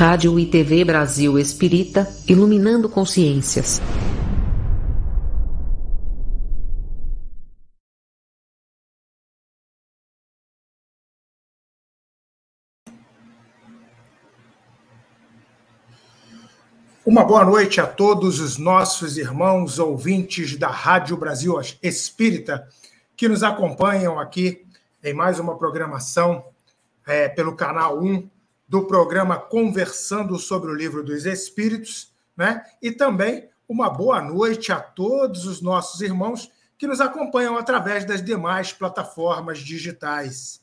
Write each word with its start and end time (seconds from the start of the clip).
Rádio 0.00 0.38
e 0.38 0.46
TV 0.46 0.82
Brasil 0.82 1.38
Espírita, 1.38 2.08
iluminando 2.26 2.88
consciências. 2.88 3.82
Uma 17.04 17.22
boa 17.22 17.44
noite 17.44 17.78
a 17.78 17.86
todos 17.86 18.40
os 18.40 18.56
nossos 18.56 19.18
irmãos 19.18 19.78
ouvintes 19.78 20.56
da 20.56 20.68
Rádio 20.68 21.14
Brasil 21.18 21.60
Espírita 21.82 22.66
que 23.14 23.28
nos 23.28 23.42
acompanham 23.42 24.18
aqui 24.18 24.64
em 25.04 25.12
mais 25.12 25.38
uma 25.38 25.58
programação 25.58 26.42
é, 27.06 27.28
pelo 27.28 27.54
canal 27.54 28.02
1 28.02 28.39
do 28.70 28.86
programa 28.86 29.36
Conversando 29.36 30.38
sobre 30.38 30.70
o 30.70 30.74
Livro 30.74 31.02
dos 31.02 31.26
Espíritos, 31.26 32.14
né? 32.36 32.64
E 32.80 32.92
também 32.92 33.50
uma 33.68 33.90
boa 33.90 34.22
noite 34.22 34.70
a 34.70 34.78
todos 34.78 35.44
os 35.44 35.60
nossos 35.60 36.00
irmãos 36.00 36.48
que 36.78 36.86
nos 36.86 37.00
acompanham 37.00 37.58
através 37.58 38.04
das 38.04 38.24
demais 38.24 38.72
plataformas 38.72 39.58
digitais. 39.58 40.62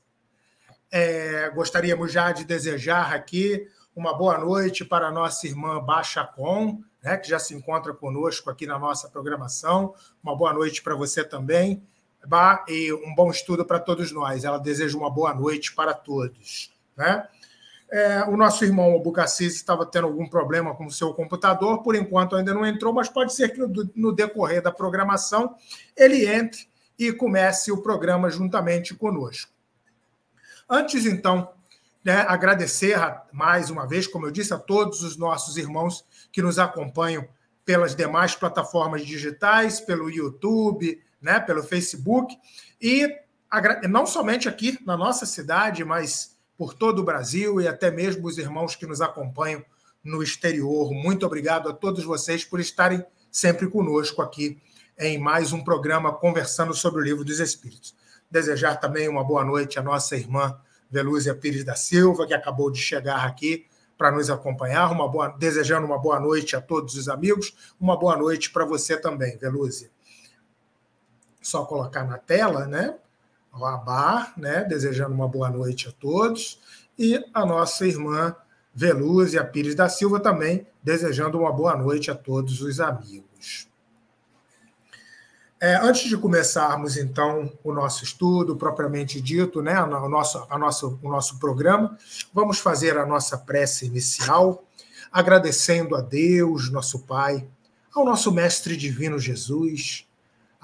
É, 0.89 1.49
gostaríamos 1.49 2.09
já 2.09 2.31
de 2.31 2.45
desejar 2.45 3.13
aqui 3.13 3.67
uma 3.93 4.17
boa 4.17 4.37
noite 4.37 4.85
para 4.85 5.07
a 5.07 5.11
nossa 5.11 5.45
irmã 5.45 5.83
Baixa 5.83 6.23
Com, 6.23 6.81
né, 7.03 7.17
que 7.17 7.27
já 7.27 7.37
se 7.37 7.53
encontra 7.53 7.93
conosco 7.93 8.49
aqui 8.49 8.65
na 8.65 8.79
nossa 8.79 9.09
programação. 9.09 9.93
Uma 10.23 10.33
boa 10.33 10.53
noite 10.53 10.81
para 10.81 10.95
você 10.95 11.25
também. 11.25 11.83
E 12.69 12.93
um 12.93 13.13
bom 13.13 13.29
estudo 13.29 13.65
para 13.65 13.81
todos 13.81 14.13
nós. 14.13 14.45
Ela 14.45 14.59
deseja 14.59 14.97
uma 14.97 15.09
boa 15.09 15.33
noite 15.33 15.75
para 15.75 15.93
todos. 15.93 16.71
Né? 16.95 17.27
É, 17.89 18.23
o 18.23 18.35
nosso 18.35 18.65
irmão 18.65 18.95
Abucacis 18.95 19.55
estava 19.55 19.85
tendo 19.85 20.07
algum 20.07 20.27
problema 20.27 20.75
com 20.75 20.85
o 20.85 20.91
seu 20.91 21.13
computador, 21.13 21.81
por 21.81 21.95
enquanto 21.95 22.35
ainda 22.35 22.53
não 22.53 22.65
entrou, 22.65 22.93
mas 22.93 23.07
pode 23.07 23.33
ser 23.33 23.49
que 23.49 23.59
no, 23.59 23.89
no 23.95 24.11
decorrer 24.11 24.61
da 24.61 24.71
programação 24.71 25.55
ele 25.95 26.27
entre 26.27 26.67
e 26.99 27.13
comece 27.13 27.71
o 27.71 27.81
programa 27.81 28.29
juntamente 28.29 28.93
conosco. 28.93 29.51
Antes, 30.69 31.05
então, 31.05 31.49
né, 32.03 32.25
agradecer 32.27 32.97
mais 33.31 33.69
uma 33.69 33.87
vez, 33.87 34.07
como 34.07 34.25
eu 34.25 34.31
disse, 34.31 34.53
a 34.53 34.57
todos 34.57 35.03
os 35.03 35.15
nossos 35.15 35.57
irmãos 35.57 36.05
que 36.31 36.41
nos 36.41 36.59
acompanham 36.59 37.27
pelas 37.63 37.95
demais 37.95 38.35
plataformas 38.35 39.05
digitais, 39.05 39.79
pelo 39.79 40.09
YouTube, 40.09 41.01
né, 41.21 41.39
pelo 41.39 41.63
Facebook, 41.63 42.37
e 42.81 43.13
não 43.89 44.05
somente 44.05 44.47
aqui 44.47 44.77
na 44.85 44.97
nossa 44.97 45.25
cidade, 45.25 45.83
mas 45.83 46.36
por 46.57 46.73
todo 46.73 46.99
o 46.99 47.03
Brasil 47.03 47.61
e 47.61 47.67
até 47.67 47.91
mesmo 47.91 48.27
os 48.27 48.37
irmãos 48.37 48.75
que 48.75 48.87
nos 48.87 49.01
acompanham 49.01 49.63
no 50.03 50.23
exterior. 50.23 50.91
Muito 50.91 51.25
obrigado 51.25 51.69
a 51.69 51.73
todos 51.73 52.03
vocês 52.03 52.43
por 52.43 52.59
estarem 52.59 53.05
sempre 53.31 53.67
conosco 53.67 54.21
aqui 54.21 54.59
em 54.97 55.19
mais 55.19 55.53
um 55.53 55.63
programa 55.63 56.11
conversando 56.11 56.73
sobre 56.73 57.01
o 57.01 57.03
Livro 57.03 57.23
dos 57.23 57.39
Espíritos. 57.39 57.95
Desejar 58.31 58.77
também 58.77 59.07
uma 59.07 59.23
boa 59.23 59.43
noite 59.43 59.77
à 59.77 59.83
nossa 59.83 60.15
irmã 60.15 60.59
Velúzia 60.89 61.35
Pires 61.35 61.63
da 61.63 61.75
Silva, 61.75 62.25
que 62.25 62.33
acabou 62.33 62.71
de 62.71 62.79
chegar 62.79 63.25
aqui 63.25 63.65
para 63.97 64.11
nos 64.11 64.29
acompanhar. 64.29 64.91
Uma 64.91 65.07
boa, 65.07 65.27
desejando 65.27 65.85
uma 65.85 65.99
boa 65.99 66.19
noite 66.19 66.55
a 66.55 66.61
todos 66.61 66.95
os 66.95 67.07
amigos, 67.07 67.55
uma 67.79 67.97
boa 67.97 68.17
noite 68.17 68.49
para 68.51 68.65
você 68.65 68.97
também, 68.97 69.37
Velúzia. 69.37 69.89
Só 71.41 71.65
colocar 71.65 72.03
na 72.03 72.17
tela, 72.17 72.65
né? 72.65 72.97
O 73.59 73.65
Abar, 73.65 74.33
né, 74.37 74.63
desejando 74.63 75.13
uma 75.13 75.27
boa 75.27 75.49
noite 75.49 75.87
a 75.87 75.91
todos, 75.91 76.59
e 76.97 77.23
a 77.33 77.45
nossa 77.45 77.85
irmã 77.85 78.35
Velúzia 78.73 79.43
Pires 79.43 79.75
da 79.75 79.89
Silva 79.89 80.19
também 80.19 80.67
desejando 80.83 81.39
uma 81.39 81.51
boa 81.51 81.75
noite 81.75 82.09
a 82.09 82.15
todos 82.15 82.61
os 82.61 82.79
amigos. 82.79 83.67
É, 85.59 85.75
antes 85.77 86.07
de 86.07 86.15
começarmos, 86.15 86.95
então, 86.95 87.51
o 87.63 87.73
nosso 87.73 88.03
estudo 88.03 88.55
propriamente 88.55 89.19
dito, 89.19 89.61
né, 89.61 89.81
o, 89.81 90.07
nosso, 90.07 90.45
a 90.47 90.57
nosso, 90.57 90.99
o 91.01 91.09
nosso 91.09 91.39
programa, 91.39 91.97
vamos 92.31 92.59
fazer 92.59 92.95
a 92.97 93.05
nossa 93.05 93.37
prece 93.37 93.87
inicial, 93.87 94.63
agradecendo 95.11 95.95
a 95.95 96.01
Deus, 96.01 96.71
nosso 96.71 96.99
Pai, 96.99 97.47
ao 97.93 98.05
nosso 98.05 98.31
Mestre 98.31 98.77
Divino 98.77 99.17
Jesus, 99.17 100.06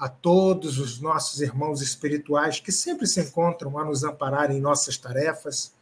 a 0.04 0.08
todos 0.10 0.78
os 0.78 1.00
nossos 1.00 1.40
irmãos 1.40 1.80
espirituais 1.80 2.60
que 2.60 2.70
sempre 2.70 3.06
se 3.06 3.22
encontram 3.22 3.78
a 3.78 3.84
nos 3.86 4.04
amparar 4.04 4.50
em 4.50 4.60
nossas 4.60 4.98
tarefas. 4.98 5.72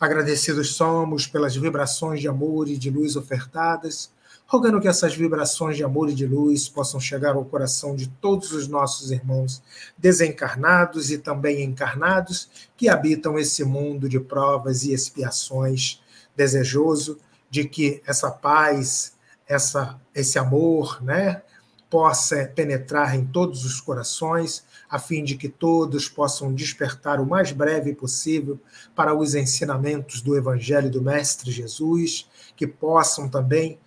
Agradecidos 0.00 0.74
somos 0.74 1.28
pelas 1.28 1.54
vibrações 1.54 2.20
de 2.20 2.26
amor 2.26 2.66
e 2.66 2.76
de 2.76 2.90
luz 2.90 3.14
ofertadas, 3.14 4.10
rogando 4.44 4.80
que 4.80 4.88
essas 4.88 5.14
vibrações 5.14 5.76
de 5.76 5.84
amor 5.84 6.10
e 6.10 6.14
de 6.14 6.26
luz 6.26 6.68
possam 6.68 6.98
chegar 6.98 7.36
ao 7.36 7.44
coração 7.44 7.94
de 7.94 8.08
todos 8.08 8.50
os 8.50 8.66
nossos 8.66 9.12
irmãos 9.12 9.62
desencarnados 9.96 11.12
e 11.12 11.18
também 11.18 11.62
encarnados 11.62 12.50
que 12.76 12.88
habitam 12.88 13.38
esse 13.38 13.62
mundo 13.62 14.08
de 14.08 14.18
provas 14.18 14.82
e 14.82 14.92
expiações, 14.92 16.00
desejoso 16.34 17.18
de 17.48 17.68
que 17.68 18.02
essa 18.04 18.32
paz, 18.32 19.12
essa, 19.46 19.96
esse 20.12 20.40
amor, 20.40 21.00
né, 21.00 21.42
possa 21.90 22.50
penetrar 22.54 23.16
em 23.16 23.26
todos 23.26 23.64
os 23.64 23.80
corações, 23.80 24.64
a 24.88 24.98
fim 24.98 25.24
de 25.24 25.36
que 25.36 25.48
todos 25.48 26.08
possam 26.08 26.54
despertar 26.54 27.20
o 27.20 27.26
mais 27.26 27.50
breve 27.50 27.92
possível 27.92 28.58
para 28.94 29.12
os 29.12 29.34
ensinamentos 29.34 30.22
do 30.22 30.36
Evangelho 30.36 30.88
do 30.88 31.02
Mestre 31.02 31.50
Jesus, 31.50 32.28
que 32.56 32.66
possam 32.66 33.28
também 33.28 33.78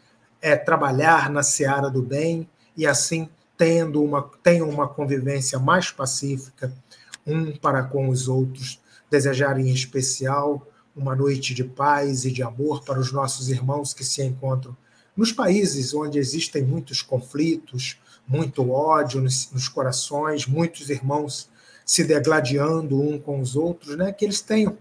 é, 0.42 0.58
trabalhar 0.58 1.30
na 1.30 1.42
seara 1.42 1.90
do 1.90 2.02
bem 2.02 2.50
e 2.76 2.86
assim 2.86 3.30
tendo 3.58 4.04
uma, 4.04 4.30
tenham 4.44 4.70
uma 4.70 4.88
convivência 4.88 5.58
mais 5.58 5.90
pacífica 5.90 6.74
um 7.26 7.56
para 7.56 7.84
com 7.84 8.10
os 8.10 8.28
outros, 8.28 8.82
desejar 9.10 9.58
em 9.58 9.70
especial 9.70 10.68
uma 10.96 11.16
noite 11.16 11.54
de 11.54 11.64
paz 11.64 12.26
e 12.26 12.32
de 12.32 12.44
amor 12.44 12.84
para 12.84 13.00
os 13.00 13.12
nossos 13.12 13.50
irmãos 13.50 13.94
que 13.94 14.04
se 14.04 14.22
encontram 14.22 14.76
nos 15.16 15.32
países 15.32 15.94
onde 15.94 16.18
existem 16.18 16.64
muitos 16.64 17.02
conflitos, 17.02 18.00
muito 18.28 18.72
ódio 18.72 19.22
nos, 19.22 19.52
nos 19.52 19.68
corações, 19.68 20.48
muitos 20.48 20.90
irmãos 20.90 21.50
se 21.86 22.04
degladiando 22.04 23.00
um 23.00 23.20
com 23.20 23.40
os 23.40 23.56
outros, 23.56 23.98
né? 23.98 24.12
que 24.12 24.26
eles 24.26 24.42
tenham 24.42 24.78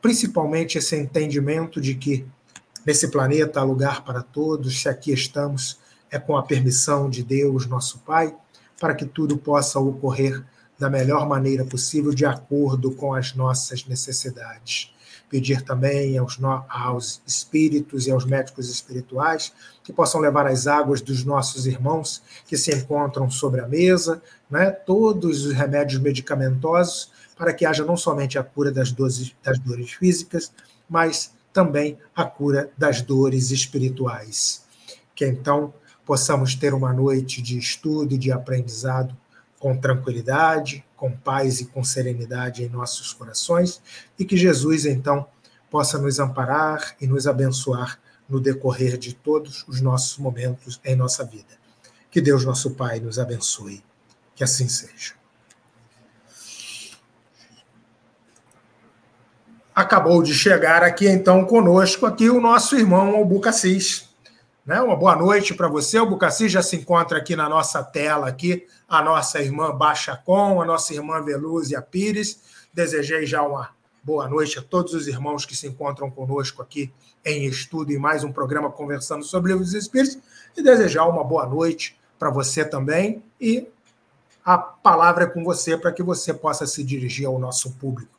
principalmente 0.00 0.78
esse 0.78 0.96
entendimento 0.96 1.80
de 1.80 1.94
que 1.94 2.24
nesse 2.84 3.08
planeta 3.08 3.60
há 3.60 3.64
lugar 3.64 4.04
para 4.04 4.22
todos, 4.22 4.80
se 4.80 4.88
aqui 4.88 5.12
estamos 5.12 5.78
é 6.10 6.18
com 6.18 6.36
a 6.36 6.42
permissão 6.44 7.10
de 7.10 7.22
Deus, 7.22 7.66
nosso 7.66 7.98
Pai, 7.98 8.34
para 8.80 8.94
que 8.94 9.04
tudo 9.04 9.36
possa 9.36 9.80
ocorrer 9.80 10.44
da 10.78 10.88
melhor 10.88 11.26
maneira 11.28 11.64
possível, 11.64 12.14
de 12.14 12.24
acordo 12.24 12.92
com 12.92 13.12
as 13.12 13.34
nossas 13.34 13.84
necessidades 13.86 14.94
pedir 15.28 15.62
também 15.62 16.16
aos, 16.18 16.38
aos 16.68 17.20
espíritos 17.26 18.06
e 18.06 18.10
aos 18.10 18.24
médicos 18.24 18.70
espirituais 18.70 19.52
que 19.82 19.92
possam 19.92 20.20
levar 20.20 20.46
as 20.46 20.66
águas 20.66 21.00
dos 21.00 21.24
nossos 21.24 21.66
irmãos 21.66 22.22
que 22.46 22.56
se 22.56 22.74
encontram 22.74 23.30
sobre 23.30 23.60
a 23.60 23.66
mesa, 23.66 24.22
né, 24.50 24.70
todos 24.70 25.44
os 25.44 25.52
remédios 25.52 26.00
medicamentosos, 26.00 27.10
para 27.36 27.52
que 27.52 27.66
haja 27.66 27.84
não 27.84 27.96
somente 27.96 28.38
a 28.38 28.42
cura 28.42 28.70
das 28.70 28.92
dores, 28.92 29.34
das 29.42 29.58
dores 29.58 29.92
físicas, 29.92 30.52
mas 30.88 31.32
também 31.52 31.98
a 32.14 32.24
cura 32.24 32.70
das 32.76 33.02
dores 33.02 33.50
espirituais. 33.50 34.64
Que 35.14 35.26
então 35.26 35.74
possamos 36.04 36.54
ter 36.54 36.72
uma 36.72 36.92
noite 36.92 37.42
de 37.42 37.58
estudo 37.58 38.14
e 38.14 38.18
de 38.18 38.30
aprendizado 38.30 39.16
com 39.58 39.76
tranquilidade, 39.76 40.84
com 40.96 41.10
paz 41.10 41.60
e 41.60 41.66
com 41.66 41.82
serenidade 41.82 42.62
em 42.62 42.68
nossos 42.68 43.12
corações 43.12 43.80
e 44.18 44.24
que 44.24 44.36
Jesus, 44.36 44.86
então, 44.86 45.26
possa 45.70 45.98
nos 45.98 46.18
amparar 46.18 46.96
e 47.00 47.06
nos 47.06 47.26
abençoar 47.26 47.98
no 48.28 48.40
decorrer 48.40 48.96
de 48.96 49.14
todos 49.14 49.64
os 49.68 49.80
nossos 49.80 50.18
momentos 50.18 50.80
em 50.84 50.96
nossa 50.96 51.24
vida. 51.24 51.54
Que 52.10 52.20
Deus, 52.20 52.44
nosso 52.44 52.72
Pai, 52.72 52.98
nos 52.98 53.18
abençoe. 53.18 53.84
Que 54.34 54.42
assim 54.42 54.68
seja. 54.68 55.14
Acabou 59.74 60.22
de 60.22 60.32
chegar 60.32 60.82
aqui, 60.82 61.06
então, 61.06 61.44
conosco 61.44 62.06
aqui 62.06 62.30
o 62.30 62.40
nosso 62.40 62.76
irmão 62.76 63.14
Albucacis. 63.14 64.05
Né? 64.66 64.82
Uma 64.82 64.96
boa 64.96 65.14
noite 65.14 65.54
para 65.54 65.68
você. 65.68 66.00
O 66.00 66.06
Bucaci 66.06 66.48
já 66.48 66.60
se 66.60 66.74
encontra 66.74 67.18
aqui 67.18 67.36
na 67.36 67.48
nossa 67.48 67.84
tela, 67.84 68.26
aqui, 68.26 68.66
a 68.88 69.00
nossa 69.00 69.40
irmã 69.40 69.72
Baixa 69.72 70.16
Com, 70.16 70.60
a 70.60 70.64
nossa 70.64 70.92
irmã 70.92 71.22
Velúzia 71.22 71.80
Pires. 71.80 72.42
Desejei 72.74 73.24
já 73.24 73.42
uma 73.42 73.70
boa 74.02 74.28
noite 74.28 74.58
a 74.58 74.62
todos 74.62 74.92
os 74.92 75.06
irmãos 75.06 75.46
que 75.46 75.54
se 75.54 75.68
encontram 75.68 76.10
conosco 76.10 76.62
aqui 76.62 76.92
em 77.24 77.44
estudo 77.44 77.92
e 77.92 77.98
mais 77.98 78.24
um 78.24 78.32
programa 78.32 78.68
conversando 78.68 79.24
sobre 79.24 79.52
livros 79.52 79.72
Espíritos. 79.72 80.18
E 80.56 80.62
desejar 80.62 81.06
uma 81.06 81.22
boa 81.22 81.46
noite 81.46 81.96
para 82.18 82.30
você 82.30 82.64
também. 82.64 83.22
E 83.40 83.68
a 84.44 84.58
palavra 84.58 85.24
é 85.24 85.26
com 85.28 85.44
você 85.44 85.78
para 85.78 85.92
que 85.92 86.02
você 86.02 86.34
possa 86.34 86.66
se 86.66 86.82
dirigir 86.82 87.28
ao 87.28 87.38
nosso 87.38 87.70
público. 87.74 88.16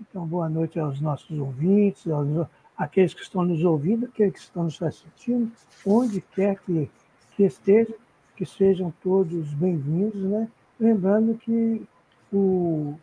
Então, 0.00 0.26
boa 0.26 0.48
noite 0.48 0.80
aos 0.80 1.00
nossos 1.00 1.38
ouvintes, 1.38 2.06
aos 2.08 2.26
aqueles 2.76 3.14
que 3.14 3.22
estão 3.22 3.44
nos 3.44 3.64
ouvindo, 3.64 4.06
aqueles 4.06 4.32
que 4.32 4.38
estão 4.40 4.64
nos 4.64 4.80
assistindo, 4.82 5.50
onde 5.86 6.20
quer 6.20 6.58
que, 6.60 6.90
que 7.36 7.44
estejam, 7.44 7.94
que 8.36 8.46
sejam 8.46 8.92
todos 9.02 9.52
bem-vindos, 9.54 10.22
né? 10.22 10.48
Lembrando 10.80 11.36
que 11.38 11.86
o, 12.32 12.94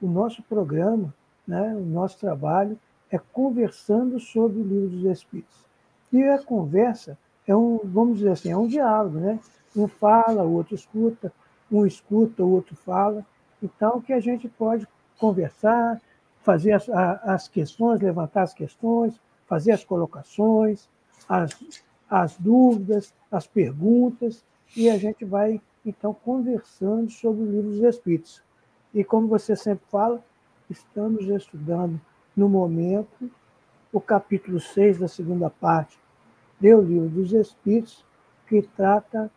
o 0.00 0.06
nosso 0.06 0.42
programa, 0.42 1.14
né, 1.46 1.74
o 1.74 1.84
nosso 1.84 2.18
trabalho 2.18 2.78
é 3.10 3.18
conversando 3.18 4.20
sobre 4.20 4.60
o 4.60 4.64
livro 4.64 4.88
dos 4.88 5.04
Espíritos. 5.04 5.64
E 6.12 6.22
a 6.24 6.42
conversa 6.42 7.18
é 7.46 7.56
um, 7.56 7.80
vamos 7.84 8.18
dizer 8.18 8.32
assim, 8.32 8.50
é 8.50 8.56
um 8.56 8.66
diálogo, 8.66 9.18
né? 9.18 9.38
Um 9.74 9.88
fala, 9.88 10.42
o 10.42 10.54
outro 10.54 10.74
escuta, 10.74 11.32
um 11.70 11.86
escuta, 11.86 12.42
o 12.42 12.50
outro 12.50 12.74
fala. 12.76 13.24
Então, 13.62 14.00
que 14.00 14.12
a 14.12 14.20
gente 14.20 14.48
pode 14.48 14.86
conversar, 15.18 16.00
fazer 16.42 16.72
as, 16.72 16.88
as 16.88 17.48
questões, 17.48 18.00
levantar 18.00 18.42
as 18.42 18.54
questões, 18.54 19.20
fazer 19.46 19.72
as 19.72 19.84
colocações, 19.84 20.88
as, 21.28 21.58
as 22.08 22.36
dúvidas, 22.36 23.14
as 23.30 23.46
perguntas, 23.46 24.44
e 24.76 24.88
a 24.88 24.98
gente 24.98 25.24
vai, 25.24 25.60
então, 25.84 26.12
conversando 26.12 27.10
sobre 27.10 27.42
o 27.42 27.50
livro 27.50 27.70
dos 27.70 27.82
Espíritos. 27.82 28.42
E 28.92 29.02
como 29.02 29.28
você 29.28 29.56
sempre 29.56 29.84
fala, 29.90 30.22
estamos 30.68 31.26
estudando, 31.28 32.00
no 32.36 32.48
momento, 32.48 33.30
o 33.92 34.00
capítulo 34.00 34.60
6 34.60 34.98
da 34.98 35.08
segunda 35.08 35.50
parte 35.50 35.98
do 36.60 36.80
livro 36.80 37.08
dos 37.08 37.32
Espíritos, 37.32 38.04
que 38.46 38.62
trata 38.62 39.30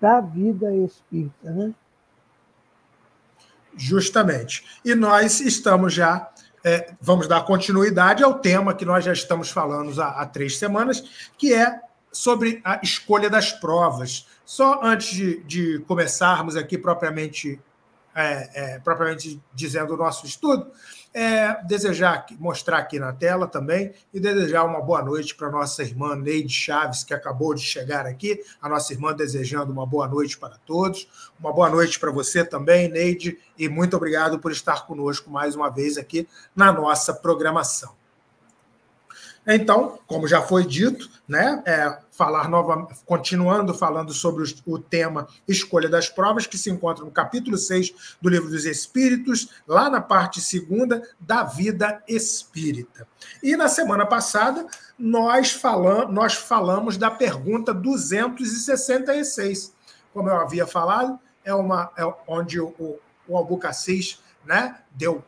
da 0.00 0.20
vida 0.20 0.74
espírita. 0.74 1.50
Né? 1.50 1.74
Justamente. 3.76 4.64
E 4.84 4.94
nós 4.94 5.40
estamos 5.40 5.92
já, 5.92 6.30
é, 6.64 6.94
vamos 7.00 7.28
dar 7.28 7.44
continuidade 7.44 8.24
ao 8.24 8.38
tema 8.38 8.74
que 8.74 8.84
nós 8.84 9.04
já 9.04 9.12
estamos 9.12 9.50
falando 9.50 10.00
há, 10.00 10.22
há, 10.22 10.26
três 10.26 10.58
semanas, 10.58 11.28
que 11.36 11.52
é 11.52 11.80
sobre 12.10 12.60
a 12.64 12.80
escolha 12.82 13.28
das 13.28 13.52
provas. 13.52 14.26
Só 14.44 14.80
antes 14.82 15.10
de, 15.10 15.42
de 15.44 15.78
começarmos 15.80 16.56
aqui 16.56 16.78
propriamente, 16.78 17.60
é, 18.14 18.50
é, 18.54 18.78
propriamente 18.78 19.40
dizendo 19.52 19.94
o 19.94 19.96
nosso 19.96 20.24
estudo, 20.24 20.70
é, 21.16 21.64
desejar 21.64 22.26
mostrar 22.38 22.76
aqui 22.76 22.98
na 22.98 23.10
tela 23.10 23.46
também 23.46 23.94
e 24.12 24.20
desejar 24.20 24.64
uma 24.64 24.82
boa 24.82 25.02
noite 25.02 25.34
para 25.34 25.50
nossa 25.50 25.82
irmã 25.82 26.14
Neide 26.14 26.52
Chaves, 26.52 27.02
que 27.02 27.14
acabou 27.14 27.54
de 27.54 27.62
chegar 27.62 28.04
aqui, 28.04 28.38
a 28.60 28.68
nossa 28.68 28.92
irmã 28.92 29.14
desejando 29.14 29.72
uma 29.72 29.86
boa 29.86 30.06
noite 30.06 30.36
para 30.36 30.58
todos. 30.66 31.08
Uma 31.40 31.54
boa 31.54 31.70
noite 31.70 31.98
para 31.98 32.10
você 32.10 32.44
também, 32.44 32.90
Neide, 32.90 33.38
e 33.56 33.66
muito 33.66 33.96
obrigado 33.96 34.38
por 34.38 34.52
estar 34.52 34.86
conosco 34.86 35.30
mais 35.30 35.56
uma 35.56 35.70
vez 35.70 35.96
aqui 35.96 36.28
na 36.54 36.70
nossa 36.70 37.14
programação. 37.14 37.95
Então, 39.46 40.00
como 40.08 40.26
já 40.26 40.42
foi 40.42 40.66
dito, 40.66 41.08
né, 41.28 41.62
é, 41.64 41.98
falar 42.10 42.48
nova, 42.48 42.88
continuando 43.04 43.72
falando 43.72 44.12
sobre 44.12 44.42
o 44.66 44.78
tema 44.78 45.28
escolha 45.46 45.88
das 45.88 46.08
provas, 46.08 46.48
que 46.48 46.58
se 46.58 46.68
encontra 46.68 47.04
no 47.04 47.12
capítulo 47.12 47.56
6 47.56 48.16
do 48.20 48.28
Livro 48.28 48.50
dos 48.50 48.64
Espíritos, 48.64 49.50
lá 49.66 49.88
na 49.88 50.00
parte 50.00 50.40
segunda 50.40 51.00
da 51.20 51.44
vida 51.44 52.02
espírita. 52.08 53.06
E 53.40 53.56
na 53.56 53.68
semana 53.68 54.04
passada, 54.04 54.66
nós, 54.98 55.52
falam, 55.52 56.10
nós 56.10 56.34
falamos 56.34 56.96
da 56.96 57.10
pergunta 57.10 57.72
266. 57.72 59.72
Como 60.12 60.28
eu 60.28 60.36
havia 60.36 60.66
falado, 60.66 61.20
é 61.44 61.54
uma 61.54 61.92
é 61.96 62.02
onde 62.26 62.60
o, 62.60 62.98
o 63.28 63.36
Albucacis 63.36 64.20
né, 64.44 64.76
deu 64.90 65.24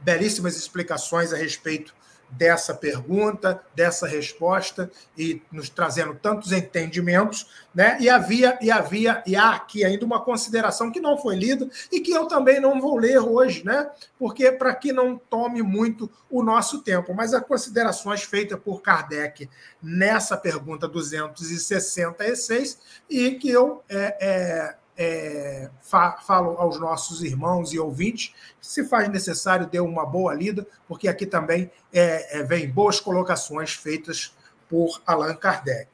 belíssimas 0.00 0.56
explicações 0.56 1.32
a 1.32 1.36
respeito 1.36 1.94
dessa 2.32 2.74
pergunta, 2.74 3.62
dessa 3.74 4.06
resposta 4.06 4.90
e 5.16 5.42
nos 5.52 5.68
trazendo 5.68 6.14
tantos 6.14 6.50
entendimentos, 6.50 7.46
né? 7.74 7.96
E 8.00 8.08
havia 8.08 8.58
e 8.60 8.70
havia 8.70 9.22
e 9.26 9.36
há 9.36 9.50
aqui 9.50 9.84
ainda 9.84 10.04
uma 10.04 10.20
consideração 10.20 10.90
que 10.90 11.00
não 11.00 11.18
foi 11.18 11.36
lida 11.36 11.68
e 11.90 12.00
que 12.00 12.10
eu 12.10 12.26
também 12.26 12.58
não 12.58 12.80
vou 12.80 12.96
ler 12.96 13.18
hoje, 13.18 13.64
né? 13.64 13.90
Porque 14.18 14.50
para 14.50 14.74
que 14.74 14.92
não 14.92 15.18
tome 15.18 15.62
muito 15.62 16.10
o 16.30 16.42
nosso 16.42 16.82
tempo, 16.82 17.12
mas 17.14 17.34
as 17.34 17.44
considerações 17.44 18.22
feitas 18.22 18.58
por 18.58 18.80
Kardec 18.80 19.48
nessa 19.82 20.36
pergunta 20.36 20.88
266 20.88 22.78
e 23.10 23.32
que 23.32 23.50
eu 23.50 23.82
é, 23.88 24.16
é, 24.20 24.76
é, 25.02 25.68
fa 25.80 26.18
falo 26.22 26.56
aos 26.58 26.78
nossos 26.78 27.24
irmãos 27.24 27.72
e 27.72 27.78
ouvintes, 27.78 28.34
se 28.60 28.84
faz 28.84 29.08
necessário, 29.08 29.66
dê 29.66 29.80
uma 29.80 30.04
boa 30.06 30.32
lida, 30.32 30.64
porque 30.86 31.08
aqui 31.08 31.26
também 31.26 31.68
é, 31.92 32.38
é, 32.38 32.44
vem 32.44 32.70
boas 32.70 33.00
colocações 33.00 33.74
feitas 33.74 34.32
por 34.68 35.02
Allan 35.06 35.34
Kardec. 35.34 35.88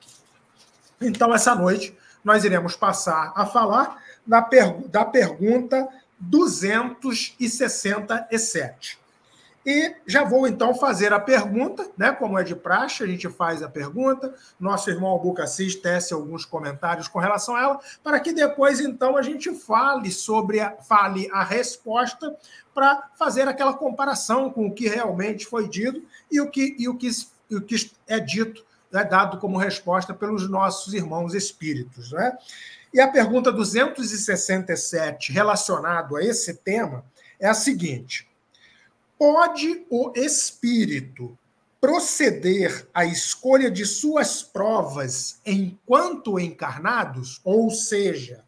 Então, 1.00 1.32
essa 1.34 1.54
noite, 1.54 1.96
nós 2.22 2.44
iremos 2.44 2.76
passar 2.76 3.32
a 3.34 3.46
falar 3.46 4.02
da, 4.26 4.42
per 4.42 4.74
da 4.88 5.02
pergunta 5.04 5.88
267. 6.20 8.98
E 9.70 9.94
já 10.06 10.24
vou 10.24 10.48
então 10.48 10.74
fazer 10.74 11.12
a 11.12 11.20
pergunta, 11.20 11.90
né? 11.94 12.10
Como 12.10 12.38
é 12.38 12.42
de 12.42 12.56
praxe, 12.56 13.02
a 13.02 13.06
gente 13.06 13.28
faz 13.28 13.62
a 13.62 13.68
pergunta. 13.68 14.34
Nosso 14.58 14.88
irmão 14.88 15.10
Albucacis 15.10 15.74
tece 15.74 16.14
alguns 16.14 16.46
comentários 16.46 17.06
com 17.06 17.18
relação 17.18 17.54
a 17.54 17.60
ela, 17.60 17.80
para 18.02 18.18
que 18.18 18.32
depois 18.32 18.80
então 18.80 19.14
a 19.14 19.20
gente 19.20 19.52
fale 19.54 20.10
sobre 20.10 20.58
a, 20.58 20.70
fale 20.78 21.28
a 21.30 21.44
resposta 21.44 22.34
para 22.72 23.10
fazer 23.18 23.46
aquela 23.46 23.74
comparação 23.74 24.50
com 24.50 24.68
o 24.68 24.72
que 24.72 24.88
realmente 24.88 25.44
foi 25.44 25.68
dito 25.68 26.02
e 26.32 26.40
o 26.40 26.50
que, 26.50 26.74
e 26.78 26.88
o 26.88 26.96
que, 26.96 27.10
e 27.50 27.56
o 27.56 27.60
que 27.60 27.92
é 28.06 28.18
dito, 28.18 28.64
é 28.90 29.04
dado 29.04 29.36
como 29.36 29.58
resposta 29.58 30.14
pelos 30.14 30.48
nossos 30.48 30.94
irmãos 30.94 31.34
espíritos. 31.34 32.10
Né? 32.10 32.38
E 32.94 33.02
a 33.02 33.08
pergunta 33.08 33.52
267, 33.52 35.30
relacionado 35.30 36.16
a 36.16 36.24
esse 36.24 36.54
tema, 36.54 37.04
é 37.38 37.46
a 37.46 37.52
seguinte 37.54 38.27
Pode 39.18 39.84
o 39.90 40.12
espírito 40.14 41.36
proceder 41.80 42.88
à 42.94 43.04
escolha 43.04 43.70
de 43.70 43.84
suas 43.84 44.42
provas 44.42 45.40
enquanto 45.44 46.38
encarnados? 46.38 47.40
Ou 47.44 47.70
seja, 47.70 48.44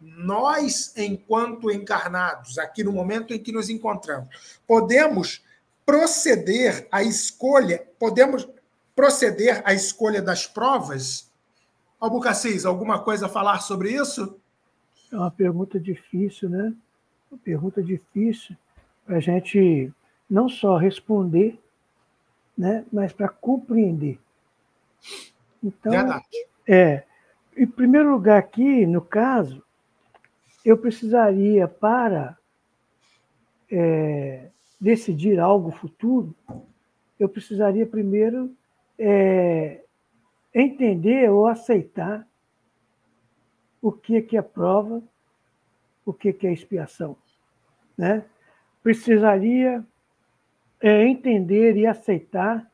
nós, 0.00 0.94
enquanto 0.96 1.70
encarnados, 1.70 2.58
aqui 2.58 2.84
no 2.84 2.92
momento 2.92 3.32
em 3.32 3.38
que 3.38 3.52
nos 3.52 3.70
encontramos, 3.70 4.28
podemos 4.66 5.42
proceder 5.84 6.88
à 6.90 7.02
escolha, 7.02 7.86
podemos 7.98 8.48
proceder 8.94 9.62
à 9.64 9.72
escolha 9.72 10.22
das 10.22 10.46
provas? 10.46 11.30
Albucacis, 12.00 12.64
alguma 12.64 12.98
coisa 13.02 13.26
a 13.26 13.30
falar 13.30 13.60
sobre 13.60 13.92
isso? 13.92 14.38
É 15.10 15.16
uma 15.16 15.30
pergunta 15.30 15.78
difícil, 15.78 16.48
né? 16.48 16.74
Uma 17.30 17.38
pergunta 17.38 17.82
difícil 17.82 18.56
para 19.06 19.16
a 19.16 19.20
gente 19.20 19.92
não 20.28 20.48
só 20.48 20.76
responder, 20.76 21.58
né, 22.56 22.84
mas 22.92 23.12
para 23.12 23.28
compreender. 23.28 24.18
Então, 25.62 25.92
Verdade. 25.92 26.24
é, 26.66 27.04
em 27.56 27.66
primeiro 27.66 28.10
lugar 28.10 28.38
aqui, 28.38 28.86
no 28.86 29.00
caso, 29.00 29.62
eu 30.64 30.78
precisaria 30.78 31.68
para 31.68 32.36
é, 33.70 34.48
decidir 34.80 35.38
algo 35.38 35.70
futuro, 35.70 36.34
eu 37.18 37.28
precisaria 37.28 37.86
primeiro 37.86 38.54
é, 38.98 39.82
entender 40.54 41.30
ou 41.30 41.46
aceitar 41.46 42.26
o 43.80 43.92
que, 43.92 44.22
que 44.22 44.36
é 44.36 44.42
prova, 44.42 45.02
o 46.04 46.12
que, 46.12 46.32
que 46.32 46.46
é 46.46 46.52
expiação. 46.52 47.16
Né? 47.96 48.24
Precisaria 48.82 49.84
é 50.86 51.02
entender 51.06 51.78
e 51.78 51.86
aceitar 51.86 52.70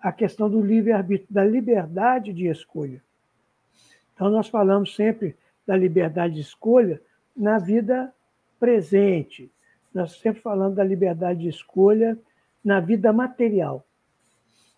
a 0.00 0.10
questão 0.10 0.48
do 0.48 0.62
livre-arbítrio, 0.62 1.28
da 1.28 1.44
liberdade 1.44 2.32
de 2.32 2.46
escolha. 2.46 3.02
Então, 4.14 4.30
nós 4.30 4.48
falamos 4.48 4.96
sempre 4.96 5.36
da 5.66 5.76
liberdade 5.76 6.36
de 6.36 6.40
escolha 6.40 6.98
na 7.36 7.58
vida 7.58 8.10
presente. 8.58 9.52
Nós 9.92 10.12
sempre 10.12 10.40
falamos 10.40 10.74
da 10.74 10.82
liberdade 10.82 11.40
de 11.40 11.48
escolha 11.50 12.18
na 12.64 12.80
vida 12.80 13.12
material. 13.12 13.84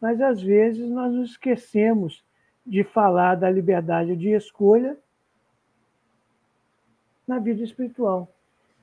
Mas, 0.01 0.21
às 0.21 0.43
vezes, 0.43 0.91
nós 0.91 1.13
nos 1.13 1.31
esquecemos 1.31 2.25
de 2.67 2.83
falar 2.83 3.37
da 3.37 3.49
liberdade 3.49 4.17
de 4.17 4.31
escolha 4.31 4.99
na 7.25 7.39
vida 7.39 7.63
espiritual. 7.63 8.35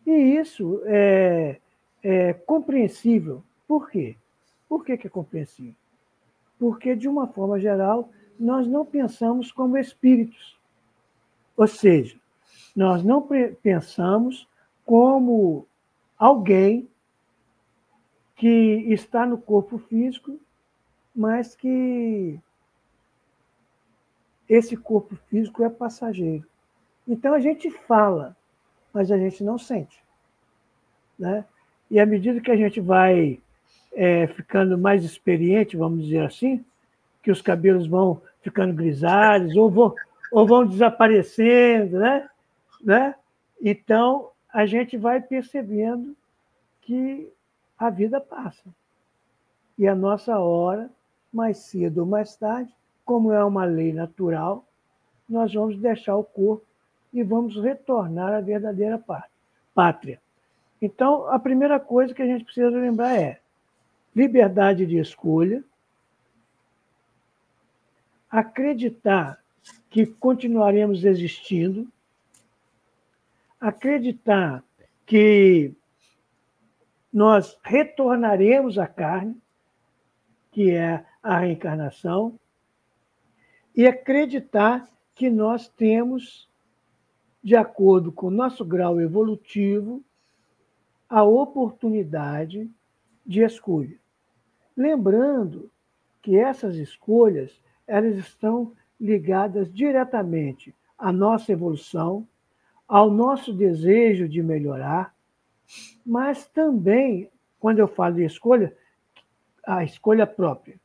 E 0.06 0.12
isso 0.12 0.82
é, 0.86 1.58
é 2.02 2.32
compreensível 2.34 3.44
por 3.70 3.88
quê? 3.92 4.18
Por 4.68 4.84
que, 4.84 4.98
que 4.98 5.06
é 5.06 5.10
compreensível? 5.12 5.76
Porque, 6.58 6.96
de 6.96 7.08
uma 7.08 7.28
forma 7.28 7.60
geral, 7.60 8.10
nós 8.40 8.66
não 8.66 8.84
pensamos 8.84 9.52
como 9.52 9.78
espíritos. 9.78 10.60
Ou 11.56 11.68
seja, 11.68 12.18
nós 12.76 13.04
não 13.04 13.28
pensamos 13.62 14.48
como 14.84 15.68
alguém 16.18 16.90
que 18.36 18.48
está 18.92 19.24
no 19.24 19.38
corpo 19.38 19.78
físico, 19.78 20.40
mas 21.16 21.56
que 21.56 22.40
esse 24.48 24.76
corpo 24.76 25.16
físico 25.30 25.64
é 25.64 25.70
passageiro. 25.70 26.48
Então 27.08 27.36
a 27.36 27.40
gente 27.40 27.70
fala, 27.70 28.36
mas 28.92 29.12
a 29.12 29.18
gente 29.18 29.44
não 29.44 29.60
sente. 29.60 30.04
Né? 31.20 31.46
E 31.92 32.00
à 32.00 32.06
medida 32.08 32.42
que 32.42 32.50
a 32.50 32.58
gente 32.58 32.82
vai 32.82 33.40
é, 34.02 34.28
ficando 34.28 34.78
mais 34.78 35.04
experiente, 35.04 35.76
vamos 35.76 36.06
dizer 36.06 36.22
assim, 36.26 36.64
que 37.22 37.30
os 37.30 37.42
cabelos 37.42 37.86
vão 37.86 38.22
ficando 38.42 38.74
grisalhos 38.74 39.58
ou 39.58 39.70
vão, 39.70 39.94
ou 40.32 40.48
vão 40.48 40.66
desaparecendo, 40.66 42.00
né? 42.00 42.30
né? 42.82 43.16
Então 43.62 44.30
a 44.54 44.66
gente 44.66 44.96
vai 44.96 45.20
percebendo 45.20 46.16
que 46.80 47.30
a 47.78 47.90
vida 47.90 48.22
passa. 48.22 48.64
E 49.78 49.86
a 49.86 49.94
nossa 49.94 50.40
hora, 50.40 50.90
mais 51.32 51.58
cedo 51.58 51.98
ou 51.98 52.06
mais 52.06 52.38
tarde, 52.38 52.74
como 53.04 53.34
é 53.34 53.44
uma 53.44 53.66
lei 53.66 53.92
natural, 53.92 54.64
nós 55.28 55.54
vamos 55.54 55.78
deixar 55.78 56.16
o 56.16 56.24
corpo 56.24 56.66
e 57.12 57.22
vamos 57.22 57.62
retornar 57.62 58.34
à 58.34 58.40
verdadeira 58.40 59.04
pátria. 59.76 60.22
Então, 60.82 61.30
a 61.30 61.38
primeira 61.38 61.82
coisa 61.82 62.14
que 62.14 62.22
a 62.22 62.26
gente 62.26 62.46
precisa 62.46 62.70
lembrar 62.70 63.14
é 63.18 63.42
liberdade 64.16 64.86
de 64.86 64.98
escolha, 64.98 65.64
acreditar 68.30 69.42
que 69.90 70.06
continuaremos 70.06 71.04
existindo, 71.04 71.92
acreditar 73.60 74.64
que 75.06 75.74
nós 77.12 77.58
retornaremos 77.64 78.78
à 78.78 78.88
carne, 78.88 79.36
que 80.52 80.72
é 80.72 81.06
a 81.24 81.40
reencarnação, 81.40 82.40
e 83.76 83.88
acreditar 83.88 84.88
que 85.16 85.30
nós 85.30 85.68
temos, 85.68 86.50
de 87.44 87.56
acordo 87.56 88.12
com 88.12 88.28
o 88.28 88.32
nosso 88.32 88.64
grau 88.64 89.02
evolutivo, 89.02 90.04
a 91.10 91.24
oportunidade 91.24 92.70
de 93.30 93.44
escolha. 93.44 93.96
Lembrando 94.76 95.70
que 96.20 96.36
essas 96.36 96.76
escolhas 96.76 97.62
elas 97.86 98.16
estão 98.16 98.74
ligadas 99.00 99.72
diretamente 99.72 100.76
à 100.98 101.12
nossa 101.12 101.52
evolução, 101.52 102.28
ao 102.88 103.12
nosso 103.12 103.54
desejo 103.54 104.28
de 104.28 104.42
melhorar, 104.42 105.14
mas 106.04 106.48
também, 106.48 107.30
quando 107.60 107.78
eu 107.78 107.88
falo 107.88 108.16
de 108.16 108.26
escolha, 108.26 108.76
a 109.64 109.84
escolha 109.84 110.26
própria, 110.26 110.80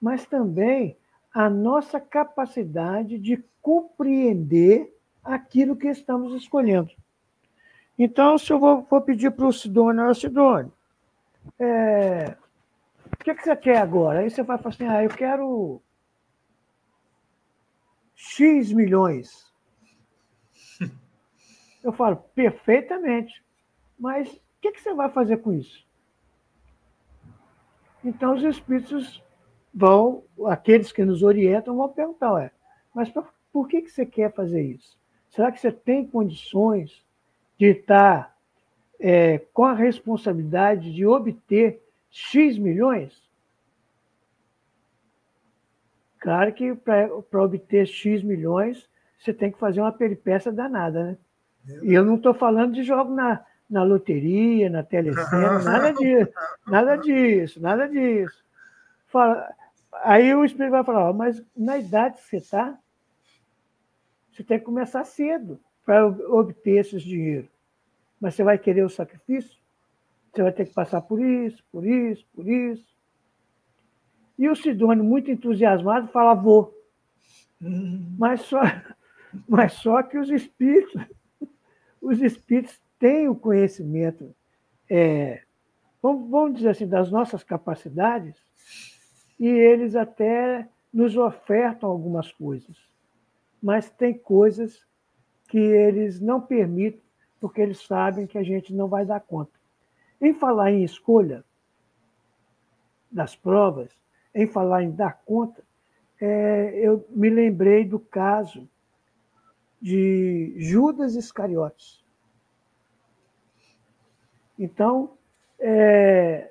mas 0.00 0.24
também 0.26 0.96
a 1.34 1.50
nossa 1.50 1.98
capacidade 1.98 3.18
de 3.18 3.44
compreender 3.60 4.96
aquilo 5.24 5.74
que 5.74 5.88
estamos 5.88 6.40
escolhendo. 6.40 6.92
Então, 7.98 8.38
se 8.38 8.52
eu 8.52 8.60
vou, 8.60 8.86
vou 8.88 9.00
pedir 9.00 9.32
para 9.32 9.46
o 9.46 9.52
Sidônio, 9.52 10.14
Sidônio, 10.14 10.72
é, 11.58 12.36
o 13.12 13.16
que, 13.24 13.34
que 13.34 13.42
você 13.42 13.56
quer 13.56 13.78
agora? 13.78 14.20
Aí 14.20 14.30
você 14.30 14.42
vai 14.42 14.58
falar 14.58 14.74
assim, 14.74 14.86
ah, 14.86 15.02
eu 15.02 15.10
quero 15.10 15.82
X 18.14 18.72
milhões. 18.72 19.52
Eu 21.82 21.92
falo, 21.92 22.16
perfeitamente. 22.34 23.42
Mas 23.98 24.28
o 24.32 24.40
que, 24.60 24.72
que 24.72 24.80
você 24.80 24.92
vai 24.92 25.08
fazer 25.10 25.38
com 25.38 25.52
isso? 25.52 25.86
Então, 28.04 28.34
os 28.34 28.42
espíritos 28.42 29.22
vão, 29.72 30.24
aqueles 30.46 30.92
que 30.92 31.04
nos 31.04 31.22
orientam, 31.22 31.76
vão 31.76 31.88
perguntar: 31.88 32.32
ué, 32.32 32.50
mas 32.94 33.08
por, 33.10 33.32
por 33.52 33.68
que, 33.68 33.82
que 33.82 33.90
você 33.90 34.04
quer 34.06 34.32
fazer 34.32 34.62
isso? 34.62 34.98
Será 35.28 35.52
que 35.52 35.60
você 35.60 35.70
tem 35.70 36.06
condições 36.06 37.04
de 37.58 37.66
estar 37.66 38.36
é, 38.98 39.38
com 39.52 39.64
a 39.64 39.72
responsabilidade 39.72 40.92
de 40.92 41.06
obter 41.06 41.82
X 42.10 42.58
milhões? 42.58 43.22
Claro 46.18 46.52
que 46.52 46.74
para 46.74 47.42
obter 47.42 47.86
X 47.86 48.22
milhões, 48.22 48.88
você 49.18 49.32
tem 49.32 49.52
que 49.52 49.58
fazer 49.58 49.80
uma 49.80 49.92
peripécia 49.92 50.50
danada, 50.50 51.04
né? 51.04 51.18
E 51.82 51.92
eu 51.92 52.04
não 52.04 52.16
estou 52.16 52.32
falando 52.32 52.72
de 52.72 52.82
jogo 52.82 53.14
na, 53.14 53.44
na 53.68 53.82
loteria, 53.82 54.70
na 54.70 54.82
telecena, 54.82 55.58
nada 55.62 55.92
disso, 55.92 56.32
nada 56.66 56.96
disso, 56.96 57.60
nada 57.60 57.88
disso. 57.88 58.44
Fala, 59.06 59.54
Aí 60.02 60.34
o 60.34 60.44
espírito 60.44 60.70
vai 60.70 60.84
falar, 60.84 61.12
mas 61.12 61.42
na 61.56 61.78
idade 61.78 62.16
que 62.16 62.28
você 62.28 62.36
está, 62.36 62.78
você 64.30 64.44
tem 64.44 64.58
que 64.58 64.64
começar 64.64 65.04
cedo 65.04 65.58
para 65.84 66.06
obter 66.06 66.78
esses 66.78 67.02
dinheiro. 67.02 67.48
Mas 68.20 68.34
você 68.34 68.42
vai 68.42 68.58
querer 68.58 68.84
o 68.84 68.90
sacrifício? 68.90 69.58
Você 70.32 70.42
vai 70.42 70.52
ter 70.52 70.66
que 70.66 70.74
passar 70.74 71.00
por 71.00 71.20
isso, 71.20 71.64
por 71.70 71.84
isso, 71.86 72.26
por 72.34 72.46
isso. 72.46 72.86
E 74.38 74.48
o 74.48 74.54
Sidônio, 74.54 75.02
muito 75.02 75.30
entusiasmado, 75.30 76.08
fala, 76.08 76.34
vou. 76.34 76.72
Mas 78.18 78.42
só, 78.42 78.60
mas 79.48 79.72
só 79.74 80.02
que 80.02 80.18
os 80.18 80.30
espíritos, 80.30 81.02
os 82.00 82.20
espíritos 82.22 82.80
têm 82.98 83.28
o 83.28 83.34
conhecimento, 83.34 84.34
é, 84.88 85.42
vamos, 86.02 86.30
vamos 86.30 86.56
dizer 86.56 86.70
assim, 86.70 86.86
das 86.86 87.10
nossas 87.10 87.42
capacidades, 87.42 88.36
e 89.38 89.46
eles 89.46 89.94
até 89.94 90.68
nos 90.92 91.16
ofertam 91.16 91.88
algumas 91.88 92.32
coisas, 92.32 92.76
mas 93.62 93.90
tem 93.90 94.14
coisas 94.14 94.86
que 95.48 95.58
eles 95.58 96.20
não 96.20 96.40
permitem, 96.40 97.02
porque 97.40 97.60
eles 97.60 97.84
sabem 97.86 98.26
que 98.26 98.38
a 98.38 98.42
gente 98.42 98.74
não 98.74 98.88
vai 98.88 99.04
dar 99.04 99.20
conta. 99.20 99.52
Em 100.20 100.34
falar 100.34 100.72
em 100.72 100.82
escolha 100.82 101.44
das 103.10 103.36
provas, 103.36 103.90
em 104.34 104.46
falar 104.46 104.82
em 104.82 104.90
dar 104.90 105.22
conta, 105.24 105.62
é, 106.20 106.72
eu 106.74 107.06
me 107.10 107.30
lembrei 107.30 107.84
do 107.84 107.98
caso 107.98 108.68
de 109.80 110.54
Judas 110.56 111.14
Iscariotes. 111.14 112.04
Então, 114.58 115.16
é, 115.60 116.50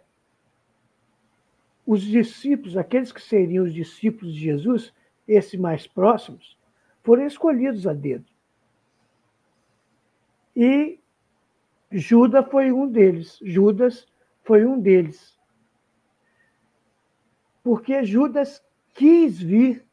os 1.86 2.02
discípulos, 2.02 2.78
aqueles 2.78 3.12
que 3.12 3.22
seriam 3.22 3.66
os 3.66 3.74
discípulos 3.74 4.34
de 4.34 4.42
Jesus, 4.42 4.94
esses 5.28 5.60
mais 5.60 5.86
próximos, 5.86 6.58
foram 7.04 7.26
escolhidos 7.26 7.86
a 7.86 7.94
dedo. 7.94 8.26
E 10.60 11.00
Judas 11.92 12.48
foi 12.50 12.72
um 12.72 12.90
deles. 12.90 13.38
Judas 13.44 14.08
foi 14.44 14.66
um 14.66 14.80
deles. 14.80 15.38
Porque 17.64 18.04
Judas 18.04 18.66
quis 18.96 19.40
vir 19.40 19.86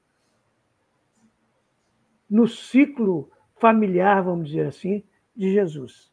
no 2.30 2.48
ciclo 2.48 3.30
familiar, 3.60 4.22
vamos 4.22 4.48
dizer 4.48 4.68
assim, 4.68 5.04
de 5.36 5.52
Jesus. 5.52 6.10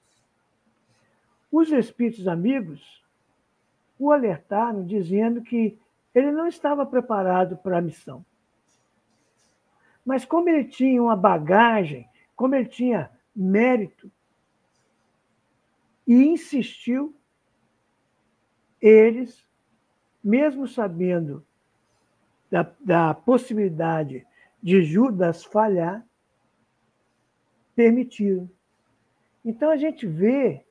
Os 1.50 1.72
espíritos 1.72 2.28
amigos 2.28 3.02
o 3.98 4.12
alertaram 4.12 4.86
dizendo 4.86 5.42
que 5.42 5.80
ele 6.14 6.30
não 6.30 6.46
estava 6.46 6.86
preparado 6.86 7.56
para 7.56 7.78
a 7.78 7.82
missão. 7.82 8.26
Mas 10.06 10.26
como 10.26 10.50
ele 10.50 10.66
tinha 10.66 11.02
uma 11.02 11.16
bagagem, 11.16 12.06
como 12.36 12.54
ele 12.54 12.66
tinha 12.66 13.10
mérito, 13.34 14.12
e 16.08 16.14
insistiu, 16.14 17.16
eles, 18.82 19.46
mesmo 20.24 20.68
sabendo 20.68 21.46
da, 22.50 22.70
da 22.80 23.14
possibilidade 23.14 24.26
de 24.62 24.84
Judas 24.84 25.44
falhar, 25.44 26.06
permitiram. 27.76 28.50
Então 29.44 29.70
a 29.70 29.78
gente 29.78 30.06
vê 30.06 30.66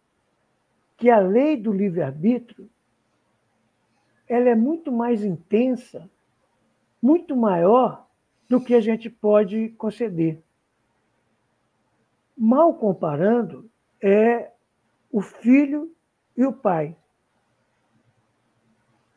que 0.96 1.08
a 1.08 1.18
lei 1.18 1.56
do 1.56 1.72
livre-arbítrio 1.72 2.70
ela 4.28 4.48
é 4.48 4.54
muito 4.54 4.92
mais 4.92 5.24
intensa, 5.24 6.08
muito 7.02 7.34
maior 7.34 8.06
do 8.48 8.60
que 8.60 8.74
a 8.74 8.80
gente 8.80 9.10
pode 9.10 9.70
conceder. 9.70 10.40
Mal 12.36 12.74
comparando, 12.74 13.68
é 14.00 14.52
o 15.10 15.20
filho 15.20 15.94
e 16.36 16.44
o 16.44 16.52
pai. 16.52 16.96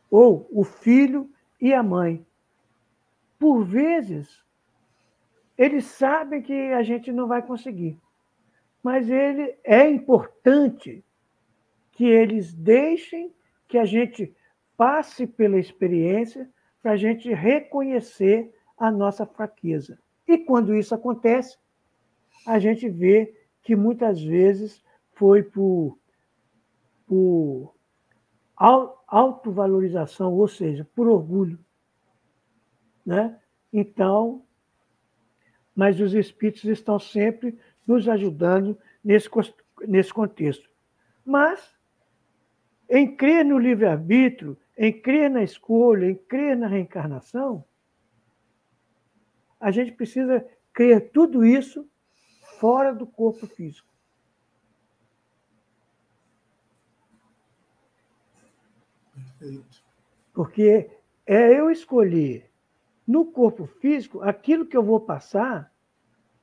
Ou 0.10 0.48
o 0.52 0.64
filho 0.64 1.30
e 1.60 1.74
a 1.74 1.84
mãe. 1.84 2.26
Por 3.40 3.64
vezes, 3.64 4.44
eles 5.58 5.86
sabem 5.86 6.42
que 6.42 6.54
a 6.54 6.84
gente 6.84 7.12
não 7.12 7.28
vai 7.28 7.42
conseguir. 7.42 8.00
Mas 8.82 9.10
ele 9.10 9.56
é 9.64 9.90
importante 9.90 11.04
que 11.92 12.06
eles 12.06 12.54
deixem 12.54 13.34
que 13.68 13.78
a 13.78 13.86
gente 13.86 14.36
passe 14.76 15.26
pela 15.26 15.60
experiência 15.60 16.50
para 16.82 16.92
a 16.92 16.98
gente 16.98 17.34
reconhecer 17.34 18.54
a 18.78 18.92
nossa 18.92 19.26
fraqueza. 19.26 19.98
E 20.28 20.38
quando 20.38 20.76
isso 20.76 20.94
acontece, 20.94 21.58
a 22.46 22.60
gente 22.60 22.90
vê 22.90 23.34
que 23.62 23.76
muitas 23.76 24.22
vezes 24.22 24.84
foi 25.16 25.44
por, 25.44 25.98
por 27.06 27.76
autovalorização, 29.08 30.34
ou 30.34 30.48
seja, 30.48 30.88
por 30.96 31.08
orgulho. 31.08 31.60
Né? 33.06 33.40
Então, 33.72 34.46
mas 35.76 36.00
os 36.00 36.14
espíritos 36.14 36.66
estão 36.66 37.00
sempre 37.00 37.58
nos 37.86 38.08
ajudando 38.08 38.78
nesse, 39.04 39.30
nesse 39.88 40.14
contexto. 40.14 40.70
Mas, 41.26 41.74
em 42.90 43.16
crer 43.16 43.44
no 43.44 43.58
livre-arbítrio, 43.58 44.58
em 44.78 44.92
crer 44.92 45.30
na 45.30 45.44
escolha, 45.44 46.10
em 46.10 46.16
crer 46.16 46.58
na 46.58 46.68
reencarnação, 46.68 47.66
a 49.60 49.72
gente 49.72 49.92
precisa 49.92 50.46
crer 50.74 51.12
tudo 51.12 51.46
isso 51.46 51.88
fora 52.60 52.94
do 52.94 53.06
corpo 53.06 53.48
físico. 53.48 53.93
Perfeito. 59.44 59.84
Porque 60.34 60.90
é 61.26 61.60
eu 61.60 61.70
escolher 61.70 62.50
no 63.06 63.26
corpo 63.26 63.68
físico 63.68 64.22
aquilo 64.22 64.66
que 64.66 64.78
eu 64.78 64.84
vou 64.84 65.00
passar 65.02 65.72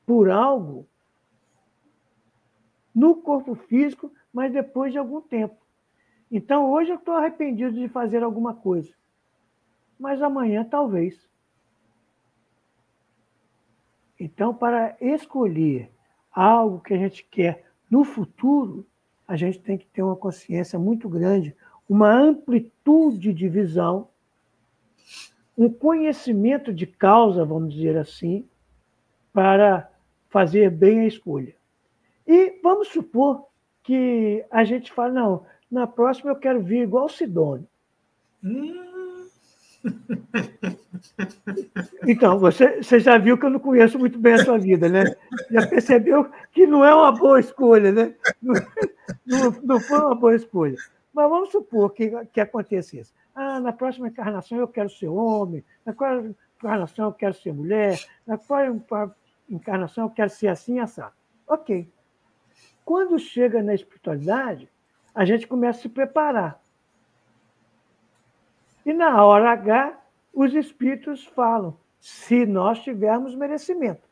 por 0.07 0.31
algo 0.31 0.87
no 2.95 3.17
corpo 3.17 3.55
físico, 3.55 4.13
mas 4.33 4.53
depois 4.53 4.93
de 4.93 4.99
algum 4.99 5.21
tempo. 5.21 5.57
Então, 6.31 6.71
hoje 6.71 6.91
eu 6.91 6.97
estou 6.97 7.15
arrependido 7.15 7.73
de 7.73 7.89
fazer 7.89 8.23
alguma 8.23 8.55
coisa, 8.55 8.93
mas 9.99 10.21
amanhã 10.21 10.65
talvez. 10.65 11.29
Então, 14.19 14.55
para 14.55 14.97
escolher 15.01 15.91
algo 16.31 16.81
que 16.81 16.93
a 16.93 16.99
gente 16.99 17.25
quer 17.25 17.65
no 17.91 18.05
futuro, 18.05 18.87
a 19.27 19.37
gente 19.37 19.61
tem 19.61 19.79
que 19.79 19.87
ter 19.87 20.03
uma 20.03 20.17
consciência 20.17 20.79
muito 20.79 21.09
grande, 21.09 21.57
uma 21.91 22.13
amplitude 22.13 23.35
de 23.35 23.49
visão, 23.49 24.07
um 25.59 25.69
conhecimento 25.69 26.73
de 26.73 26.87
causa, 26.87 27.45
vamos 27.45 27.75
dizer 27.75 27.99
assim, 27.99 28.47
para 29.33 29.91
fazer 30.29 30.71
bem 30.71 31.01
a 31.01 31.07
escolha. 31.09 31.53
E 32.25 32.61
vamos 32.63 32.87
supor 32.89 33.45
que 33.83 34.45
a 34.53 34.63
gente 34.63 34.93
fala, 34.93 35.13
não, 35.13 35.47
na 35.69 35.85
próxima 35.85 36.31
eu 36.31 36.37
quero 36.37 36.63
vir 36.63 36.85
igual 36.85 37.07
o 37.07 37.09
Sidônio. 37.09 37.67
Hum. 38.45 38.87
Então, 42.07 42.39
você, 42.39 42.83
você 42.83 43.01
já 43.01 43.17
viu 43.17 43.39
que 43.39 43.47
eu 43.47 43.51
não 43.51 43.59
conheço 43.59 43.99
muito 43.99 44.19
bem 44.19 44.35
a 44.35 44.45
sua 44.45 44.59
vida, 44.59 44.89
né? 44.89 45.05
Já 45.51 45.67
percebeu 45.67 46.31
que 46.53 46.67
não 46.67 46.85
é 46.85 46.95
uma 46.95 47.11
boa 47.13 47.41
escolha, 47.41 47.91
né? 47.91 48.15
Não, 48.43 48.55
não, 49.27 49.61
não 49.63 49.81
foi 49.81 49.99
uma 49.99 50.15
boa 50.15 50.35
escolha. 50.35 50.77
Mas 51.13 51.29
vamos 51.29 51.51
supor 51.51 51.93
que, 51.93 52.11
que 52.27 52.41
aconteça 52.41 52.97
isso. 52.97 53.15
Ah, 53.35 53.61
na 53.61 53.73
próxima 53.73 54.09
encarnação 54.09 54.59
eu 54.59 54.69
quero 54.69 54.91
ser 54.91 55.09
homem, 55.09 55.65
na 55.85 55.93
próxima 55.93 56.35
encarnação 56.59 57.07
eu 57.07 57.13
quero 57.13 57.35
ser 57.35 57.53
mulher, 57.53 57.99
na 58.27 58.37
próxima 58.39 59.17
encarnação 59.49 60.05
eu 60.05 60.11
quero 60.11 60.31
ser 60.31 60.49
assim 60.49 60.77
e 60.77 60.81
assado. 60.81 61.15
Ok. 61.47 61.91
Quando 62.85 63.19
chega 63.19 63.63
na 63.63 63.75
espiritualidade, 63.75 64.69
a 65.15 65.25
gente 65.25 65.47
começa 65.47 65.81
a 65.81 65.83
se 65.83 65.89
preparar. 65.89 66.61
E 68.85 68.93
na 68.93 69.25
hora 69.25 69.53
H, 69.53 69.99
os 70.33 70.55
espíritos 70.55 71.25
falam: 71.27 71.77
se 71.99 72.47
nós 72.47 72.83
tivermos 72.83 73.35
merecimento, 73.35 74.09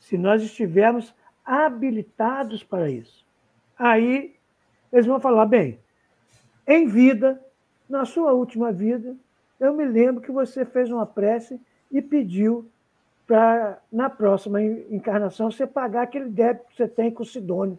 se 0.00 0.18
nós 0.18 0.42
estivermos 0.42 1.14
habilitados 1.44 2.62
para 2.62 2.90
isso. 2.90 3.26
Aí 3.78 4.36
eles 4.92 5.06
vão 5.06 5.20
falar: 5.20 5.46
bem, 5.46 5.78
em 6.66 6.86
vida, 6.86 7.42
na 7.88 8.04
sua 8.04 8.32
última 8.32 8.72
vida, 8.72 9.16
eu 9.58 9.74
me 9.74 9.84
lembro 9.84 10.22
que 10.22 10.30
você 10.30 10.64
fez 10.64 10.90
uma 10.90 11.04
prece 11.04 11.60
e 11.90 12.00
pediu 12.00 12.70
para, 13.26 13.78
na 13.92 14.10
próxima 14.10 14.62
encarnação, 14.62 15.50
você 15.50 15.66
pagar 15.66 16.02
aquele 16.02 16.28
débito 16.28 16.66
que 16.68 16.76
você 16.76 16.88
tem 16.88 17.10
com 17.10 17.22
o 17.22 17.26
Sidônio. 17.26 17.78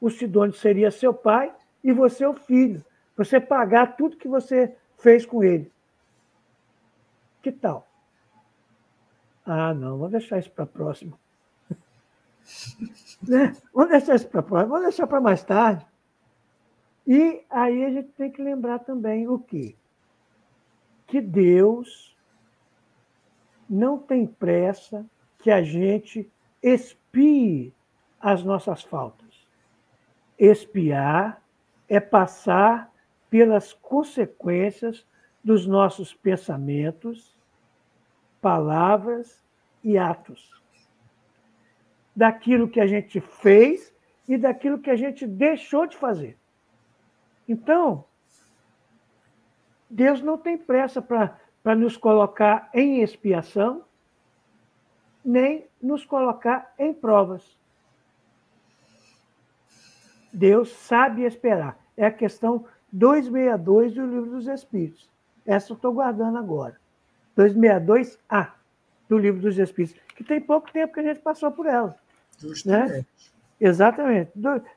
O 0.00 0.08
Sidônio 0.08 0.54
seria 0.54 0.90
seu 0.90 1.12
pai 1.12 1.52
e 1.82 1.92
você 1.92 2.24
o 2.24 2.34
filho. 2.34 2.84
Você 3.16 3.40
pagar 3.40 3.96
tudo 3.96 4.16
que 4.16 4.28
você 4.28 4.74
fez 4.98 5.26
com 5.26 5.42
ele. 5.42 5.70
Que 7.42 7.50
tal? 7.50 7.86
Ah, 9.44 9.74
não, 9.74 9.98
vamos 9.98 10.12
deixar 10.12 10.38
isso 10.38 10.50
para 10.50 10.64
a 10.64 10.66
próxima. 10.66 11.18
Né? 13.26 13.54
Vamos 13.72 13.90
deixar 13.90 14.14
isso 14.16 14.28
para 14.28 14.40
vamos 14.40 14.82
deixar 14.82 15.06
para 15.06 15.20
mais 15.20 15.42
tarde. 15.42 15.86
E 17.06 17.42
aí 17.50 17.84
a 17.84 17.90
gente 17.90 18.08
tem 18.12 18.30
que 18.30 18.42
lembrar 18.42 18.80
também 18.80 19.26
o 19.28 19.38
quê? 19.38 19.74
Que 21.06 21.20
Deus 21.20 22.16
não 23.68 23.98
tem 23.98 24.26
pressa 24.26 25.06
que 25.38 25.50
a 25.50 25.62
gente 25.62 26.30
expie 26.62 27.72
as 28.20 28.44
nossas 28.44 28.82
faltas. 28.82 29.46
Espiar 30.38 31.42
é 31.88 31.98
passar 31.98 32.92
pelas 33.28 33.72
consequências 33.72 35.06
dos 35.42 35.66
nossos 35.66 36.12
pensamentos, 36.12 37.34
palavras 38.40 39.42
e 39.82 39.96
atos. 39.96 40.59
Daquilo 42.14 42.68
que 42.68 42.80
a 42.80 42.86
gente 42.86 43.20
fez 43.20 43.92
e 44.28 44.36
daquilo 44.36 44.78
que 44.78 44.90
a 44.90 44.96
gente 44.96 45.26
deixou 45.26 45.86
de 45.86 45.96
fazer. 45.96 46.36
Então, 47.48 48.04
Deus 49.88 50.22
não 50.22 50.38
tem 50.38 50.56
pressa 50.56 51.02
para 51.02 51.74
nos 51.74 51.96
colocar 51.96 52.70
em 52.72 53.02
expiação, 53.02 53.84
nem 55.24 55.66
nos 55.82 56.04
colocar 56.04 56.72
em 56.78 56.94
provas. 56.94 57.58
Deus 60.32 60.70
sabe 60.70 61.24
esperar. 61.24 61.76
É 61.96 62.06
a 62.06 62.12
questão 62.12 62.64
262 62.92 63.94
do 63.94 64.06
Livro 64.06 64.30
dos 64.30 64.46
Espíritos. 64.46 65.10
Essa 65.44 65.72
eu 65.72 65.76
estou 65.76 65.92
guardando 65.92 66.38
agora. 66.38 66.78
262A 67.36 68.52
do 69.08 69.18
Livro 69.18 69.40
dos 69.40 69.58
Espíritos, 69.58 70.00
que 70.20 70.24
tem 70.24 70.38
pouco 70.38 70.70
tempo 70.70 70.92
que 70.92 71.00
a 71.00 71.02
gente 71.02 71.20
passou 71.20 71.50
por 71.50 71.64
ela. 71.64 71.96
Justamente. 72.38 72.92
Né? 72.92 73.06
Exatamente. 73.58 74.30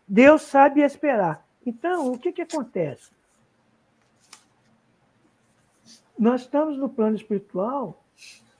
Deus 0.07 0.43
sabe 0.43 0.79
esperar. 0.81 1.45
Então, 1.65 2.13
o 2.13 2.17
que, 2.17 2.31
que 2.31 2.43
acontece? 2.43 3.11
Nós 6.17 6.41
estamos 6.41 6.77
no 6.77 6.87
plano 6.87 7.17
espiritual, 7.17 8.01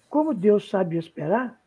como 0.09 0.33
Deus 0.33 0.69
sabe 0.69 0.97
esperar, 0.97 1.57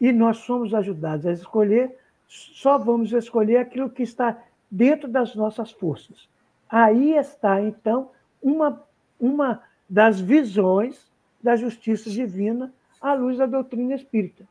e 0.00 0.10
nós 0.12 0.38
somos 0.38 0.74
ajudados 0.74 1.26
a 1.26 1.32
escolher, 1.32 1.96
só 2.26 2.76
vamos 2.78 3.12
escolher 3.12 3.58
aquilo 3.58 3.88
que 3.88 4.02
está 4.02 4.42
dentro 4.68 5.06
das 5.06 5.36
nossas 5.36 5.70
forças. 5.70 6.28
Aí 6.68 7.16
está, 7.16 7.62
então, 7.62 8.10
uma, 8.42 8.82
uma 9.20 9.62
das 9.88 10.20
visões 10.20 11.08
da 11.40 11.54
justiça 11.54 12.10
divina 12.10 12.72
à 13.04 13.12
luz 13.12 13.36
da 13.36 13.44
doutrina 13.44 13.94
espírita. 13.94 14.48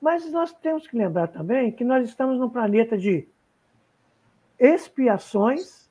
Mas 0.00 0.30
nós 0.30 0.52
temos 0.52 0.86
que 0.86 0.96
lembrar 0.96 1.26
também 1.26 1.72
que 1.72 1.82
nós 1.82 2.08
estamos 2.08 2.38
num 2.38 2.48
planeta 2.48 2.96
de 2.96 3.26
expiações 4.56 5.90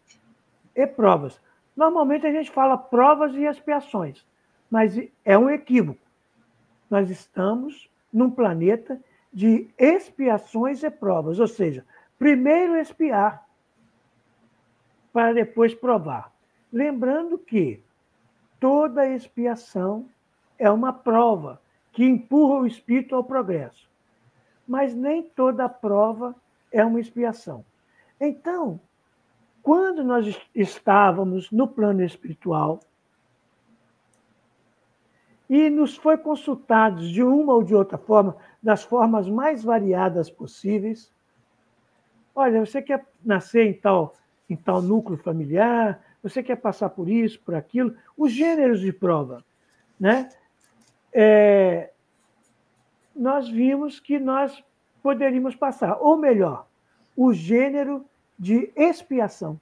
e 0.73 0.87
provas. 0.87 1.39
Normalmente 1.75 2.25
a 2.25 2.31
gente 2.31 2.49
fala 2.49 2.77
provas 2.77 3.35
e 3.35 3.43
expiações, 3.43 4.25
mas 4.69 4.97
é 5.25 5.37
um 5.37 5.49
equívoco. 5.49 5.99
Nós 6.89 7.09
estamos 7.09 7.89
num 8.11 8.31
planeta 8.31 8.97
de 9.31 9.69
expiações 9.77 10.83
e 10.83 10.89
provas, 10.89 11.41
ou 11.41 11.47
seja, 11.47 11.85
primeiro 12.17 12.77
expiar 12.77 13.45
para 15.11 15.33
depois 15.33 15.75
provar. 15.75 16.33
Lembrando 16.71 17.37
que 17.37 17.83
toda 18.61 19.09
expiação 19.09 20.07
é 20.57 20.71
uma 20.71 20.93
prova 20.93 21.60
que 21.91 22.03
empurra 22.03 22.61
o 22.61 22.67
espírito 22.67 23.15
ao 23.15 23.23
progresso. 23.23 23.89
Mas 24.67 24.95
nem 24.95 25.23
toda 25.23 25.67
prova 25.67 26.35
é 26.71 26.83
uma 26.85 26.99
expiação. 26.99 27.65
Então, 28.19 28.79
quando 29.61 30.03
nós 30.03 30.39
estávamos 30.55 31.51
no 31.51 31.67
plano 31.67 32.03
espiritual 32.03 32.79
e 35.49 35.69
nos 35.69 35.97
foi 35.97 36.17
consultados 36.17 37.09
de 37.09 37.21
uma 37.21 37.53
ou 37.53 37.63
de 37.63 37.75
outra 37.75 37.97
forma, 37.97 38.37
das 38.63 38.83
formas 38.83 39.27
mais 39.27 39.63
variadas 39.63 40.29
possíveis, 40.29 41.11
Olha, 42.33 42.65
você 42.65 42.81
quer 42.81 43.05
nascer 43.23 43.67
em 43.67 43.73
tal, 43.73 44.15
em 44.49 44.55
tal 44.55 44.81
núcleo 44.81 45.17
familiar, 45.17 46.01
você 46.23 46.41
quer 46.41 46.55
passar 46.55 46.89
por 46.89 47.09
isso, 47.09 47.39
por 47.41 47.55
aquilo. 47.55 47.95
Os 48.17 48.31
gêneros 48.31 48.79
de 48.79 48.93
prova. 48.93 49.43
Né? 49.99 50.29
É, 51.13 51.91
nós 53.15 53.49
vimos 53.49 53.99
que 53.99 54.19
nós 54.19 54.63
poderíamos 55.01 55.55
passar, 55.55 55.97
ou 55.99 56.17
melhor, 56.17 56.67
o 57.15 57.33
gênero 57.33 58.05
de 58.37 58.71
expiação. 58.75 59.59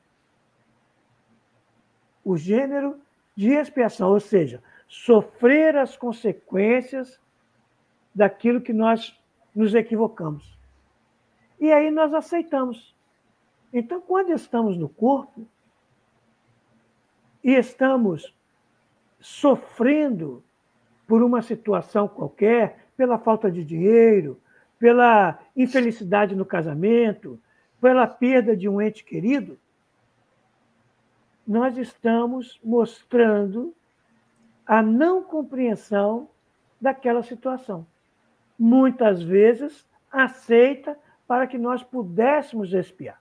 O 2.23 2.37
gênero 2.37 2.99
de 3.35 3.49
expiação, 3.51 4.09
ou 4.09 4.19
seja, 4.19 4.61
sofrer 4.87 5.77
as 5.77 5.95
consequências 5.95 7.19
daquilo 8.13 8.61
que 8.61 8.73
nós 8.73 9.17
nos 9.55 9.73
equivocamos. 9.73 10.57
E 11.59 11.71
aí 11.71 11.91
nós 11.91 12.13
aceitamos. 12.13 12.95
Então, 13.71 14.01
quando 14.01 14.31
estamos 14.31 14.77
no 14.77 14.89
corpo 14.89 15.47
e 17.43 17.53
estamos 17.53 18.33
sofrendo 19.19 20.43
por 21.09 21.23
uma 21.23 21.41
situação 21.41 22.07
qualquer, 22.07 22.85
pela 22.95 23.17
falta 23.17 23.49
de 23.49 23.63
dinheiro, 23.65 24.39
pela 24.77 25.39
infelicidade 25.57 26.35
no 26.35 26.45
casamento, 26.45 27.41
pela 27.81 28.05
perda 28.05 28.55
de 28.55 28.69
um 28.69 28.79
ente 28.79 29.03
querido, 29.03 29.59
nós 31.47 31.79
estamos 31.79 32.59
mostrando 32.63 33.73
a 34.67 34.83
não 34.83 35.23
compreensão 35.23 36.29
daquela 36.79 37.23
situação. 37.23 37.87
Muitas 38.57 39.23
vezes 39.23 39.83
aceita 40.11 40.95
para 41.27 41.47
que 41.47 41.57
nós 41.57 41.81
pudéssemos 41.81 42.71
espiar. 42.71 43.19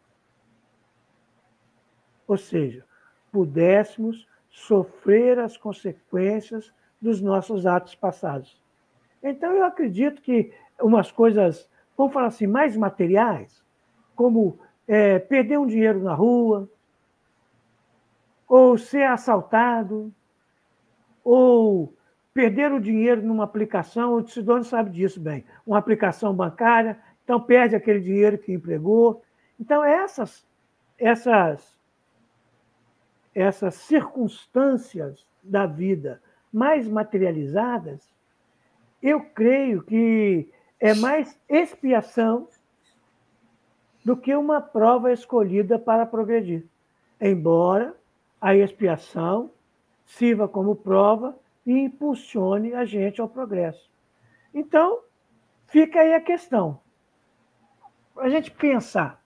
Ou 2.27 2.37
seja, 2.37 2.85
pudéssemos 3.33 4.29
sofrer 4.51 5.39
as 5.39 5.57
consequências 5.57 6.71
dos 7.01 7.21
nossos 7.21 7.67
atos 7.67 7.95
passados. 7.95 8.61
Então, 9.23 9.53
eu 9.53 9.65
acredito 9.65 10.23
que 10.23 10.53
umas 10.81 11.11
coisas, 11.11 11.69
vamos 11.97 12.13
falar 12.13 12.29
assim, 12.29 12.47
mais 12.47 12.77
materiais, 12.77 13.65
como 14.15 14.59
é, 14.87 15.19
perder 15.19 15.59
um 15.59 15.67
dinheiro 15.67 16.03
na 16.03 16.15
rua, 16.15 16.69
ou 18.49 18.79
ser 18.79 19.05
assaltado, 19.05 20.13
ou 21.23 21.95
perder 22.33 22.73
o 22.73 22.81
dinheiro 22.81 23.21
numa 23.21 23.45
aplicação, 23.45 24.15
o 24.15 24.27
Sidônio 24.27 24.65
sabe 24.65 24.91
disso 24.91 25.21
bem, 25.21 25.45
uma 25.67 25.79
aplicação 25.79 26.33
bancária, 26.35 26.99
então 27.25 27.41
perde 27.41 27.77
aquele 27.77 28.01
dinheiro 28.01 28.39
que 28.39 28.53
empregou. 28.53 29.23
Então, 29.61 29.85
essas, 29.85 30.47
essas, 30.97 31.77
essas 33.35 33.75
circunstâncias 33.75 35.27
da 35.43 35.67
vida 35.67 36.23
mais 36.53 36.89
materializadas, 36.89 38.09
eu 39.03 39.21
creio 39.21 39.83
que 39.83 40.49
é 40.81 40.95
mais 40.95 41.39
expiação 41.49 42.49
do 44.05 44.17
que 44.17 44.35
uma 44.35 44.61
prova 44.61 45.13
escolhida 45.13 45.79
para 45.79 46.07
progredir. 46.07 46.65
Embora 47.21 47.95
a 48.41 48.55
expiação 48.55 49.51
sirva 50.07 50.49
como 50.49 50.75
prova 50.75 51.39
e 51.67 51.73
impulsione 51.73 52.73
a 52.73 52.85
gente 52.85 53.21
ao 53.21 53.29
progresso. 53.29 53.91
Então, 54.55 55.01
fica 55.67 56.01
aí 56.01 56.15
a 56.15 56.21
questão. 56.21 56.81
A 58.17 58.29
gente 58.29 58.51
pensar: 58.51 59.23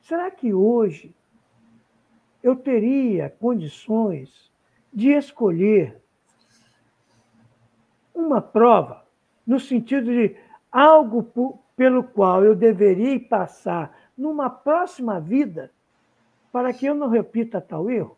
será 0.00 0.30
que 0.30 0.52
hoje 0.52 1.14
eu 2.42 2.56
teria 2.56 3.30
condições 3.30 4.50
de 4.96 5.10
escolher 5.10 6.02
uma 8.14 8.40
prova, 8.40 9.06
no 9.46 9.60
sentido 9.60 10.06
de 10.06 10.34
algo 10.72 11.62
pelo 11.76 12.02
qual 12.02 12.42
eu 12.42 12.56
deveria 12.56 13.20
passar 13.20 13.94
numa 14.16 14.48
próxima 14.48 15.20
vida 15.20 15.70
para 16.50 16.72
que 16.72 16.86
eu 16.86 16.94
não 16.94 17.08
repita 17.08 17.60
tal 17.60 17.90
erro? 17.90 18.16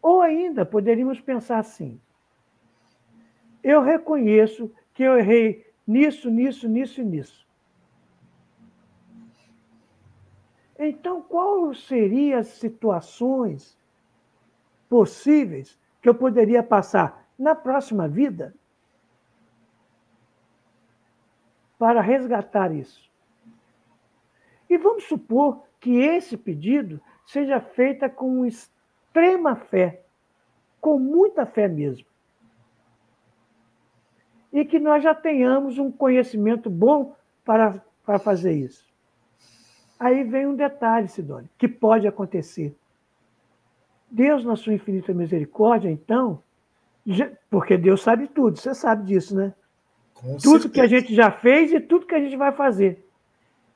Ou 0.00 0.22
ainda 0.22 0.64
poderíamos 0.64 1.20
pensar 1.20 1.58
assim: 1.58 2.00
eu 3.60 3.82
reconheço 3.82 4.72
que 4.94 5.02
eu 5.02 5.18
errei 5.18 5.66
nisso, 5.84 6.30
nisso, 6.30 6.68
nisso 6.68 7.00
e 7.00 7.04
nisso. 7.04 7.44
Então, 10.78 11.20
quais 11.22 11.84
seriam 11.86 12.38
as 12.38 12.46
situações 12.46 13.75
possíveis 14.88 15.78
que 16.00 16.08
eu 16.08 16.14
poderia 16.14 16.62
passar 16.62 17.26
na 17.38 17.54
próxima 17.54 18.08
vida 18.08 18.54
para 21.78 22.00
resgatar 22.00 22.72
isso. 22.72 23.10
E 24.68 24.76
vamos 24.78 25.04
supor 25.04 25.62
que 25.78 25.98
esse 25.98 26.36
pedido 26.36 27.00
seja 27.26 27.60
feito 27.60 28.08
com 28.10 28.46
extrema 28.46 29.56
fé, 29.56 30.02
com 30.80 30.98
muita 30.98 31.44
fé 31.44 31.68
mesmo. 31.68 32.06
E 34.52 34.64
que 34.64 34.78
nós 34.78 35.02
já 35.02 35.14
tenhamos 35.14 35.78
um 35.78 35.90
conhecimento 35.90 36.70
bom 36.70 37.14
para, 37.44 37.82
para 38.04 38.18
fazer 38.18 38.52
isso. 38.52 38.86
Aí 39.98 40.24
vem 40.24 40.46
um 40.46 40.54
detalhe, 40.54 41.08
Sidônia, 41.08 41.48
que 41.58 41.68
pode 41.68 42.06
acontecer. 42.06 42.76
Deus, 44.16 44.46
na 44.46 44.56
sua 44.56 44.72
infinita 44.72 45.12
misericórdia, 45.12 45.90
então, 45.90 46.42
porque 47.50 47.76
Deus 47.76 48.00
sabe 48.00 48.26
tudo, 48.26 48.58
você 48.58 48.74
sabe 48.74 49.04
disso, 49.04 49.36
né? 49.36 49.52
Com 50.14 50.38
tudo 50.38 50.62
certeza. 50.62 50.68
que 50.70 50.80
a 50.80 50.86
gente 50.86 51.14
já 51.14 51.30
fez 51.30 51.70
e 51.70 51.80
tudo 51.80 52.06
que 52.06 52.14
a 52.14 52.18
gente 52.18 52.34
vai 52.34 52.50
fazer. 52.50 53.06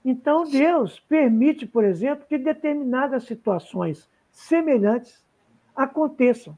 Então, 0.03 0.45
Deus 0.45 0.99
permite, 1.01 1.67
por 1.67 1.85
exemplo, 1.85 2.25
que 2.27 2.39
determinadas 2.39 3.25
situações 3.25 4.09
semelhantes 4.31 5.23
aconteçam. 5.77 6.57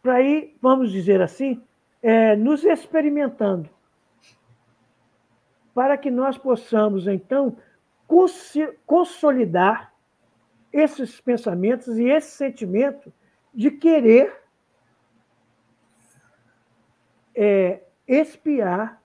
Para 0.00 0.22
ir, 0.22 0.56
vamos 0.62 0.92
dizer 0.92 1.20
assim, 1.20 1.60
é, 2.00 2.36
nos 2.36 2.64
experimentando. 2.64 3.68
Para 5.74 5.98
que 5.98 6.10
nós 6.10 6.38
possamos, 6.38 7.08
então, 7.08 7.56
consolidar 8.86 9.91
esses 10.72 11.20
pensamentos 11.20 11.98
e 11.98 12.08
esse 12.08 12.30
sentimento 12.30 13.12
de 13.52 13.70
querer 13.70 14.42
é, 17.34 17.82
espiar 18.06 19.02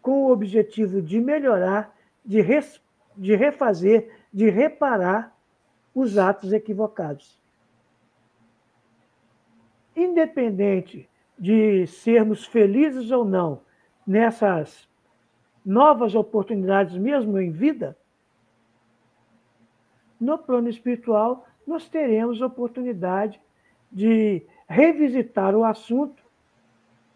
com 0.00 0.24
o 0.24 0.32
objetivo 0.32 1.02
de 1.02 1.20
melhorar, 1.20 1.94
de, 2.24 2.40
res, 2.40 2.80
de 3.16 3.34
refazer, 3.34 4.10
de 4.32 4.48
reparar 4.48 5.36
os 5.94 6.16
atos 6.16 6.52
equivocados. 6.52 7.38
Independente 9.94 11.08
de 11.38 11.86
sermos 11.86 12.46
felizes 12.46 13.10
ou 13.10 13.24
não 13.24 13.62
nessas 14.06 14.88
novas 15.64 16.14
oportunidades, 16.14 16.96
mesmo 16.96 17.38
em 17.38 17.50
vida, 17.50 17.97
no 20.20 20.38
plano 20.38 20.68
espiritual, 20.68 21.46
nós 21.66 21.88
teremos 21.88 22.40
oportunidade 22.40 23.40
de 23.90 24.42
revisitar 24.68 25.54
o 25.54 25.64
assunto 25.64 26.22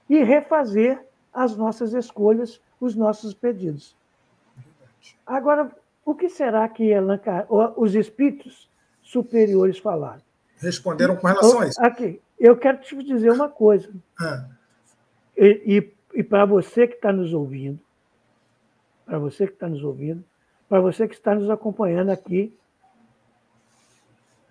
e 0.09 0.23
refazer 0.23 1.05
as 1.33 1.57
nossas 1.57 1.93
escolhas, 1.95 2.61
os 2.81 2.95
nossos 2.95 3.35
pedidos. 3.35 3.97
Agora, 5.27 5.71
o 6.05 6.15
que 6.15 6.29
será 6.29 6.69
que 6.69 6.93
os 7.77 7.95
espíritos 7.95 8.69
superiores 9.03 9.79
falaram? 9.79 10.23
Responderam 10.59 11.17
com 11.17 11.27
relação 11.27 11.61
a 11.61 11.67
isso. 11.67 11.83
Aqui, 11.83 12.21
eu 12.39 12.57
quero 12.57 12.79
te 12.79 12.97
dizer 13.03 13.33
uma 13.33 13.49
coisa. 13.49 13.91
Ah. 14.21 14.49
E, 15.37 15.93
e, 16.15 16.21
e 16.21 16.23
para 16.23 16.45
você 16.45 16.87
que 16.87 16.95
está 16.95 17.13
nos 17.13 17.33
ouvindo, 17.33 17.81
para 19.05 19.19
você 19.19 19.47
que 19.47 19.55
está 19.55 19.69
nos 19.69 19.83
ouvindo, 19.83 20.25
para 20.69 20.81
você 20.81 21.09
que 21.09 21.15
está 21.15 21.35
nos 21.35 21.51
acompanhando 21.51 22.11
aqui 22.11 22.57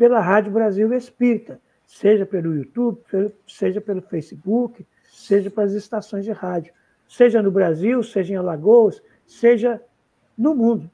pela 0.01 0.19
Rádio 0.19 0.51
Brasil 0.51 0.91
Espírita, 0.95 1.61
seja 1.85 2.25
pelo 2.25 2.55
YouTube, 2.55 3.03
seja 3.47 3.79
pelo 3.79 4.01
Facebook, 4.01 4.83
seja 5.07 5.51
pelas 5.51 5.73
estações 5.73 6.25
de 6.25 6.31
rádio, 6.31 6.73
seja 7.07 7.39
no 7.39 7.51
Brasil, 7.51 8.01
seja 8.01 8.33
em 8.33 8.35
Alagoas, 8.35 8.99
seja 9.27 9.79
no 10.35 10.55
mundo. 10.55 10.89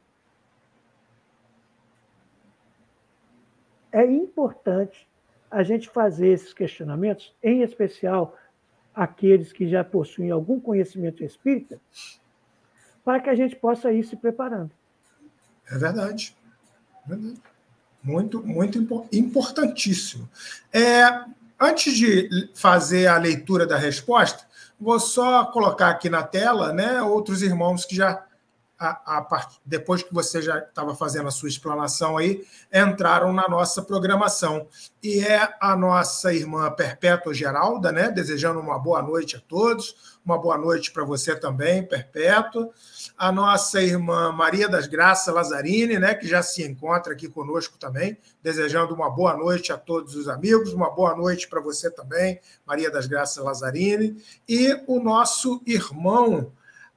É 3.93 4.05
importante 4.05 5.07
a 5.49 5.63
gente 5.63 5.87
fazer 5.87 6.27
esses 6.27 6.51
questionamentos, 6.51 7.33
em 7.41 7.61
especial 7.61 8.37
aqueles 8.93 9.53
que 9.53 9.69
já 9.69 9.85
possuem 9.85 10.31
algum 10.31 10.59
conhecimento 10.59 11.23
espírita, 11.23 11.79
para 13.05 13.21
que 13.21 13.29
a 13.29 13.35
gente 13.35 13.55
possa 13.55 13.89
ir 13.89 14.03
se 14.03 14.17
preparando. 14.17 14.71
É 15.71 15.77
verdade. 15.77 16.35
É 17.05 17.07
verdade. 17.07 17.56
Muito, 18.03 18.41
muito 18.45 18.77
importantíssimo. 19.11 20.29
É, 20.71 21.03
antes 21.59 21.93
de 21.93 22.49
fazer 22.53 23.07
a 23.07 23.17
leitura 23.17 23.65
da 23.65 23.77
resposta, 23.77 24.45
vou 24.79 24.99
só 24.99 25.45
colocar 25.45 25.89
aqui 25.89 26.09
na 26.09 26.23
tela 26.23 26.71
né, 26.71 27.01
outros 27.01 27.41
irmãos 27.41 27.85
que 27.85 27.95
já 27.95 28.23
a, 28.79 29.17
a, 29.17 29.49
depois 29.65 30.03
que 30.03 30.13
você 30.13 30.41
já 30.41 30.59
estava 30.59 30.95
fazendo 30.95 31.27
a 31.27 31.31
sua 31.31 31.49
explanação 31.49 32.15
aí, 32.15 32.45
entraram 32.71 33.33
na 33.33 33.47
nossa 33.47 33.81
programação. 33.81 34.67
E 35.01 35.19
é 35.19 35.55
a 35.59 35.75
nossa 35.75 36.33
irmã 36.33 36.69
Perpétua 36.71 37.33
Geralda, 37.33 37.91
né? 37.91 38.11
Desejando 38.11 38.59
uma 38.59 38.77
boa 38.77 39.01
noite 39.01 39.35
a 39.35 39.39
todos, 39.39 40.19
uma 40.23 40.37
boa 40.37 40.57
noite 40.57 40.91
para 40.91 41.03
você 41.03 41.35
também, 41.35 41.83
Perpétua. 41.83 42.69
A 43.17 43.31
nossa 43.31 43.81
irmã 43.81 44.31
Maria 44.31 44.69
das 44.69 44.85
Graças 44.85 45.33
Lazzarini, 45.33 45.97
né? 45.97 46.13
Que 46.13 46.27
já 46.27 46.43
se 46.43 46.63
encontra 46.63 47.13
aqui 47.13 47.27
conosco 47.27 47.79
também, 47.79 48.17
desejando 48.43 48.93
uma 48.93 49.09
boa 49.09 49.35
noite 49.35 49.71
a 49.71 49.77
todos 49.77 50.15
os 50.15 50.27
amigos, 50.27 50.71
uma 50.71 50.91
boa 50.91 51.15
noite 51.15 51.47
para 51.47 51.61
você 51.61 51.89
também, 51.89 52.39
Maria 52.65 52.91
das 52.91 53.07
Graças 53.07 53.43
Lazzarini. 53.43 54.21
E 54.47 54.83
o 54.85 54.99
nosso 54.99 55.63
irmão 55.65 56.51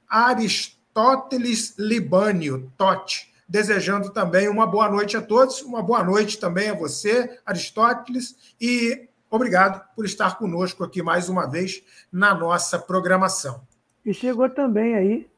Aristóteles 0.07 0.80
Tóteles 0.93 1.75
Libânio, 1.77 2.71
Tote, 2.77 3.31
desejando 3.47 4.11
também 4.11 4.47
uma 4.47 4.65
boa 4.65 4.89
noite 4.89 5.17
a 5.17 5.21
todos, 5.21 5.61
uma 5.61 5.81
boa 5.81 6.03
noite 6.03 6.39
também 6.39 6.69
a 6.69 6.73
você, 6.73 7.39
Aristóteles, 7.45 8.53
e 8.59 9.07
obrigado 9.29 9.83
por 9.95 10.05
estar 10.05 10.37
conosco 10.37 10.83
aqui 10.83 11.01
mais 11.01 11.29
uma 11.29 11.49
vez 11.49 11.83
na 12.11 12.33
nossa 12.33 12.79
programação. 12.79 13.61
E 14.05 14.13
chegou 14.13 14.49
também 14.49 14.95
aí 14.95 15.29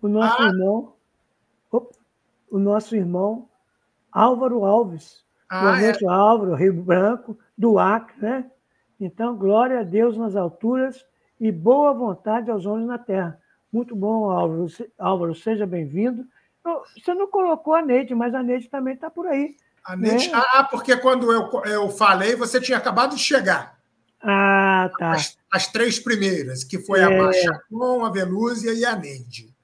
o 0.00 0.08
nosso 0.08 0.42
ah. 0.42 0.46
irmão, 0.46 0.92
o 2.50 2.58
nosso 2.58 2.94
irmão 2.94 3.48
Álvaro 4.10 4.64
Alves. 4.64 5.24
Ah, 5.48 5.60
boa 5.60 5.80
noite, 5.80 6.04
é. 6.04 6.08
Álvaro, 6.08 6.54
Rio 6.54 6.72
Branco, 6.72 7.38
do 7.56 7.78
Acre, 7.78 8.16
né? 8.20 8.50
Então, 8.98 9.36
glória 9.36 9.80
a 9.80 9.82
Deus 9.82 10.16
nas 10.16 10.34
alturas 10.34 11.04
e 11.38 11.52
boa 11.52 11.92
vontade 11.92 12.50
aos 12.50 12.64
homens 12.64 12.86
na 12.86 12.98
terra. 12.98 13.38
Muito 13.76 13.94
bom, 13.94 14.30
Álvaro. 14.30 14.66
Álvaro, 14.98 15.34
seja 15.34 15.66
bem-vindo. 15.66 16.26
Você 16.96 17.12
não 17.12 17.28
colocou 17.28 17.74
a 17.74 17.82
Neide, 17.82 18.14
mas 18.14 18.34
a 18.34 18.42
Neide 18.42 18.70
também 18.70 18.94
está 18.94 19.10
por 19.10 19.26
aí. 19.26 19.54
A 19.84 19.94
Neide... 19.94 20.30
Né? 20.30 20.42
Ah, 20.54 20.64
porque 20.64 20.96
quando 20.96 21.30
eu, 21.30 21.50
eu 21.66 21.90
falei, 21.90 22.34
você 22.34 22.58
tinha 22.58 22.78
acabado 22.78 23.14
de 23.14 23.20
chegar. 23.20 23.78
Ah, 24.22 24.90
tá. 24.98 25.10
As, 25.12 25.36
as 25.52 25.66
três 25.70 26.00
primeiras, 26.00 26.64
que 26.64 26.78
foi 26.78 27.00
é... 27.00 27.04
a 27.04 27.22
Machacon, 27.22 28.02
a 28.02 28.10
Velúzia 28.10 28.72
e 28.72 28.82
a 28.86 28.96
Neide. 28.96 29.54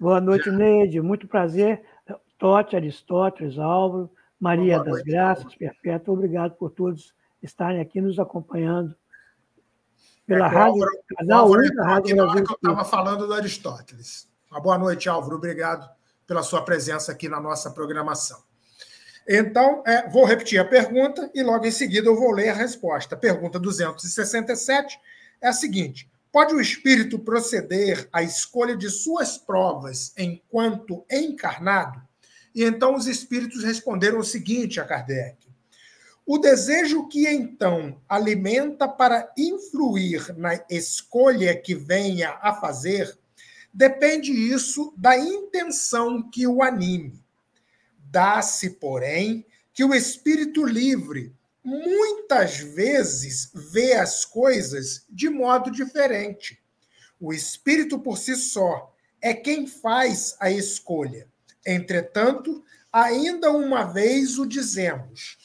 Boa 0.00 0.20
noite, 0.20 0.46
Já. 0.46 0.52
Neide. 0.52 1.00
Muito 1.00 1.28
prazer. 1.28 1.80
Tote, 2.40 2.74
Aristóteles, 2.74 3.56
Álvaro, 3.56 4.10
Maria 4.40 4.78
Boa 4.78 4.84
das 4.86 4.94
noite, 4.94 5.10
Graças, 5.10 5.54
Perpétua, 5.54 6.14
obrigado 6.14 6.56
por 6.56 6.70
todos 6.72 7.14
estarem 7.40 7.80
aqui 7.80 8.00
nos 8.00 8.18
acompanhando 8.18 8.96
pela 10.26 10.46
é 10.46 10.48
rádio, 10.48 10.72
Álvaro, 10.72 10.92
canal 11.16 11.40
Álvaro, 11.40 11.62
Rádio 11.82 12.16
Brasil. 12.16 12.44
eu 12.48 12.54
estava 12.54 12.84
falando 12.84 13.26
do 13.26 13.34
Aristóteles. 13.34 14.28
Uma 14.50 14.60
boa 14.60 14.78
noite, 14.78 15.08
Álvaro. 15.08 15.36
Obrigado 15.36 15.88
pela 16.26 16.42
sua 16.42 16.64
presença 16.64 17.12
aqui 17.12 17.28
na 17.28 17.40
nossa 17.40 17.70
programação. 17.70 18.38
Então, 19.28 19.82
é, 19.86 20.08
vou 20.08 20.24
repetir 20.24 20.58
a 20.58 20.64
pergunta 20.64 21.30
e 21.34 21.42
logo 21.42 21.64
em 21.64 21.70
seguida 21.70 22.08
eu 22.08 22.16
vou 22.16 22.32
ler 22.32 22.48
a 22.48 22.54
resposta. 22.54 23.16
Pergunta 23.16 23.58
267 23.58 24.98
é 25.40 25.48
a 25.48 25.52
seguinte: 25.52 26.10
Pode 26.32 26.54
o 26.54 26.60
espírito 26.60 27.18
proceder 27.18 28.08
à 28.12 28.22
escolha 28.22 28.76
de 28.76 28.88
suas 28.88 29.36
provas 29.36 30.12
enquanto 30.16 31.04
encarnado? 31.10 32.00
E 32.54 32.62
então 32.62 32.94
os 32.94 33.06
espíritos 33.06 33.64
responderam 33.64 34.20
o 34.20 34.24
seguinte 34.24 34.80
a 34.80 34.84
Kardec: 34.84 35.49
o 36.32 36.38
desejo 36.38 37.08
que 37.08 37.26
então 37.26 38.00
alimenta 38.08 38.86
para 38.86 39.32
influir 39.36 40.32
na 40.38 40.64
escolha 40.70 41.60
que 41.60 41.74
venha 41.74 42.38
a 42.40 42.54
fazer, 42.54 43.18
depende 43.74 44.30
isso 44.30 44.94
da 44.96 45.18
intenção 45.18 46.22
que 46.30 46.46
o 46.46 46.62
anime. 46.62 47.20
Dá-se, 47.98 48.70
porém, 48.70 49.44
que 49.74 49.82
o 49.82 49.92
espírito 49.92 50.64
livre 50.64 51.34
muitas 51.64 52.58
vezes 52.58 53.50
vê 53.52 53.94
as 53.94 54.24
coisas 54.24 55.04
de 55.10 55.28
modo 55.28 55.68
diferente. 55.68 56.62
O 57.18 57.32
espírito 57.32 57.98
por 57.98 58.16
si 58.16 58.36
só 58.36 58.94
é 59.20 59.34
quem 59.34 59.66
faz 59.66 60.36
a 60.38 60.48
escolha. 60.48 61.26
Entretanto, 61.66 62.64
ainda 62.92 63.50
uma 63.50 63.82
vez 63.82 64.38
o 64.38 64.46
dizemos: 64.46 65.39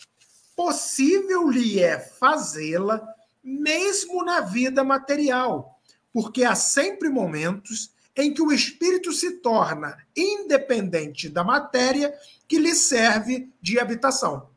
possível 0.55 1.49
lhe 1.49 1.79
é 1.79 1.99
fazê-la 1.99 3.05
mesmo 3.43 4.23
na 4.23 4.41
vida 4.41 4.83
material, 4.83 5.79
porque 6.11 6.43
há 6.43 6.55
sempre 6.55 7.09
momentos 7.09 7.93
em 8.15 8.33
que 8.33 8.41
o 8.41 8.51
espírito 8.51 9.11
se 9.11 9.39
torna 9.39 9.97
independente 10.15 11.29
da 11.29 11.43
matéria 11.43 12.13
que 12.47 12.57
lhe 12.57 12.73
serve 12.73 13.51
de 13.61 13.79
habitação. 13.79 14.49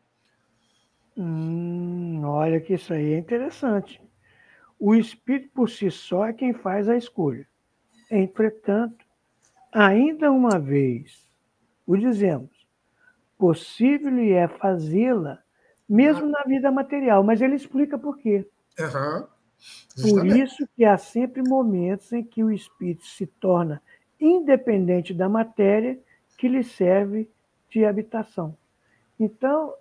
Hum, 1.17 2.23
olha 2.25 2.61
que 2.61 2.75
isso 2.75 2.93
aí 2.93 3.15
é 3.15 3.19
interessante. 3.19 4.01
O 4.79 4.95
espírito 4.95 5.51
por 5.53 5.69
si 5.69 5.91
só 5.91 6.27
é 6.27 6.33
quem 6.33 6.55
faz 6.55 6.89
a 6.89 6.97
escolha. 6.97 7.47
Entretanto, 8.09 9.05
ainda 9.73 10.31
uma 10.31 10.59
vez, 10.59 11.29
o 11.85 11.97
dizemos, 11.97 12.67
possível 13.37 14.11
lhe 14.11 14.33
é 14.33 14.47
fazê-la 14.47 15.43
mesmo 15.89 16.29
na 16.29 16.43
vida 16.43 16.71
material, 16.71 17.23
mas 17.25 17.41
ele 17.41 17.57
explica 17.57 17.99
por 17.99 18.19
quê. 18.19 18.47
Uhum. 18.79 19.27
Por 20.01 20.27
isso 20.27 20.69
que 20.77 20.85
há 20.85 20.97
sempre 20.97 21.43
momentos 21.43 22.13
em 22.13 22.23
que 22.23 22.45
o 22.45 22.53
espírito 22.53 23.07
se 23.07 23.27
torna 23.27 23.83
independente 24.21 25.15
da 25.15 25.29
matéria 25.29 25.99
que 26.37 26.49
lhe 26.49 26.63
serve 26.63 27.29
de 27.69 27.85
habitação. 27.85 28.57
Então, 29.19 29.75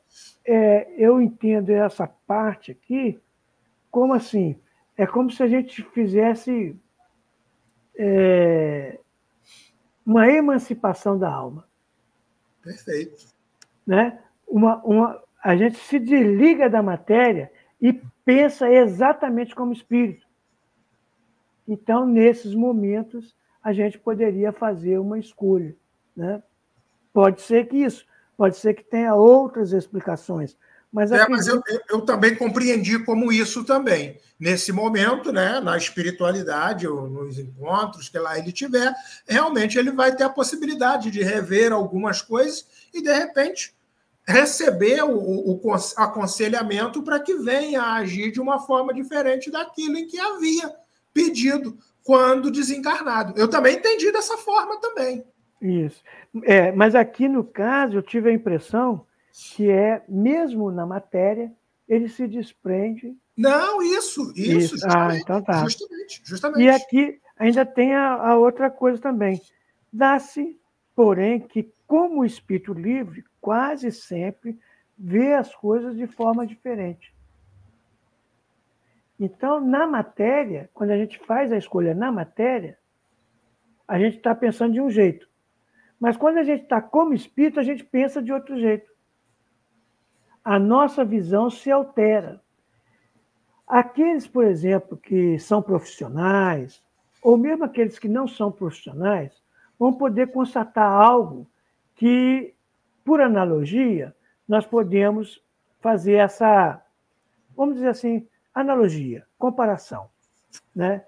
é, 0.43 0.91
eu 0.98 1.22
entendo 1.22 1.70
essa 1.70 2.08
parte 2.08 2.72
aqui 2.72 3.20
como 3.91 4.13
assim, 4.13 4.60
é 4.96 5.06
como 5.06 5.30
se 5.30 5.41
a 5.43 5.48
gente 5.48 5.84
fizesse 5.91 6.76
é, 7.98 9.00
uma 10.06 10.28
emancipação 10.30 11.17
da 11.17 11.32
alma. 11.32 11.67
Perfeito. 12.62 13.28
Né? 13.86 14.20
Uma, 14.48 14.78
uma, 14.84 15.24
a 15.47 15.55
gente 15.55 15.77
se 15.77 15.97
desliga 15.97 16.69
da 16.69 16.83
matéria 16.83 17.49
e 17.81 17.93
pensa 18.25 18.69
exatamente 18.69 19.55
como 19.55 19.71
espírito. 19.71 20.27
Então, 21.65 22.05
nesses 22.05 22.53
momentos, 22.53 23.33
a 23.63 23.71
gente 23.71 23.97
poderia 23.97 24.51
fazer 24.51 24.97
uma 24.97 25.17
escolha. 25.17 25.73
Né? 26.13 26.43
Pode 27.13 27.41
ser 27.43 27.69
que 27.69 27.77
isso, 27.77 28.05
pode 28.36 28.57
ser 28.57 28.73
que 28.73 28.83
tenha 28.83 29.15
outras 29.15 29.71
explicações. 29.71 30.57
Mas, 30.91 31.13
é, 31.13 31.25
mas 31.29 31.47
eu, 31.47 31.63
eu, 31.89 32.01
também 32.01 32.36
compreendi 32.36 32.99
como 32.99 33.31
isso 33.31 33.63
também. 33.63 34.17
Nesse 34.38 34.73
momento, 34.73 35.31
né, 35.31 35.62
na 35.62 35.77
espiritualidade, 35.77 36.86
ou 36.86 37.10
nos 37.10 37.39
encontros 37.39 38.10
que 38.10 38.19
lá 38.19 38.38
ele 38.38 38.51
tiver, 38.51 38.93
realmente 39.25 39.79
ele 39.79 39.93
vai 39.93 40.13
ter 40.13 40.25
a 40.25 40.29
possibilidade 40.29 41.10
de 41.10 41.23
rever 41.23 41.71
algumas 41.71 42.21
coisas 42.21 42.67
e, 42.93 43.01
de 43.01 43.13
repente, 43.13 43.76
receber 44.27 45.03
o, 45.03 45.17
o 45.17 45.73
aconselhamento 45.95 47.01
para 47.01 47.19
que 47.19 47.35
venha 47.35 47.81
a 47.81 47.95
agir 47.95 48.31
de 48.31 48.41
uma 48.41 48.59
forma 48.59 48.93
diferente 48.93 49.49
daquilo 49.49 49.97
em 49.97 50.05
que 50.05 50.19
havia 50.19 50.75
pedido 51.13 51.77
quando 52.03 52.51
desencarnado. 52.51 53.33
Eu 53.37 53.49
também 53.49 53.77
entendi 53.77 54.11
dessa 54.11 54.37
forma 54.37 54.79
também. 54.81 55.23
Isso. 55.61 56.03
É, 56.43 56.71
mas 56.71 56.93
aqui 56.93 57.27
no 57.27 57.43
caso 57.43 57.95
eu 57.95 58.03
tive 58.03 58.29
a 58.29 58.33
impressão 58.33 59.05
que 59.55 59.69
é 59.69 60.03
mesmo 60.07 60.71
na 60.71 60.85
matéria 60.85 61.51
ele 61.87 62.09
se 62.09 62.27
desprende. 62.27 63.15
Não, 63.35 63.81
isso, 63.81 64.33
isso. 64.35 64.75
isso. 64.75 64.87
Ah, 64.89 65.15
então 65.15 65.41
tá. 65.41 65.63
Justamente, 65.63 66.21
justamente. 66.25 66.63
E 66.63 66.69
aqui 66.69 67.19
ainda 67.37 67.65
tem 67.65 67.95
a, 67.95 68.13
a 68.15 68.37
outra 68.37 68.69
coisa 68.69 68.99
também. 68.99 69.41
Dá-se, 69.91 70.59
porém, 70.95 71.39
que 71.39 71.71
como 71.88 72.19
o 72.19 72.26
espírito 72.26 72.73
livre 72.73 73.23
quase 73.39 73.91
sempre 73.91 74.60
vê 74.97 75.34
as 75.34 75.56
coisas 75.56 75.95
de 75.95 76.06
forma 76.06 76.45
diferente. 76.45 77.15
Então, 79.19 79.60
na 79.60 79.88
matéria, 79.88 80.69
quando 80.73 80.91
a 80.91 80.97
gente 80.97 81.17
faz 81.19 81.52
a 81.52 81.58
escolha 81.58 81.95
na 81.95 82.12
matéria, 82.12 82.78
a 83.88 83.97
gente 83.97 84.17
está 84.17 84.36
pensando 84.36 84.73
de 84.73 84.82
um 84.82 84.89
jeito. 84.89 85.28
Mas 86.00 86.17
quando 86.17 86.38
a 86.38 86.43
gente 86.43 86.63
está 86.63 86.82
como 86.82 87.13
espírito, 87.13 87.60
a 87.60 87.63
gente 87.63 87.84
pensa 87.84 88.21
de 88.21 88.32
outro 88.32 88.60
jeito. 88.60 88.91
A 90.43 90.60
nossa 90.60 91.04
visão 91.04 91.50
se 91.50 91.71
altera. 91.71 92.41
Aqueles, 93.65 94.28
por 94.28 94.45
exemplo, 94.45 94.95
que 94.95 95.39
são 95.39 95.62
profissionais, 95.62 96.84
ou 97.21 97.38
mesmo 97.38 97.63
aqueles 97.63 97.97
que 97.97 98.08
não 98.08 98.28
são 98.28 98.52
profissionais, 98.52 99.41
vamos 99.80 99.97
poder 99.97 100.32
constatar 100.32 100.89
algo 100.91 101.50
que, 101.97 102.53
por 103.03 103.19
analogia, 103.19 104.15
nós 104.47 104.65
podemos 104.65 105.43
fazer 105.81 106.13
essa, 106.13 106.81
vamos 107.55 107.75
dizer 107.75 107.89
assim, 107.89 108.27
analogia, 108.53 109.25
comparação. 109.38 110.10
Né? 110.75 111.03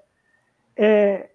É, 0.75 1.29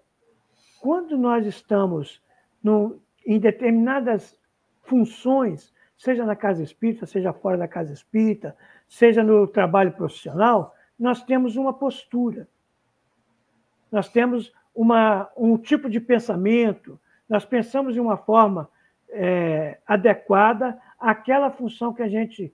quando 0.80 1.16
nós 1.16 1.46
estamos 1.46 2.20
no, 2.62 3.00
em 3.24 3.38
determinadas 3.38 4.38
funções, 4.82 5.72
seja 5.96 6.24
na 6.26 6.36
casa 6.36 6.62
espírita, 6.62 7.06
seja 7.06 7.32
fora 7.32 7.56
da 7.56 7.68
casa 7.68 7.92
espírita, 7.92 8.56
seja 8.88 9.22
no 9.22 9.46
trabalho 9.46 9.92
profissional, 9.92 10.74
nós 10.98 11.22
temos 11.22 11.56
uma 11.56 11.72
postura, 11.72 12.48
nós 13.90 14.08
temos 14.08 14.52
uma, 14.74 15.30
um 15.36 15.56
tipo 15.56 15.88
de 15.88 16.00
pensamento, 16.00 17.00
nós 17.28 17.44
pensamos 17.44 17.94
de 17.94 18.00
uma 18.00 18.16
forma 18.16 18.68
é, 19.14 19.78
adequada 19.86 20.80
àquela 20.98 21.50
função 21.50 21.94
que 21.94 22.02
a 22.02 22.08
gente 22.08 22.52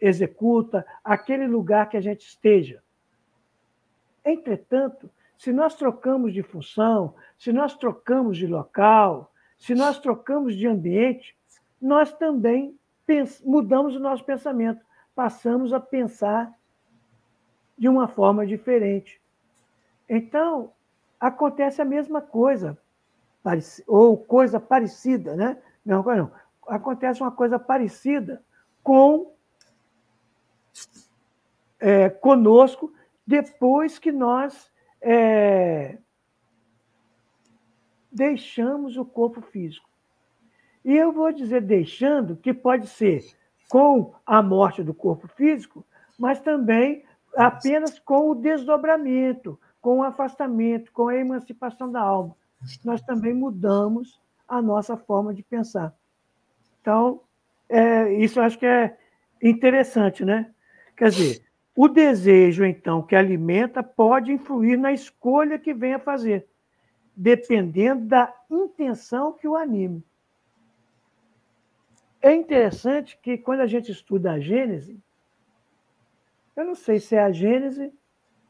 executa, 0.00 0.84
aquele 1.04 1.46
lugar 1.46 1.88
que 1.88 1.96
a 1.96 2.00
gente 2.00 2.26
esteja. 2.26 2.82
Entretanto, 4.24 5.08
se 5.38 5.52
nós 5.52 5.74
trocamos 5.74 6.32
de 6.32 6.42
função, 6.42 7.14
se 7.38 7.52
nós 7.52 7.76
trocamos 7.76 8.36
de 8.36 8.46
local, 8.46 9.32
se 9.56 9.74
nós 9.74 9.98
trocamos 9.98 10.56
de 10.56 10.66
ambiente, 10.66 11.36
nós 11.80 12.12
também 12.12 12.76
mudamos 13.44 13.96
o 13.96 14.00
nosso 14.00 14.24
pensamento, 14.24 14.84
passamos 15.14 15.72
a 15.72 15.80
pensar 15.80 16.52
de 17.76 17.88
uma 17.88 18.06
forma 18.06 18.46
diferente. 18.46 19.20
Então, 20.08 20.72
acontece 21.18 21.80
a 21.80 21.84
mesma 21.84 22.20
coisa, 22.20 22.78
ou 23.86 24.16
coisa 24.16 24.60
parecida, 24.60 25.34
né? 25.34 25.56
Não, 25.84 26.02
não. 26.02 26.30
Acontece 26.68 27.20
uma 27.20 27.30
coisa 27.30 27.58
parecida 27.58 28.44
com 28.82 29.34
é, 31.78 32.08
conosco 32.10 32.92
depois 33.26 33.98
que 33.98 34.12
nós 34.12 34.70
é, 35.00 35.98
deixamos 38.10 38.96
o 38.96 39.04
corpo 39.04 39.40
físico. 39.40 39.88
E 40.84 40.96
eu 40.96 41.12
vou 41.12 41.32
dizer 41.32 41.62
deixando, 41.62 42.36
que 42.36 42.52
pode 42.52 42.86
ser 42.86 43.24
com 43.68 44.14
a 44.26 44.42
morte 44.42 44.82
do 44.82 44.92
corpo 44.92 45.28
físico, 45.28 45.84
mas 46.18 46.40
também 46.40 47.04
apenas 47.36 47.98
com 47.98 48.30
o 48.30 48.34
desdobramento, 48.34 49.58
com 49.80 49.98
o 49.98 50.02
afastamento, 50.02 50.92
com 50.92 51.08
a 51.08 51.16
emancipação 51.16 51.90
da 51.90 52.00
alma. 52.00 52.36
Nós 52.84 53.00
também 53.02 53.32
mudamos 53.32 54.20
a 54.50 54.60
nossa 54.60 54.96
forma 54.96 55.32
de 55.32 55.44
pensar. 55.44 55.94
Então, 56.80 57.22
é, 57.68 58.12
isso 58.14 58.40
acho 58.40 58.58
que 58.58 58.66
é 58.66 58.98
interessante, 59.40 60.24
né? 60.24 60.52
Quer 60.96 61.10
dizer, 61.10 61.42
o 61.74 61.86
desejo, 61.86 62.64
então, 62.64 63.00
que 63.00 63.14
alimenta 63.14 63.80
pode 63.80 64.32
influir 64.32 64.76
na 64.76 64.92
escolha 64.92 65.58
que 65.58 65.72
venha 65.72 66.00
fazer, 66.00 66.48
dependendo 67.16 68.06
da 68.06 68.34
intenção 68.50 69.32
que 69.32 69.46
o 69.46 69.54
anime. 69.54 70.04
É 72.20 72.34
interessante 72.34 73.16
que 73.22 73.38
quando 73.38 73.60
a 73.60 73.66
gente 73.66 73.92
estuda 73.92 74.32
a 74.32 74.40
Gênese, 74.40 75.00
eu 76.56 76.64
não 76.64 76.74
sei 76.74 76.98
se 76.98 77.14
é 77.14 77.20
a 77.20 77.30
Gênese 77.30 77.92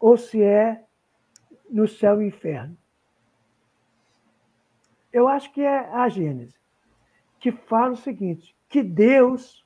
ou 0.00 0.16
se 0.16 0.42
é 0.42 0.82
no 1.68 1.86
céu 1.86 2.20
e 2.22 2.26
inferno. 2.26 2.76
Eu 5.12 5.27
acho 5.27 5.53
que 5.53 5.61
é 5.61 5.88
a 5.92 6.09
Gênese, 6.09 6.59
que 7.38 7.51
fala 7.51 7.92
o 7.92 7.96
seguinte: 7.96 8.55
que 8.68 8.83
Deus, 8.83 9.64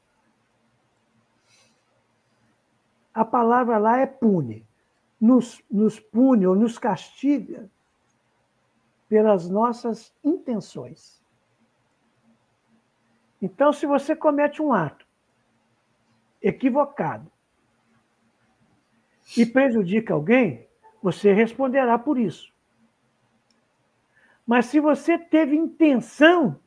a 3.12 3.24
palavra 3.24 3.76
lá 3.78 3.98
é 3.98 4.06
pune, 4.06 4.66
nos, 5.20 5.62
nos 5.70 6.00
pune 6.00 6.46
ou 6.46 6.54
nos 6.54 6.78
castiga 6.78 7.70
pelas 9.08 9.48
nossas 9.48 10.14
intenções. 10.24 11.22
Então, 13.40 13.72
se 13.72 13.84
você 13.84 14.16
comete 14.16 14.62
um 14.62 14.72
ato 14.72 15.06
equivocado 16.40 17.30
e 19.36 19.44
prejudica 19.44 20.14
alguém, 20.14 20.66
você 21.02 21.32
responderá 21.32 21.98
por 21.98 22.18
isso. 22.18 22.53
Mas 24.46 24.66
se 24.66 24.78
você 24.78 25.18
teve 25.18 25.56
intenção, 25.56 26.58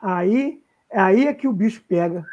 aí, 0.00 0.62
aí 0.90 1.26
é 1.26 1.34
que 1.34 1.46
o 1.46 1.52
bicho 1.52 1.84
pega. 1.86 2.24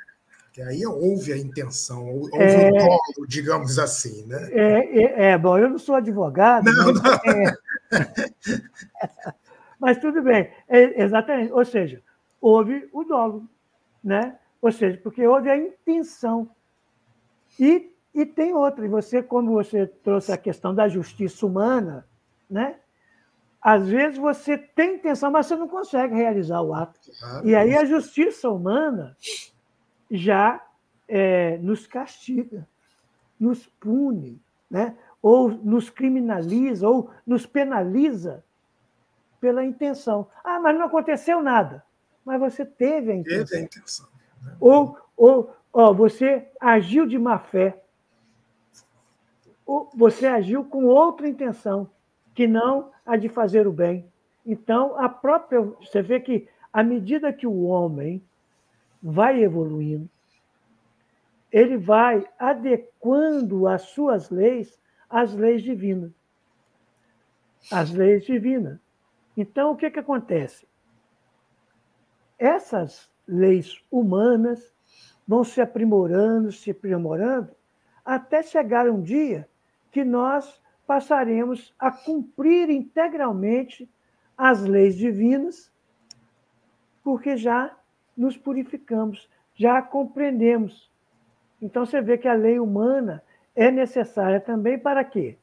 Que 0.54 0.62
aí 0.62 0.86
houve 0.86 1.34
a 1.34 1.38
intenção, 1.38 2.10
houve 2.10 2.32
é, 2.36 2.70
o 2.70 2.78
dolo, 2.78 3.28
digamos 3.28 3.78
assim, 3.78 4.26
né? 4.26 4.50
É, 4.52 5.00
é, 5.00 5.32
é, 5.32 5.38
bom, 5.38 5.58
eu 5.58 5.70
não 5.70 5.78
sou 5.78 5.96
advogado, 5.96 6.66
não, 6.66 6.94
mas, 6.94 7.04
não. 7.04 7.14
É, 7.34 7.58
mas 9.80 9.98
tudo 10.00 10.22
bem, 10.22 10.50
é, 10.68 11.04
exatamente. 11.04 11.52
Ou 11.52 11.66
seja, 11.66 12.02
houve 12.42 12.90
o 12.92 13.04
dolo, 13.04 13.48
né? 14.04 14.38
Ou 14.62 14.72
seja, 14.72 14.98
porque 15.04 15.26
houve 15.26 15.50
a 15.50 15.58
intenção. 15.58 16.50
E, 17.60 17.92
e 18.14 18.26
tem 18.26 18.54
outra, 18.54 18.86
e 18.86 18.90
você, 18.90 19.22
como 19.22 19.52
você 19.52 19.86
trouxe 19.86 20.32
a 20.32 20.38
questão 20.38 20.74
da 20.74 20.88
justiça 20.88 21.46
humana, 21.46 22.08
né? 22.50 22.76
Às 23.62 23.88
vezes 23.88 24.18
você 24.18 24.58
tem 24.58 24.96
intenção, 24.96 25.30
mas 25.30 25.46
você 25.46 25.56
não 25.56 25.68
consegue 25.68 26.16
realizar 26.16 26.62
o 26.62 26.74
ato. 26.74 27.00
e 27.44 27.54
aí 27.54 27.76
a 27.76 27.84
justiça 27.84 28.50
humana 28.50 29.18
já 30.10 30.66
é, 31.08 31.58
nos 31.58 31.86
castiga, 31.86 32.68
nos 33.40 33.66
pune, 33.66 34.42
né? 34.70 34.96
ou 35.22 35.50
nos 35.50 35.90
criminaliza, 35.90 36.88
ou 36.88 37.12
nos 37.28 37.46
penaliza 37.46 38.44
pela 39.42 39.64
intenção. 39.64 40.28
Ah, 40.44 40.60
mas 40.60 40.78
não 40.78 40.86
aconteceu 40.86 41.42
nada. 41.42 41.84
Mas 42.24 42.40
você 42.40 42.66
teve 42.66 43.12
a 43.12 43.16
intenção. 43.16 43.46
Teve 43.46 43.62
a 43.62 43.66
intenção. 43.66 44.08
Né? 44.42 44.56
Ou, 44.60 44.98
ou 45.18 45.54
ó, 45.74 45.94
você 45.94 46.48
agiu 46.62 47.06
de 47.06 47.20
má 47.20 47.40
fé. 47.40 47.84
Ou 49.66 49.90
você 49.94 50.28
agiu 50.28 50.64
com 50.64 50.86
outra 50.86 51.28
intenção 51.28 51.90
que 52.34 52.48
não 52.48 52.92
a 53.06 53.18
de 53.18 53.30
fazer 53.30 53.68
o 53.68 53.74
bem. 53.74 54.06
Então, 54.46 54.98
a 54.98 55.10
própria. 55.10 55.62
Você 55.62 56.02
vê 56.02 56.20
que, 56.20 56.48
à 56.72 56.84
medida 56.84 57.34
que 57.34 57.48
o 57.48 57.64
homem 57.64 58.24
vai 59.02 59.42
evoluindo, 59.44 60.10
ele 61.52 61.78
vai 61.78 62.28
adequando 62.38 63.68
as 63.68 63.84
suas 63.84 64.30
leis 64.30 64.80
às 65.10 65.34
leis 65.34 65.64
divinas. 65.64 66.12
As 67.72 67.92
leis 67.92 68.26
divinas. 68.26 68.80
Então, 69.36 69.72
o 69.72 69.76
que, 69.76 69.90
que 69.90 70.00
acontece? 70.00 70.68
Essas 72.38 73.10
leis 73.28 73.82
humanas 73.92 74.74
vão 75.28 75.44
se 75.44 75.62
aprimorando, 75.62 76.52
se 76.52 76.72
aprimorando, 76.72 77.56
até 78.04 78.42
chegar 78.42 78.90
um 78.90 79.02
dia 79.02 79.48
que 79.92 80.04
nós 80.04 80.60
passaremos 80.90 81.72
a 81.78 81.92
cumprir 81.92 82.68
integralmente 82.72 83.88
as 84.36 84.64
leis 84.64 84.98
divinas, 84.98 85.72
porque 87.04 87.38
já 87.38 87.78
nos 88.18 88.36
purificamos, 88.36 89.30
já 89.54 89.84
compreendemos. 89.84 90.92
Então 91.62 91.86
você 91.86 92.02
vê 92.02 92.18
que 92.18 92.28
a 92.28 92.34
lei 92.34 92.60
humana 92.60 93.24
é 93.56 93.70
necessária 93.70 94.42
também 94.42 94.80
para 94.80 95.04
quê? 95.04 95.38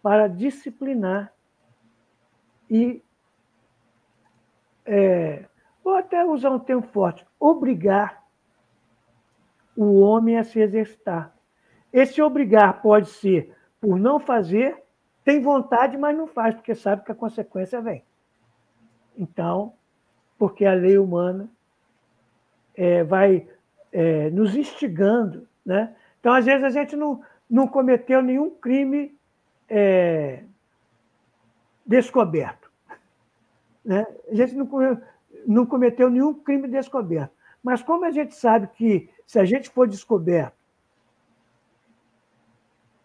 Para 0.00 0.28
disciplinar 0.28 1.32
e, 2.70 3.02
é, 4.86 5.44
vou 5.82 5.96
até 5.96 6.24
usar 6.24 6.50
um 6.50 6.60
termo 6.60 6.82
forte, 6.82 7.26
obrigar 7.40 8.24
o 9.76 9.98
homem 9.98 10.38
a 10.38 10.44
se 10.44 10.60
exercitar. 10.60 11.34
Esse 11.92 12.22
obrigar 12.22 12.80
pode 12.80 13.08
ser 13.08 13.57
por 13.80 13.98
não 13.98 14.18
fazer, 14.18 14.82
tem 15.24 15.40
vontade, 15.40 15.96
mas 15.96 16.16
não 16.16 16.26
faz, 16.26 16.54
porque 16.54 16.74
sabe 16.74 17.04
que 17.04 17.12
a 17.12 17.14
consequência 17.14 17.80
vem. 17.80 18.02
Então, 19.16 19.74
porque 20.38 20.64
a 20.64 20.74
lei 20.74 20.98
humana 20.98 21.48
é, 22.74 23.02
vai 23.04 23.46
é, 23.92 24.30
nos 24.30 24.54
instigando. 24.56 25.46
Né? 25.64 25.94
Então, 26.20 26.32
às 26.32 26.44
vezes, 26.44 26.64
a 26.64 26.70
gente 26.70 26.96
não, 26.96 27.22
não 27.48 27.66
cometeu 27.66 28.22
nenhum 28.22 28.50
crime 28.50 29.16
é, 29.68 30.44
descoberto. 31.84 32.70
Né? 33.84 34.06
A 34.30 34.34
gente 34.34 34.54
não, 34.54 35.00
não 35.46 35.66
cometeu 35.66 36.10
nenhum 36.10 36.34
crime 36.34 36.68
descoberto. 36.68 37.32
Mas 37.62 37.82
como 37.82 38.04
a 38.04 38.10
gente 38.10 38.34
sabe 38.34 38.68
que 38.68 39.10
se 39.26 39.38
a 39.38 39.44
gente 39.44 39.68
for 39.68 39.88
descoberto, 39.88 40.57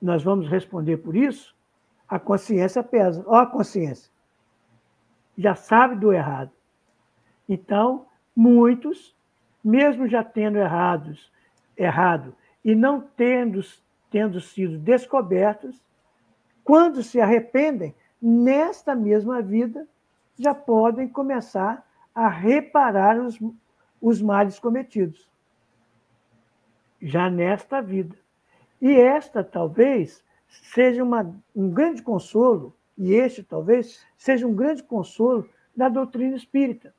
nós 0.03 0.21
vamos 0.21 0.49
responder 0.49 0.97
por 0.97 1.15
isso, 1.15 1.55
a 2.09 2.19
consciência 2.19 2.83
pesa. 2.83 3.23
Ó, 3.25 3.35
a 3.35 3.45
consciência. 3.45 4.11
Já 5.37 5.55
sabe 5.55 5.95
do 5.95 6.11
errado. 6.11 6.51
Então, 7.47 8.05
muitos, 8.35 9.15
mesmo 9.63 10.05
já 10.05 10.21
tendo 10.21 10.57
errados, 10.57 11.31
errado 11.77 12.35
e 12.65 12.75
não 12.75 12.99
tendo, 12.99 13.61
tendo 14.11 14.41
sido 14.41 14.77
descobertos, 14.77 15.81
quando 16.65 17.01
se 17.01 17.21
arrependem, 17.21 17.95
nesta 18.21 18.93
mesma 18.93 19.41
vida, 19.41 19.87
já 20.37 20.53
podem 20.53 21.07
começar 21.07 21.87
a 22.13 22.27
reparar 22.27 23.17
os, 23.19 23.39
os 24.01 24.21
males 24.21 24.59
cometidos. 24.59 25.29
Já 27.01 27.29
nesta 27.29 27.81
vida. 27.81 28.22
E 28.83 28.99
esta, 28.99 29.45
talvez, 29.45 30.21
seja 30.49 31.01
uma, 31.01 31.33
um 31.55 31.69
grande 31.69 32.01
consolo, 32.01 32.75
e 32.97 33.13
este, 33.13 33.41
talvez, 33.41 34.05
seja 34.17 34.45
um 34.45 34.53
grande 34.53 34.83
consolo 34.83 35.49
da 35.73 35.87
doutrina 35.87 36.35
espírita, 36.35 36.93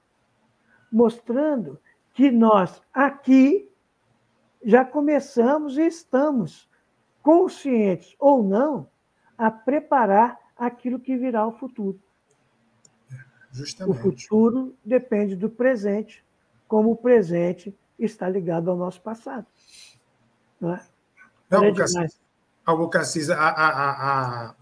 mostrando 0.91 1.79
que 2.15 2.31
nós, 2.31 2.81
aqui, 2.91 3.71
já 4.65 4.83
começamos 4.83 5.77
e 5.77 5.83
estamos 5.83 6.67
conscientes 7.23 8.17
ou 8.19 8.43
não 8.43 8.89
a 9.37 9.51
preparar 9.51 10.41
aquilo 10.57 10.99
que 10.99 11.19
virá 11.19 11.47
o 11.47 11.53
futuro. 11.53 12.01
Justamente. 13.51 13.99
O 13.99 14.03
futuro 14.03 14.75
depende 14.83 15.37
do 15.37 15.51
presente, 15.51 16.25
como 16.67 16.93
o 16.93 16.97
presente 16.97 17.77
está 17.99 18.27
ligado 18.27 18.71
ao 18.71 18.77
nosso 18.79 19.03
passado. 19.03 19.47
Não 20.59 20.75
é? 20.75 20.94
Não, 21.55 22.07
Albucacis, 22.65 23.31
a, 23.31 23.37
a, 23.37 23.91
a, 23.91 24.55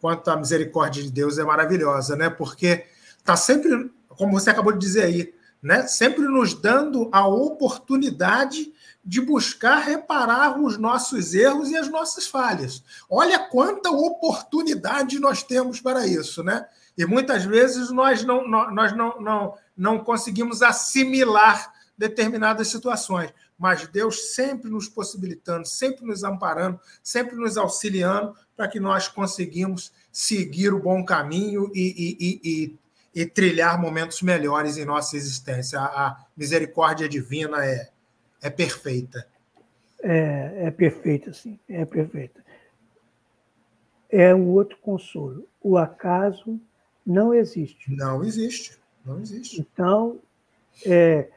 quanto 0.00 0.30
à 0.30 0.36
misericórdia 0.36 1.02
de 1.02 1.10
Deus 1.10 1.38
é 1.38 1.44
maravilhosa, 1.44 2.16
né? 2.16 2.30
Porque 2.30 2.86
está 3.18 3.36
sempre, 3.36 3.90
como 4.08 4.32
você 4.32 4.50
acabou 4.50 4.72
de 4.72 4.78
dizer 4.78 5.04
aí, 5.04 5.34
né? 5.62 5.86
sempre 5.86 6.22
nos 6.22 6.54
dando 6.54 7.08
a 7.12 7.26
oportunidade 7.26 8.72
de 9.04 9.20
buscar 9.20 9.78
reparar 9.78 10.60
os 10.60 10.76
nossos 10.76 11.34
erros 11.34 11.70
e 11.70 11.76
as 11.76 11.88
nossas 11.88 12.26
falhas. 12.26 12.82
Olha 13.08 13.38
quanta 13.38 13.90
oportunidade 13.90 15.18
nós 15.18 15.42
temos 15.42 15.80
para 15.80 16.06
isso, 16.06 16.42
né? 16.42 16.66
E 16.96 17.06
muitas 17.06 17.44
vezes 17.44 17.90
nós 17.90 18.24
não, 18.24 18.46
nós 18.46 18.94
não, 18.94 19.20
não, 19.20 19.54
não 19.76 19.98
conseguimos 19.98 20.62
assimilar 20.62 21.72
determinadas 21.96 22.68
situações, 22.68 23.32
mas 23.58 23.88
Deus 23.88 24.34
sempre 24.34 24.70
nos 24.70 24.88
possibilitando, 24.88 25.66
sempre 25.66 26.06
nos 26.06 26.22
amparando, 26.22 26.78
sempre 27.02 27.34
nos 27.34 27.56
auxiliando 27.56 28.34
para 28.56 28.68
que 28.68 28.78
nós 28.78 29.08
conseguimamos 29.08 29.92
seguir 30.12 30.72
o 30.72 30.80
bom 30.80 31.04
caminho 31.04 31.70
e, 31.74 32.16
e, 32.20 32.40
e, 32.42 33.22
e, 33.22 33.26
trilhar 33.26 33.80
momentos 33.80 34.22
melhores 34.22 34.76
em 34.76 34.84
nossa 34.84 35.16
existência. 35.16 35.80
A, 35.80 36.24
misericórdia 36.36 37.08
divina 37.08 37.64
é, 37.64 37.90
é 38.40 38.48
perfeita. 38.48 39.26
É, 40.00 40.66
é 40.66 40.70
perfeita, 40.70 41.32
sim, 41.32 41.58
é 41.68 41.84
perfeita. 41.84 42.44
É 44.08 44.32
um 44.32 44.48
outro 44.50 44.78
consolo. 44.78 45.46
O 45.60 45.76
acaso 45.76 46.60
não 47.04 47.34
existe. 47.34 47.90
Não 47.90 48.22
existe, 48.22 48.78
não 49.04 49.20
existe. 49.20 49.60
Então, 49.60 50.20
é, 50.86 51.28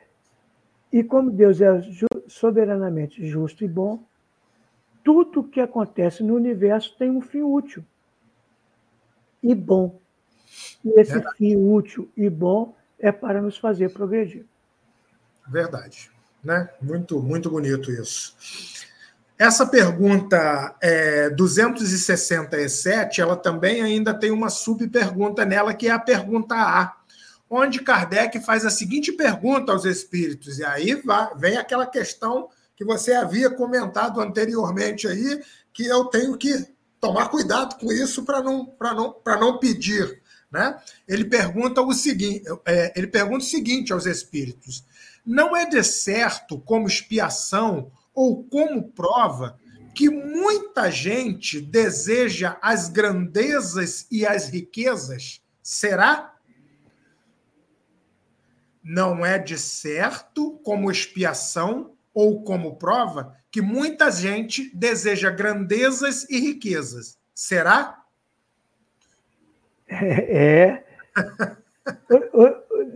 e 0.91 1.03
como 1.03 1.31
Deus 1.31 1.61
é 1.61 1.81
soberanamente 2.31 3.25
justo 3.27 3.63
e 3.63 3.67
bom, 3.67 4.03
tudo 5.03 5.43
que 5.43 5.59
acontece 5.59 6.23
no 6.23 6.35
universo 6.35 6.95
tem 6.97 7.09
um 7.09 7.21
fim 7.21 7.41
útil 7.41 7.83
e 9.41 9.55
bom. 9.55 9.99
E 10.83 10.99
esse 10.99 11.13
Verdade. 11.13 11.37
fim 11.37 11.55
útil 11.55 12.09
e 12.15 12.29
bom 12.29 12.75
é 12.99 13.11
para 13.11 13.41
nos 13.41 13.57
fazer 13.57 13.89
progredir. 13.89 14.45
Verdade 15.47 16.11
né? 16.43 16.69
Muito, 16.81 17.21
muito 17.21 17.49
bonito 17.49 17.91
isso. 17.91 18.35
Essa 19.37 19.65
pergunta 19.65 20.75
é, 20.81 21.29
267, 21.31 23.21
ela 23.21 23.35
também 23.35 23.81
ainda 23.81 24.13
tem 24.13 24.29
uma 24.31 24.49
subpergunta 24.49 25.45
nela, 25.45 25.73
que 25.73 25.87
é 25.87 25.91
a 25.91 25.99
pergunta 25.99 26.55
A, 26.55 26.95
onde 27.53 27.81
Kardec 27.81 28.39
faz 28.39 28.65
a 28.65 28.69
seguinte 28.69 29.11
pergunta 29.11 29.73
aos 29.73 29.83
espíritos, 29.83 30.57
e 30.57 30.63
aí 30.63 31.03
vem 31.35 31.57
aquela 31.57 31.85
questão 31.85 32.47
que 32.77 32.85
você 32.85 33.11
havia 33.11 33.49
comentado 33.49 34.21
anteriormente 34.21 35.05
aí, 35.05 35.43
que 35.73 35.85
eu 35.85 36.05
tenho 36.05 36.37
que 36.37 36.65
tomar 36.99 37.27
cuidado 37.27 37.77
com 37.77 37.91
isso 37.91 38.23
para 38.23 38.41
não, 38.41 38.73
não, 38.79 39.15
não 39.25 39.59
pedir. 39.59 40.21
Né? 40.49 40.79
Ele 41.05 41.25
pergunta 41.25 41.81
o 41.81 41.93
seguinte, 41.93 42.43
é, 42.65 42.93
ele 42.95 43.07
pergunta 43.07 43.39
o 43.39 43.47
seguinte 43.47 43.91
aos 43.91 44.05
espíritos: 44.05 44.85
não 45.25 45.55
é 45.55 45.65
de 45.65 45.83
certo 45.83 46.57
como 46.57 46.87
expiação 46.87 47.91
ou 48.13 48.45
como 48.45 48.91
prova 48.91 49.59
que 49.93 50.09
muita 50.09 50.89
gente 50.89 51.59
deseja 51.59 52.57
as 52.61 52.87
grandezas 52.87 54.07
e 54.09 54.25
as 54.25 54.47
riquezas? 54.47 55.41
Será? 55.61 56.30
Não 58.83 59.25
é 59.25 59.37
de 59.37 59.57
certo 59.57 60.59
como 60.63 60.91
expiação 60.91 61.93
ou 62.13 62.43
como 62.43 62.77
prova 62.77 63.37
que 63.51 63.61
muita 63.61 64.09
gente 64.09 64.73
deseja 64.75 65.29
grandezas 65.29 66.27
e 66.29 66.39
riquezas. 66.39 67.19
Será? 67.35 68.03
É. 69.87 70.37
é. 70.37 70.85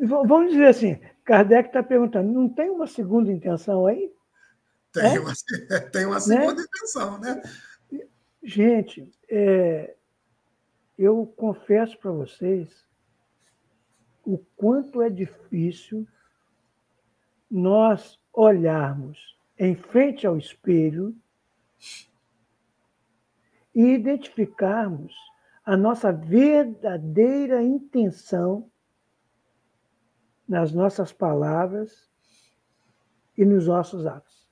Vamos 0.07 0.51
dizer 0.51 0.67
assim, 0.67 0.99
Kardec 1.25 1.69
está 1.69 1.83
perguntando: 1.83 2.31
não 2.31 2.47
tem 2.47 2.69
uma 2.69 2.87
segunda 2.87 3.31
intenção 3.31 3.85
aí? 3.85 4.13
Tem, 4.93 5.15
é? 5.15 5.19
uma, 5.19 5.33
tem 5.91 6.05
uma 6.05 6.19
segunda 6.21 6.55
né? 6.55 6.61
intenção, 6.61 7.19
né? 7.19 7.41
Gente, 8.41 9.11
é, 9.27 9.95
eu 10.97 11.33
confesso 11.35 11.97
para 11.97 12.11
vocês 12.11 12.84
o 14.25 14.37
quanto 14.57 15.01
é 15.01 15.09
difícil 15.09 16.07
nós 17.49 18.19
olharmos 18.33 19.37
em 19.57 19.75
frente 19.75 20.25
ao 20.25 20.37
espelho 20.37 21.15
e 23.73 23.81
identificarmos 23.93 25.13
a 25.65 25.75
nossa 25.75 26.11
verdadeira 26.11 27.61
intenção 27.61 28.69
nas 30.47 30.71
nossas 30.71 31.11
palavras 31.11 32.09
e 33.37 33.43
nos 33.43 33.67
nossos 33.67 34.05
atos. 34.05 34.47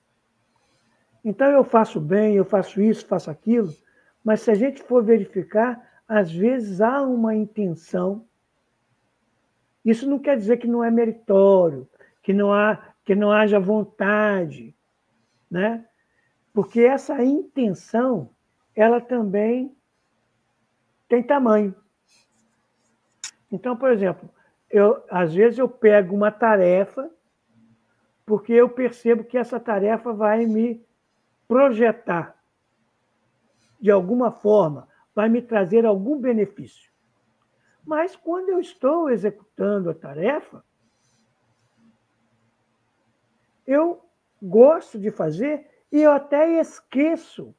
Então 1.24 1.48
eu 1.48 1.64
faço 1.64 2.02
bem, 2.02 2.36
eu 2.36 2.44
faço 2.44 2.82
isso, 2.82 3.06
faço 3.06 3.32
aquilo, 3.32 3.74
mas 4.24 4.42
se 4.42 4.52
a 4.52 4.56
gente 4.56 4.82
for 4.84 5.04
verificar, 5.04 6.02
às 6.08 6.32
vezes 6.32 6.82
há 6.82 7.02
uma 7.02 7.36
intenção. 7.36 8.26
Isso 9.84 10.10
não 10.10 10.20
quer 10.20 10.38
dizer 10.38 10.58
que 10.58 10.68
não 10.68 10.84
é 10.84 10.90
meritório, 10.90 11.88
que 12.22 12.34
não 12.34 12.54
há 12.54 12.94
que 13.06 13.14
não 13.14 13.32
haja 13.32 13.60
vontade, 13.60 14.74
né? 15.52 15.86
Porque 16.54 16.82
essa 16.82 17.22
intenção, 17.22 18.30
ela 18.74 19.02
também 19.02 19.76
tem 21.10 21.22
tamanho. 21.22 21.76
Então, 23.52 23.76
por 23.76 23.92
exemplo, 23.92 24.30
eu, 24.70 25.04
às 25.10 25.34
vezes 25.34 25.60
eu 25.60 25.68
pego 25.68 26.16
uma 26.16 26.32
tarefa, 26.32 27.12
porque 28.26 28.54
eu 28.54 28.70
percebo 28.70 29.26
que 29.26 29.38
essa 29.38 29.60
tarefa 29.60 30.14
vai 30.14 30.46
me 30.46 30.82
projetar 31.46 32.36
de 33.82 33.92
alguma 33.92 34.32
forma, 34.32 34.88
vai 35.14 35.28
me 35.28 35.42
trazer 35.42 35.86
algum 35.86 36.18
benefício. 36.18 36.93
Mas 37.86 38.16
quando 38.16 38.50
eu 38.50 38.60
estou 38.60 39.10
executando 39.10 39.90
a 39.90 39.94
tarefa, 39.94 40.64
eu 43.68 44.04
gosto 44.42 45.00
de 45.00 45.12
fazer 45.12 45.70
e 45.92 46.02
eu 46.02 46.12
até 46.12 46.60
esqueço 46.60 47.54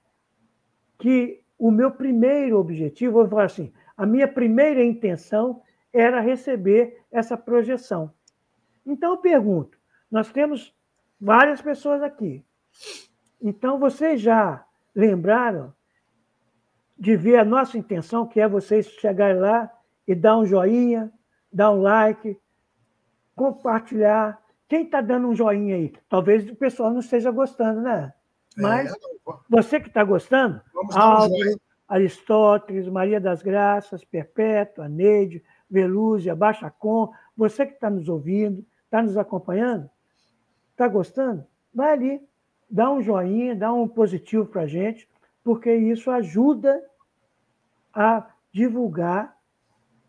que 0.99 1.43
o 1.59 1.71
meu 1.71 1.91
primeiro 1.91 2.59
objetivo, 2.59 3.13
vou 3.13 3.29
falar 3.29 3.45
assim, 3.45 3.73
a 3.97 4.05
minha 4.05 4.27
primeira 4.27 4.83
intenção 4.83 5.63
era 5.93 6.21
receber 6.21 7.03
essa 7.11 7.37
projeção. 7.37 8.13
Então 8.85 9.13
eu 9.13 9.19
pergunto: 9.19 9.79
nós 10.11 10.33
temos 10.33 10.75
várias 11.21 11.63
pessoas 11.63 12.03
aqui. 12.03 12.45
Então 13.41 13.79
vocês 13.79 14.21
já 14.21 14.65
lembraram 14.95 15.73
de 16.99 17.17
ver 17.17 17.37
a 17.37 17.45
nossa 17.45 17.79
intenção, 17.79 18.27
que 18.27 18.41
é 18.41 18.49
vocês 18.49 18.87
chegarem 18.87 19.41
lá 19.41 19.71
e 20.07 20.15
dar 20.15 20.39
um 20.39 20.47
joinha, 20.47 21.13
dar 21.53 21.71
um 21.71 21.81
like, 21.83 22.39
compartilhar. 23.35 24.43
Quem 24.69 24.85
está 24.85 25.01
dando 25.01 25.29
um 25.29 25.35
joinha 25.35 25.77
aí? 25.77 25.93
Talvez 26.09 26.49
o 26.49 26.57
pessoal 26.57 26.91
não 26.91 27.01
esteja 27.01 27.31
gostando, 27.31 27.81
né? 27.81 28.13
É, 28.57 28.61
Mas 28.61 28.93
é, 28.93 28.97
você 29.49 29.81
que 29.81 29.89
está 29.89 30.05
gostando, 30.05 30.61
Álvaro, 30.93 31.61
Aristóteles, 31.89 32.89
Maria 32.89 33.21
das 33.21 33.43
Graças, 33.43 34.05
Perpétua, 34.05 34.89
Neide, 34.89 35.45
Velúzia, 35.71 36.35
Baixa 36.35 36.71
Com, 36.71 37.13
você 37.37 37.67
que 37.67 37.75
está 37.75 37.91
nos 37.91 38.09
ouvindo, 38.09 38.65
está 38.85 39.03
nos 39.03 39.17
acompanhando, 39.17 39.91
está 40.71 40.87
gostando? 40.89 41.45
Vai 41.75 41.93
ali, 41.93 42.29
dá 42.71 42.91
um 42.91 43.03
joinha, 43.03 43.55
dá 43.55 43.73
um 43.73 43.89
positivo 43.89 44.47
para 44.47 44.63
a 44.63 44.67
gente, 44.67 45.09
porque 45.43 45.75
isso 45.75 46.11
ajuda 46.11 46.83
a 47.93 48.27
divulgar 48.53 49.34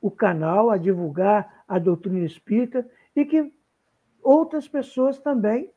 o 0.06 0.12
canal, 0.12 0.70
a 0.70 0.78
divulgar 0.78 1.64
a 1.68 1.80
doutrina 1.80 2.24
espírita 2.24 2.88
e 3.16 3.26
que 3.26 3.51
outras 4.22 4.68
pessoas 4.68 5.18
também 5.18 5.74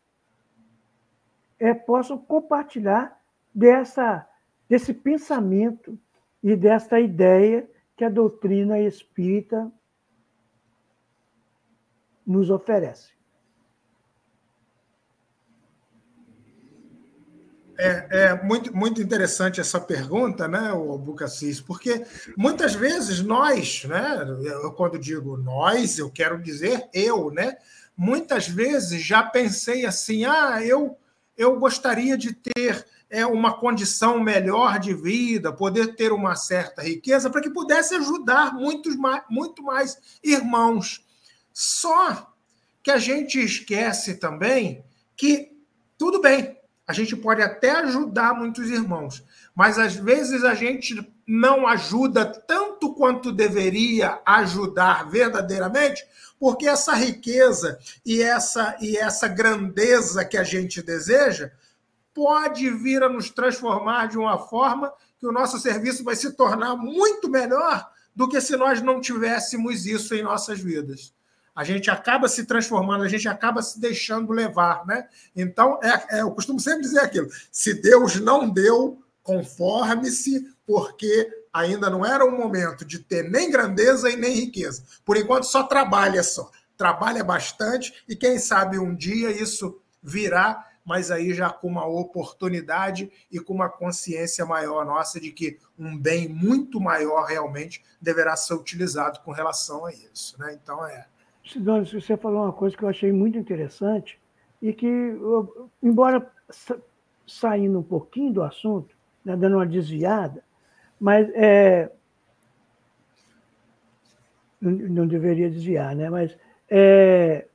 é, 1.58 1.72
possam 1.72 2.18
compartilhar 2.18 3.18
dessa, 3.54 4.28
desse 4.68 4.92
pensamento 4.92 5.98
e 6.42 6.54
dessa 6.54 7.00
ideia 7.00 7.66
que 7.96 8.04
a 8.04 8.10
doutrina 8.10 8.78
espírita 8.78 9.72
nos 12.26 12.50
oferece. 12.50 13.17
É, 17.80 18.06
é, 18.10 18.42
muito, 18.42 18.76
muito 18.76 19.00
interessante 19.00 19.60
essa 19.60 19.78
pergunta, 19.78 20.48
né, 20.48 20.72
o 20.72 20.98
Bucassis, 20.98 21.60
porque 21.60 22.04
muitas 22.36 22.74
vezes 22.74 23.20
nós, 23.20 23.84
né, 23.84 24.26
eu, 24.42 24.72
quando 24.72 24.98
digo 24.98 25.36
nós, 25.36 25.96
eu 25.96 26.10
quero 26.10 26.42
dizer 26.42 26.88
eu, 26.92 27.30
né, 27.30 27.56
muitas 27.96 28.48
vezes 28.48 29.00
já 29.00 29.22
pensei 29.22 29.86
assim, 29.86 30.24
ah, 30.24 30.60
eu, 30.60 30.98
eu 31.36 31.56
gostaria 31.60 32.18
de 32.18 32.32
ter 32.32 32.84
é, 33.08 33.24
uma 33.24 33.56
condição 33.56 34.18
melhor 34.18 34.80
de 34.80 34.92
vida, 34.92 35.52
poder 35.52 35.94
ter 35.94 36.10
uma 36.10 36.34
certa 36.34 36.82
riqueza, 36.82 37.30
para 37.30 37.40
que 37.40 37.50
pudesse 37.50 37.94
ajudar 37.94 38.54
muitos 38.54 38.96
mais, 38.96 39.22
muito 39.30 39.62
mais 39.62 39.96
irmãos. 40.20 41.06
Só 41.52 42.32
que 42.82 42.90
a 42.90 42.98
gente 42.98 43.38
esquece 43.38 44.16
também 44.16 44.84
que, 45.16 45.52
tudo 45.96 46.20
bem, 46.20 46.57
a 46.88 46.94
gente 46.94 47.14
pode 47.14 47.42
até 47.42 47.72
ajudar 47.72 48.32
muitos 48.32 48.70
irmãos, 48.70 49.22
mas 49.54 49.78
às 49.78 49.94
vezes 49.94 50.42
a 50.42 50.54
gente 50.54 51.06
não 51.26 51.66
ajuda 51.66 52.24
tanto 52.24 52.94
quanto 52.94 53.30
deveria 53.30 54.18
ajudar 54.24 55.06
verdadeiramente, 55.10 56.02
porque 56.40 56.66
essa 56.66 56.94
riqueza 56.94 57.78
e 58.06 58.22
essa 58.22 58.74
e 58.80 58.96
essa 58.96 59.28
grandeza 59.28 60.24
que 60.24 60.38
a 60.38 60.42
gente 60.42 60.80
deseja 60.80 61.50
pode 62.14 62.70
vir 62.70 63.02
a 63.02 63.08
nos 63.08 63.28
transformar 63.28 64.06
de 64.06 64.16
uma 64.16 64.38
forma 64.38 64.90
que 65.20 65.26
o 65.26 65.32
nosso 65.32 65.58
serviço 65.58 66.02
vai 66.02 66.16
se 66.16 66.32
tornar 66.32 66.74
muito 66.74 67.28
melhor 67.28 67.86
do 68.16 68.26
que 68.26 68.40
se 68.40 68.56
nós 68.56 68.80
não 68.80 68.98
tivéssemos 68.98 69.84
isso 69.84 70.14
em 70.14 70.22
nossas 70.22 70.58
vidas 70.58 71.12
a 71.58 71.64
gente 71.64 71.90
acaba 71.90 72.28
se 72.28 72.44
transformando, 72.44 73.02
a 73.02 73.08
gente 73.08 73.28
acaba 73.28 73.60
se 73.62 73.80
deixando 73.80 74.32
levar, 74.32 74.86
né? 74.86 75.08
Então, 75.34 75.80
é, 75.82 76.18
é, 76.18 76.20
eu 76.20 76.30
costumo 76.30 76.60
sempre 76.60 76.82
dizer 76.82 77.00
aquilo: 77.00 77.28
se 77.50 77.74
Deus 77.74 78.20
não 78.20 78.48
deu, 78.48 79.02
conforme-se, 79.24 80.54
porque 80.64 81.28
ainda 81.52 81.90
não 81.90 82.06
era 82.06 82.24
o 82.24 82.30
momento 82.30 82.84
de 82.84 83.00
ter 83.00 83.28
nem 83.28 83.50
grandeza 83.50 84.08
e 84.08 84.14
nem 84.14 84.36
riqueza. 84.36 84.84
Por 85.04 85.16
enquanto, 85.16 85.46
só 85.46 85.64
trabalha 85.64 86.22
só. 86.22 86.48
Trabalha 86.76 87.24
bastante 87.24 88.04
e 88.08 88.14
quem 88.14 88.38
sabe 88.38 88.78
um 88.78 88.94
dia 88.94 89.32
isso 89.32 89.82
virá, 90.00 90.64
mas 90.84 91.10
aí 91.10 91.34
já 91.34 91.50
com 91.50 91.66
uma 91.66 91.88
oportunidade 91.88 93.10
e 93.32 93.40
com 93.40 93.52
uma 93.52 93.68
consciência 93.68 94.46
maior 94.46 94.86
nossa 94.86 95.18
de 95.18 95.32
que 95.32 95.58
um 95.76 95.98
bem 95.98 96.28
muito 96.28 96.80
maior 96.80 97.24
realmente 97.24 97.82
deverá 98.00 98.36
ser 98.36 98.54
utilizado 98.54 99.18
com 99.24 99.32
relação 99.32 99.84
a 99.84 99.92
isso. 99.92 100.38
Né? 100.38 100.56
Então, 100.62 100.86
é. 100.86 101.04
Sidônio, 101.52 101.86
você 101.86 102.16
falou 102.16 102.42
uma 102.42 102.52
coisa 102.52 102.76
que 102.76 102.82
eu 102.82 102.88
achei 102.88 103.12
muito 103.12 103.38
interessante 103.38 104.18
e 104.60 104.72
que, 104.72 104.86
embora 105.82 106.30
saindo 107.26 107.78
um 107.78 107.82
pouquinho 107.82 108.32
do 108.32 108.42
assunto, 108.42 108.96
né, 109.24 109.36
dando 109.36 109.56
uma 109.56 109.66
desviada, 109.66 110.42
mas 110.98 111.28
é, 111.34 111.90
não, 114.60 114.72
não, 114.72 115.06
deveria 115.06 115.50
desviar, 115.50 115.94
né? 115.94 116.10
Mas 116.10 116.36
é, 116.68 117.46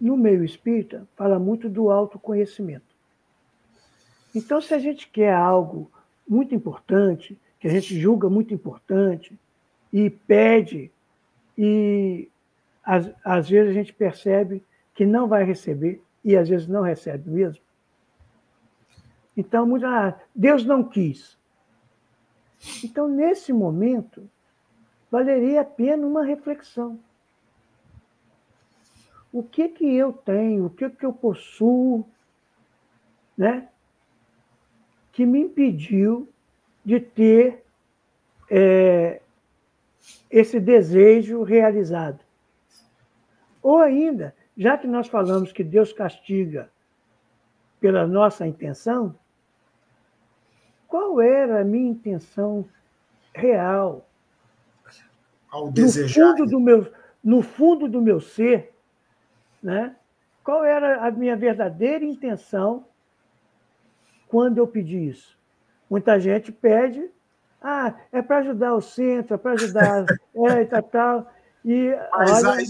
no 0.00 0.16
meio 0.16 0.44
espírita 0.44 1.06
fala 1.16 1.38
muito 1.38 1.68
do 1.68 1.90
autoconhecimento. 1.90 2.90
Então, 4.34 4.60
se 4.60 4.74
a 4.74 4.78
gente 4.78 5.08
quer 5.08 5.32
algo 5.32 5.90
muito 6.28 6.54
importante, 6.54 7.38
que 7.58 7.66
a 7.66 7.70
gente 7.70 7.98
julga 7.98 8.28
muito 8.28 8.54
importante 8.54 9.38
e 9.92 10.08
pede 10.08 10.90
e 11.62 12.30
às, 12.82 13.12
às 13.22 13.50
vezes 13.50 13.70
a 13.70 13.74
gente 13.74 13.92
percebe 13.92 14.64
que 14.94 15.04
não 15.04 15.28
vai 15.28 15.44
receber 15.44 16.02
e 16.24 16.34
às 16.34 16.48
vezes 16.48 16.66
não 16.66 16.80
recebe 16.80 17.28
mesmo. 17.28 17.62
Então, 19.36 19.70
ah, 19.84 20.18
Deus 20.34 20.64
não 20.64 20.82
quis. 20.82 21.38
Então, 22.82 23.08
nesse 23.08 23.52
momento, 23.52 24.26
valeria 25.10 25.60
a 25.60 25.64
pena 25.66 26.06
uma 26.06 26.24
reflexão. 26.24 26.98
O 29.30 29.42
que 29.42 29.68
que 29.68 29.84
eu 29.84 30.14
tenho, 30.14 30.64
o 30.64 30.70
que 30.70 30.88
que 30.88 31.04
eu 31.04 31.12
possuo, 31.12 32.08
né, 33.36 33.68
que 35.12 35.26
me 35.26 35.40
impediu 35.40 36.26
de 36.82 37.00
ter 37.00 37.62
é, 38.50 39.20
esse 40.30 40.60
desejo 40.60 41.42
realizado. 41.42 42.20
Ou 43.62 43.78
ainda, 43.78 44.34
já 44.56 44.78
que 44.78 44.86
nós 44.86 45.08
falamos 45.08 45.52
que 45.52 45.64
Deus 45.64 45.92
castiga 45.92 46.70
pela 47.80 48.06
nossa 48.06 48.46
intenção, 48.46 49.14
qual 50.86 51.20
era 51.20 51.60
a 51.60 51.64
minha 51.64 51.90
intenção 51.90 52.64
real? 53.34 54.06
Ao 55.50 55.70
desejar. 55.70 56.20
No 56.20 56.36
fundo 56.36 56.50
do 56.50 56.60
meu, 56.60 56.92
no 57.22 57.42
fundo 57.42 57.88
do 57.88 58.00
meu 58.00 58.20
ser, 58.20 58.72
né? 59.62 59.94
qual 60.42 60.64
era 60.64 61.06
a 61.06 61.10
minha 61.10 61.36
verdadeira 61.36 62.04
intenção 62.04 62.84
quando 64.26 64.58
eu 64.58 64.66
pedi 64.66 65.08
isso? 65.08 65.38
Muita 65.88 66.18
gente 66.18 66.50
pede 66.50 67.08
ah, 67.62 67.94
é 68.10 68.22
para 68.22 68.38
ajudar 68.38 68.74
o 68.74 68.80
centro, 68.80 69.34
é 69.34 69.38
para 69.38 69.52
ajudar 69.52 70.06
é, 70.34 70.62
e 70.62 70.66
tal, 70.66 70.82
tal. 70.82 71.32
E 71.64 71.94
Mas 72.12 72.44
olha, 72.44 72.60
aí... 72.60 72.66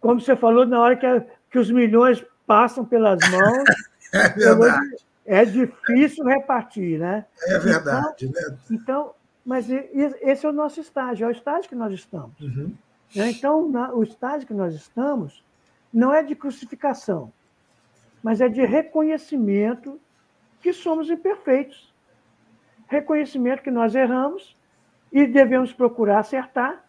como 0.00 0.20
você 0.20 0.34
falou, 0.34 0.66
na 0.66 0.80
hora 0.80 0.96
que, 0.96 1.06
que 1.50 1.58
os 1.58 1.70
milhões 1.70 2.24
passam 2.46 2.84
pelas 2.84 3.18
mãos, 3.30 3.64
é 4.12 4.28
verdade. 4.28 4.96
É 5.26 5.44
difícil 5.44 6.24
repartir, 6.24 7.00
né? 7.00 7.26
É 7.42 7.58
verdade, 7.58 8.26
então, 8.26 8.50
né? 8.50 8.58
Então, 8.70 9.14
mas 9.44 9.68
esse 9.68 10.46
é 10.46 10.48
o 10.48 10.52
nosso 10.52 10.80
estágio, 10.80 11.24
é 11.24 11.28
o 11.28 11.32
estágio 11.32 11.68
que 11.68 11.74
nós 11.74 11.92
estamos. 11.92 12.40
Uhum. 12.40 12.72
Né? 13.14 13.30
Então, 13.30 13.70
o 13.94 14.02
estágio 14.02 14.46
que 14.46 14.54
nós 14.54 14.74
estamos 14.74 15.44
não 15.92 16.14
é 16.14 16.22
de 16.22 16.34
crucificação, 16.34 17.32
mas 18.22 18.40
é 18.40 18.48
de 18.48 18.64
reconhecimento 18.64 20.00
que 20.60 20.72
somos 20.72 21.10
imperfeitos 21.10 21.92
reconhecimento 22.86 23.62
que 23.62 23.70
nós 23.70 23.94
erramos 23.94 24.56
e 25.12 25.26
devemos 25.26 25.72
procurar 25.72 26.20
acertar, 26.20 26.84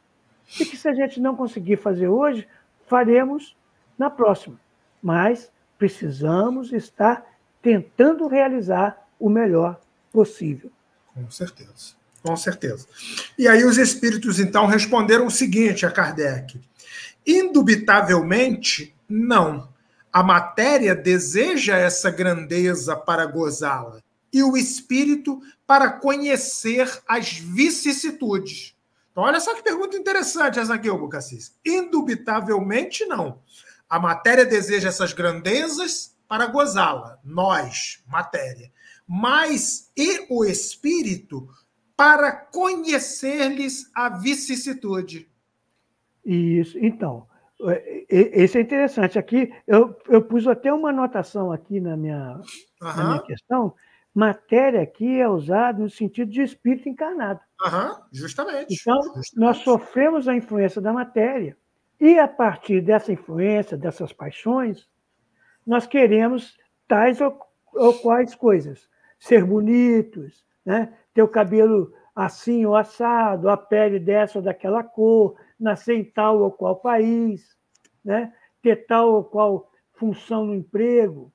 e 0.59 0.65
que 0.65 0.77
se 0.77 0.87
a 0.87 0.93
gente 0.93 1.19
não 1.19 1.35
conseguir 1.35 1.77
fazer 1.77 2.07
hoje, 2.07 2.47
faremos 2.87 3.55
na 3.97 4.09
próxima. 4.09 4.59
Mas 5.01 5.51
precisamos 5.77 6.71
estar 6.71 7.25
tentando 7.61 8.27
realizar 8.27 9.07
o 9.19 9.29
melhor 9.29 9.79
possível. 10.11 10.71
Com 11.13 11.29
certeza. 11.29 11.97
Com 12.23 12.35
certeza. 12.35 12.87
E 13.37 13.47
aí 13.47 13.63
os 13.63 13.77
espíritos 13.77 14.39
então 14.39 14.65
responderam 14.65 15.27
o 15.27 15.31
seguinte 15.31 15.85
a 15.85 15.91
Kardec: 15.91 16.59
indubitavelmente, 17.25 18.95
não. 19.07 19.69
A 20.11 20.23
matéria 20.23 20.95
deseja 20.95 21.77
essa 21.77 22.09
grandeza 22.09 22.95
para 22.95 23.25
gozá-la 23.25 23.99
e 24.31 24.43
o 24.43 24.55
espírito 24.57 25.41
para 25.65 25.91
conhecer 25.91 27.01
as 27.07 27.33
vicissitudes. 27.33 28.75
Então, 29.11 29.23
olha 29.23 29.39
só 29.39 29.55
que 29.55 29.63
pergunta 29.63 29.97
interessante 29.97 30.59
essa 30.59 30.75
aqui, 30.75 30.91
Bucassis. 30.91 31.57
Indubitavelmente 31.65 33.05
não. 33.05 33.41
A 33.89 33.99
matéria 33.99 34.45
deseja 34.45 34.89
essas 34.89 35.13
grandezas 35.13 36.15
para 36.27 36.45
gozá-la, 36.47 37.17
nós, 37.23 38.03
matéria. 38.07 38.71
Mas 39.07 39.91
e 39.95 40.27
o 40.29 40.43
espírito 40.43 41.47
para 41.95 42.31
conhecer-lhes 42.31 43.89
a 43.95 44.09
vicissitude. 44.09 45.27
Isso. 46.23 46.77
Então, 46.77 47.27
é, 47.61 48.05
esse 48.09 48.57
é 48.57 48.61
interessante. 48.61 49.17
Aqui, 49.17 49.51
eu, 49.65 49.97
eu 50.07 50.21
pus 50.21 50.45
até 50.47 50.71
uma 50.71 50.89
anotação 50.89 51.51
aqui 51.51 51.79
na 51.79 51.97
minha, 51.97 52.39
uhum. 52.81 52.95
na 52.95 53.03
minha 53.05 53.21
questão, 53.23 53.73
matéria 54.17 54.81
aqui 54.81 55.19
é 55.19 55.29
usada 55.29 55.77
no 55.77 55.89
sentido 55.91 56.31
de 56.31 56.41
espírito 56.41 56.89
encarnado. 56.89 57.39
Uhum, 57.61 58.03
justamente. 58.11 58.75
Então, 58.81 58.99
justamente. 58.99 59.37
nós 59.37 59.57
sofremos 59.57 60.27
a 60.27 60.35
influência 60.35 60.81
da 60.81 60.91
matéria. 60.91 61.55
E 61.99 62.17
a 62.17 62.27
partir 62.27 62.81
dessa 62.81 63.11
influência, 63.11 63.77
dessas 63.77 64.11
paixões, 64.11 64.89
nós 65.65 65.85
queremos 65.85 66.57
tais 66.87 67.21
ou, 67.21 67.39
ou 67.75 67.93
quais 67.99 68.33
coisas. 68.33 68.89
Ser 69.19 69.45
bonitos, 69.45 70.43
né? 70.65 70.97
ter 71.13 71.21
o 71.21 71.27
cabelo 71.27 71.93
assim 72.15 72.65
ou 72.65 72.75
assado, 72.75 73.49
a 73.49 73.55
pele 73.55 73.99
dessa 73.99 74.39
ou 74.39 74.43
daquela 74.43 74.83
cor, 74.83 75.39
nascer 75.59 75.93
em 75.93 76.03
tal 76.03 76.41
ou 76.41 76.51
qual 76.51 76.77
país, 76.77 77.55
né? 78.03 78.33
ter 78.63 78.87
tal 78.87 79.13
ou 79.13 79.23
qual 79.23 79.71
função 79.93 80.43
no 80.43 80.55
emprego. 80.55 81.31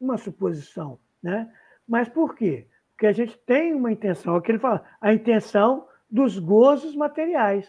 Uma 0.00 0.18
suposição. 0.18 0.98
Né? 1.22 1.48
Mas 1.92 2.08
por 2.08 2.34
quê? 2.34 2.66
Porque 2.92 3.06
a 3.06 3.12
gente 3.12 3.36
tem 3.40 3.74
uma 3.74 3.92
intenção, 3.92 4.34
é 4.34 4.38
o 4.38 4.40
que 4.40 4.50
ele 4.50 4.58
fala, 4.58 4.82
a 4.98 5.12
intenção 5.12 5.86
dos 6.10 6.38
gozos 6.38 6.96
materiais, 6.96 7.68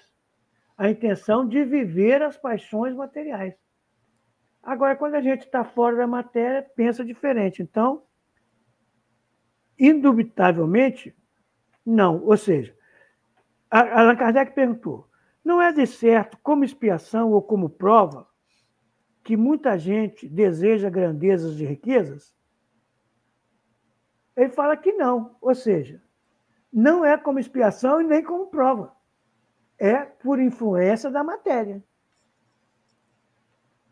a 0.77 0.89
intenção 0.89 1.45
de 1.45 1.65
viver 1.65 2.21
as 2.21 2.37
paixões 2.37 2.95
materiais. 2.95 3.53
Agora, 4.63 4.95
quando 4.95 5.15
a 5.15 5.21
gente 5.21 5.41
está 5.41 5.65
fora 5.65 5.97
da 5.97 6.07
matéria, 6.07 6.65
pensa 6.73 7.03
diferente. 7.03 7.61
Então, 7.61 8.03
indubitavelmente, 9.77 11.13
não. 11.85 12.23
Ou 12.23 12.37
seja, 12.37 12.73
Allan 13.69 14.15
Kardec 14.15 14.55
perguntou: 14.55 15.05
não 15.43 15.61
é 15.61 15.73
de 15.73 15.85
certo, 15.85 16.37
como 16.41 16.63
expiação 16.63 17.33
ou 17.33 17.41
como 17.41 17.69
prova, 17.69 18.25
que 19.21 19.35
muita 19.35 19.77
gente 19.77 20.29
deseja 20.29 20.89
grandezas 20.89 21.59
e 21.59 21.65
riquezas? 21.65 22.33
Ele 24.35 24.49
fala 24.49 24.75
que 24.75 24.91
não. 24.93 25.35
Ou 25.41 25.53
seja, 25.53 26.01
não 26.71 27.05
é 27.05 27.17
como 27.17 27.39
expiação 27.39 28.01
e 28.01 28.03
nem 28.03 28.23
como 28.23 28.47
prova. 28.47 28.95
É 29.77 30.03
por 30.03 30.39
influência 30.39 31.11
da 31.11 31.23
matéria. 31.23 31.83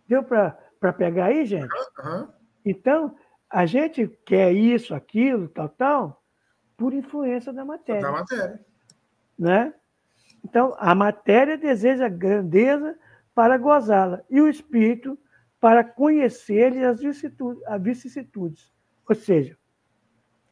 Deu 0.08 0.24
para 0.24 0.94
pegar 0.94 1.26
aí, 1.26 1.46
gente? 1.46 1.74
Uhum. 2.00 2.28
Então, 2.66 3.16
a 3.50 3.66
gente 3.66 4.08
quer 4.26 4.52
isso, 4.52 4.94
aquilo, 4.96 5.48
tal, 5.50 5.70
tal, 5.70 6.24
por 6.78 6.94
influência 6.94 7.52
da 7.54 7.66
matéria. 7.66 8.02
Da 8.02 8.12
matéria. 8.12 8.66
Né? 9.38 9.74
Então, 10.44 10.76
a 10.80 10.96
matéria 10.96 11.58
deseja 11.58 12.10
grandeza 12.10 12.98
para 13.34 13.58
gozá-la, 13.58 14.24
e 14.30 14.42
o 14.42 14.48
espírito 14.48 15.18
para 15.60 15.84
conhecer-lhe 15.84 16.84
as 16.84 17.00
vicissitudes. 17.80 18.74
Ou 19.08 19.16
seja, 19.16 19.58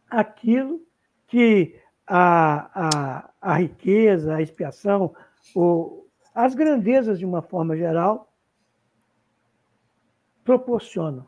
aquilo 0.10 0.82
que 1.28 1.80
a, 2.08 2.72
a, 2.74 3.30
a 3.40 3.54
riqueza, 3.58 4.36
a 4.36 4.42
expiação, 4.42 5.14
ou 5.54 6.10
as 6.34 6.56
grandezas, 6.56 7.20
de 7.20 7.26
uma 7.26 7.42
forma 7.42 7.78
geral, 7.78 8.34
proporcionam. 10.44 11.28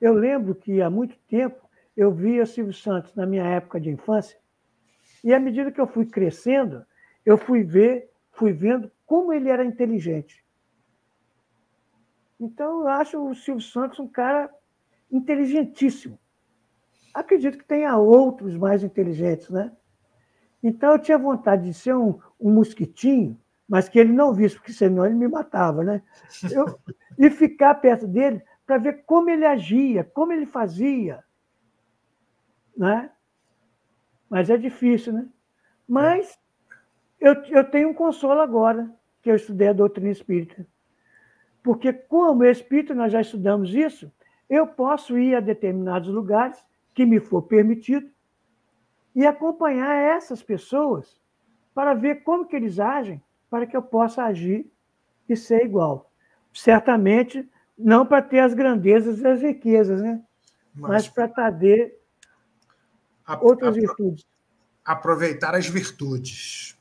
Eu 0.00 0.14
lembro 0.14 0.54
que 0.54 0.80
há 0.80 0.88
muito 0.88 1.18
tempo 1.28 1.68
eu 1.96 2.12
via 2.12 2.46
Silvio 2.46 2.72
Santos 2.72 3.14
na 3.14 3.26
minha 3.26 3.44
época 3.44 3.80
de 3.80 3.90
infância, 3.90 4.38
e 5.24 5.34
à 5.34 5.40
medida 5.40 5.72
que 5.72 5.80
eu 5.80 5.88
fui 5.88 6.06
crescendo, 6.06 6.86
eu 7.26 7.36
fui 7.36 7.64
ver, 7.64 8.10
fui 8.30 8.52
vendo 8.52 8.90
como 9.04 9.32
ele 9.32 9.48
era 9.48 9.64
inteligente. 9.64 10.44
Então, 12.38 12.82
eu 12.82 12.88
acho 12.88 13.18
o 13.18 13.34
Silvio 13.34 13.62
Santos 13.62 13.98
um 13.98 14.06
cara 14.06 14.48
inteligentíssimo. 15.10 16.16
Acredito 17.12 17.58
que 17.58 17.64
tenha 17.64 17.96
outros 17.96 18.56
mais 18.56 18.82
inteligentes, 18.82 19.48
né? 19.50 19.72
Então, 20.62 20.92
eu 20.92 20.98
tinha 20.98 21.18
vontade 21.18 21.64
de 21.64 21.74
ser 21.74 21.94
um, 21.94 22.18
um 22.38 22.52
mosquitinho, 22.52 23.38
mas 23.68 23.88
que 23.88 23.98
ele 23.98 24.12
não 24.12 24.34
visse, 24.34 24.56
porque 24.56 24.72
senão 24.72 25.06
ele 25.06 25.14
me 25.14 25.28
matava, 25.28 25.82
né? 25.82 26.02
Eu, 26.50 26.78
e 27.18 27.30
ficar 27.30 27.74
perto 27.76 28.06
dele 28.06 28.42
para 28.66 28.78
ver 28.78 29.04
como 29.04 29.30
ele 29.30 29.44
agia, 29.44 30.04
como 30.04 30.32
ele 30.32 30.46
fazia. 30.46 31.24
Né? 32.76 33.10
Mas 34.28 34.48
é 34.48 34.56
difícil, 34.56 35.12
né? 35.12 35.26
Mas 35.88 36.38
eu, 37.20 37.34
eu 37.44 37.64
tenho 37.64 37.88
um 37.88 37.94
consolo 37.94 38.40
agora, 38.40 38.90
que 39.22 39.30
eu 39.30 39.36
estudei 39.36 39.68
a 39.68 39.72
doutrina 39.72 40.10
espírita. 40.10 40.66
Porque, 41.62 41.92
como 41.92 42.44
espírito, 42.44 42.94
nós 42.94 43.12
já 43.12 43.20
estudamos 43.20 43.74
isso, 43.74 44.10
eu 44.48 44.66
posso 44.66 45.18
ir 45.18 45.34
a 45.34 45.40
determinados 45.40 46.08
lugares 46.08 46.64
que 46.94 47.04
me 47.04 47.20
for 47.20 47.42
permitido 47.42 48.10
e 49.14 49.26
acompanhar 49.26 49.94
essas 49.94 50.42
pessoas 50.42 51.20
para 51.74 51.94
ver 51.94 52.22
como 52.22 52.46
que 52.46 52.56
eles 52.56 52.78
agem, 52.78 53.22
para 53.48 53.66
que 53.66 53.76
eu 53.76 53.82
possa 53.82 54.24
agir 54.24 54.70
e 55.28 55.36
ser 55.36 55.64
igual. 55.64 56.10
Certamente 56.52 57.48
não 57.78 58.04
para 58.04 58.22
ter 58.22 58.40
as 58.40 58.54
grandezas 58.54 59.20
e 59.20 59.26
as 59.26 59.40
riquezas, 59.40 60.02
né? 60.02 60.22
mas, 60.74 60.90
mas 60.90 61.08
para 61.08 61.28
trazer 61.28 61.98
outras 63.40 63.76
apro 63.76 63.80
virtudes. 63.80 64.26
Aproveitar 64.84 65.54
as 65.54 65.66
virtudes. 65.66 66.76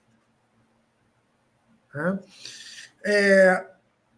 É, 3.03 3.69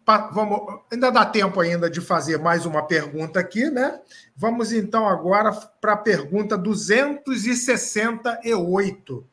vamos, 0.06 0.80
ainda 0.90 1.10
dá 1.10 1.24
tempo 1.24 1.60
ainda 1.60 1.88
de 1.88 2.00
fazer 2.00 2.38
mais 2.38 2.66
uma 2.66 2.84
pergunta 2.86 3.38
aqui, 3.40 3.70
né? 3.70 4.00
Vamos 4.36 4.72
então 4.72 5.08
agora 5.08 5.52
para 5.52 5.92
a 5.92 5.96
pergunta 5.96 6.58
268, 6.58 9.24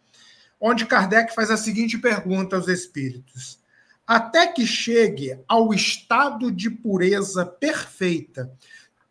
onde 0.59 0.85
Kardec 0.85 1.33
faz 1.33 1.49
a 1.49 1.57
seguinte 1.57 1.97
pergunta 1.97 2.55
aos 2.55 2.67
espíritos: 2.67 3.59
até 4.05 4.45
que 4.47 4.67
chegue 4.67 5.39
ao 5.47 5.73
estado 5.73 6.51
de 6.51 6.69
pureza 6.69 7.45
perfeita, 7.45 8.51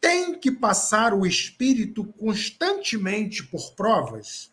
tem 0.01 0.39
que 0.39 0.51
passar 0.51 1.13
o 1.13 1.27
espírito 1.27 2.05
constantemente 2.05 3.45
por 3.45 3.73
provas? 3.73 4.51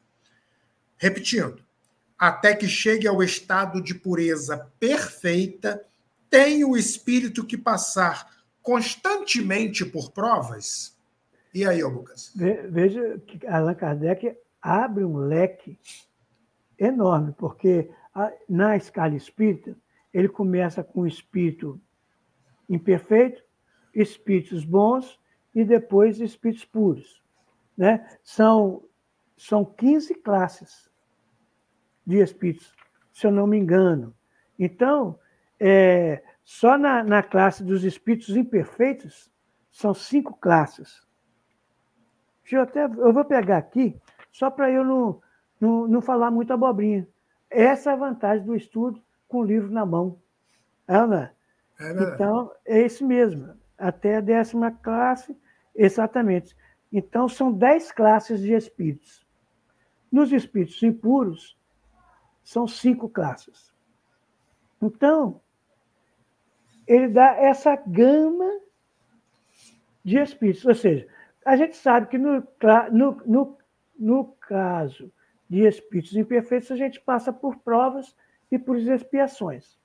Repetindo, 0.98 1.64
até 2.18 2.56
que 2.56 2.68
chegue 2.68 3.08
ao 3.08 3.22
estado 3.22 3.82
de 3.82 3.94
pureza 3.94 4.72
perfeita, 4.80 5.86
tem 6.30 6.64
o 6.64 6.76
espírito 6.76 7.46
que 7.46 7.58
passar 7.58 8.30
constantemente 8.62 9.86
por 9.86 10.12
provas? 10.12 10.98
E 11.54 11.66
aí, 11.66 11.82
Lucas? 11.84 12.34
Veja 12.36 13.20
que 13.26 13.46
Allan 13.48 13.76
Kardec 13.76 14.38
abre 14.62 15.04
um 15.04 15.18
leque 15.18 15.80
enorme, 16.78 17.34
porque 17.38 17.90
na 18.48 18.76
escala 18.76 19.16
espírita, 19.16 19.76
ele 20.14 20.30
começa 20.30 20.84
com 20.84 21.02
o 21.02 21.08
espírito 21.08 21.80
imperfeito, 22.70 23.44
espíritos 23.94 24.64
bons 24.64 25.20
e 25.54 25.64
depois 25.64 26.20
espíritos 26.20 26.66
puros. 26.66 27.24
Né? 27.78 28.06
São, 28.24 28.84
são 29.38 29.64
15 29.64 30.16
classes 30.16 30.90
de 32.06 32.18
espíritos, 32.18 32.74
se 33.14 33.28
eu 33.28 33.32
não 33.32 33.46
me 33.46 33.58
engano. 33.58 34.16
Então, 34.58 35.20
é, 35.60 36.24
só 36.44 36.78
na, 36.78 37.04
na 37.04 37.24
classe 37.24 37.64
dos 37.64 37.84
espíritos 37.84 38.36
imperfeitos 38.36 39.32
são 39.72 39.94
cinco 39.94 40.38
classes. 40.38 41.06
Eu, 42.52 42.62
até, 42.62 42.86
eu 42.86 43.12
vou 43.12 43.26
pegar 43.26 43.58
aqui, 43.58 44.00
só 44.32 44.50
para 44.50 44.70
eu 44.72 44.84
não, 44.84 45.22
não, 45.60 45.88
não 45.88 46.02
falar 46.02 46.30
muito 46.30 46.54
abobrinha. 46.54 47.08
Essa 47.50 47.92
é 47.92 47.94
a 47.94 47.98
vantagem 47.98 48.46
do 48.46 48.56
estudo 48.56 49.02
com 49.28 49.40
o 49.40 49.44
livro 49.44 49.72
na 49.72 49.86
mão. 49.86 50.20
Ana, 50.88 51.34
é, 51.80 51.88
é 51.88 52.04
então, 52.04 52.52
é 52.66 52.86
isso 52.86 53.06
mesmo. 53.06 53.56
Até 53.78 54.18
a 54.18 54.22
décima 54.22 54.72
classe, 54.72 55.38
exatamente. 55.76 56.56
Então, 56.92 57.28
são 57.28 57.52
dez 57.52 57.92
classes 57.92 58.40
de 58.40 58.54
espíritos. 58.54 59.26
Nos 60.12 60.32
espíritos 60.32 60.82
impuros, 60.84 61.58
são 62.44 62.68
cinco 62.68 63.10
classes. 63.10 63.74
Então, 64.82 65.42
ele 66.88 67.08
dá 67.08 67.36
essa 67.36 67.76
gama 67.76 68.60
de 70.04 70.20
espíritos. 70.20 70.66
Ou 70.66 70.76
seja, 70.76 71.08
a 71.46 71.56
gente 71.56 71.76
sabe 71.76 72.08
que 72.08 72.18
no, 72.18 72.44
no, 72.92 73.22
no, 73.26 73.58
no 73.98 74.26
caso 74.26 75.12
de 75.50 75.62
espíritos 75.66 76.16
imperfeitos, 76.16 76.72
a 76.72 76.76
gente 76.76 77.00
passa 77.00 77.32
por 77.32 77.58
provas 77.58 78.16
e 78.52 78.58
por 78.58 78.78
expiações. 78.78 79.78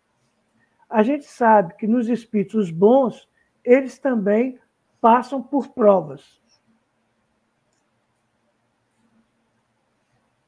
A 0.88 1.02
gente 1.02 1.24
sabe 1.24 1.74
que 1.76 1.86
nos 1.86 2.08
espíritos 2.08 2.70
bons, 2.70 3.28
eles 3.64 3.98
também 3.98 4.58
passam 5.00 5.42
por 5.42 5.68
provas. 5.68 6.40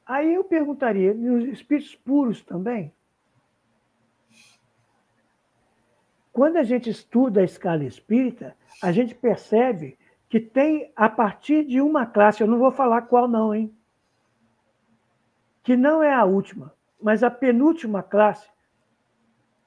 Aí 0.05 0.33
eu 0.33 0.43
perguntaria, 0.43 1.13
nos 1.13 1.45
espíritos 1.45 1.95
puros 1.95 2.43
também? 2.43 2.93
Quando 6.33 6.57
a 6.57 6.63
gente 6.63 6.89
estuda 6.89 7.41
a 7.41 7.43
escala 7.43 7.83
espírita, 7.83 8.57
a 8.81 8.91
gente 8.91 9.13
percebe 9.13 9.99
que 10.27 10.39
tem, 10.39 10.91
a 10.95 11.07
partir 11.07 11.63
de 11.63 11.79
uma 11.79 12.07
classe, 12.07 12.41
eu 12.41 12.47
não 12.47 12.57
vou 12.57 12.71
falar 12.71 13.03
qual 13.03 13.27
não, 13.27 13.53
hein? 13.53 13.71
Que 15.61 15.77
não 15.77 16.01
é 16.01 16.11
a 16.11 16.25
última, 16.25 16.73
mas 16.99 17.21
a 17.21 17.29
penúltima 17.29 18.01
classe, 18.01 18.49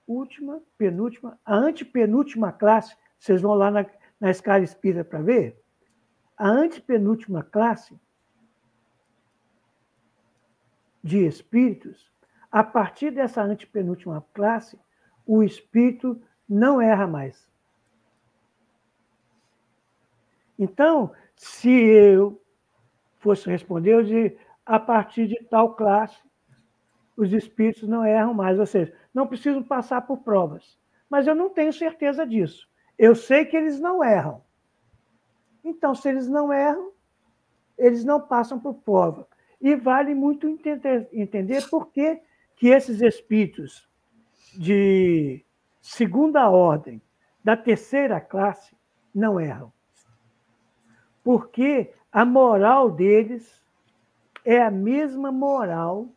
última, 0.09 0.61
penúltima, 0.77 1.39
a 1.45 1.55
antepenúltima 1.55 2.51
classe, 2.51 2.97
vocês 3.17 3.41
vão 3.41 3.55
lá 3.55 3.71
na, 3.71 3.87
na 4.19 4.31
escala 4.33 4.65
espírita 4.65 5.05
para 5.05 5.23
ver, 5.23 5.63
a 6.37 6.49
antepenúltima 6.49 7.45
classe 7.45 7.97
de 11.01 11.25
espíritos, 11.25 12.11
a 12.51 12.65
partir 12.65 13.13
dessa 13.13 13.41
antepenúltima 13.41 14.27
classe, 14.35 14.77
o 15.25 15.45
espírito 15.45 16.21
não 16.49 16.81
erra 16.81 17.07
mais. 17.07 17.47
Então, 20.59 21.13
se 21.35 21.71
eu 21.71 22.41
fosse 23.19 23.49
responder, 23.49 23.93
eu 23.93 24.03
diria, 24.03 24.37
a 24.65 24.79
partir 24.79 25.27
de 25.27 25.37
tal 25.45 25.75
classe, 25.75 26.17
os 27.17 27.33
espíritos 27.33 27.89
não 27.89 28.05
erram 28.05 28.35
mais, 28.35 28.59
ou 28.59 28.67
seja, 28.67 28.95
não 29.13 29.27
precisam 29.27 29.63
passar 29.63 30.03
por 30.03 30.19
provas. 30.19 30.79
Mas 31.09 31.27
eu 31.27 31.35
não 31.35 31.51
tenho 31.51 31.73
certeza 31.73 32.27
disso. 32.27 32.69
Eu 32.99 33.15
sei 33.15 33.45
que 33.45 33.57
eles 33.57 33.79
não 33.81 34.03
erram. 34.03 34.43
Então, 35.65 35.95
se 35.95 36.09
eles 36.09 36.29
não 36.29 36.53
erram, 36.53 36.93
eles 37.79 38.05
não 38.05 38.21
passam 38.21 38.59
por 38.59 38.75
prova. 38.75 39.27
E 39.61 39.75
vale 39.75 40.15
muito 40.15 40.49
entender, 40.49 41.09
entender 41.13 41.69
por 41.69 41.89
que, 41.89 42.21
que 42.57 42.69
esses 42.69 43.01
espíritos 43.01 43.89
de 44.55 45.46
segunda 45.95 46.49
ordem, 46.49 47.01
da 47.43 47.57
terceira 47.57 48.21
classe, 48.21 48.75
não 49.15 49.41
erram 49.41 49.73
porque 51.27 51.93
a 52.13 52.25
moral 52.25 52.89
deles 52.89 53.61
é 54.45 54.63
a 54.63 54.71
mesma 54.71 55.33
moral 55.33 56.09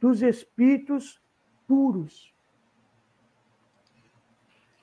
dos 0.00 0.22
espíritos 0.22 1.22
puros. 1.68 2.34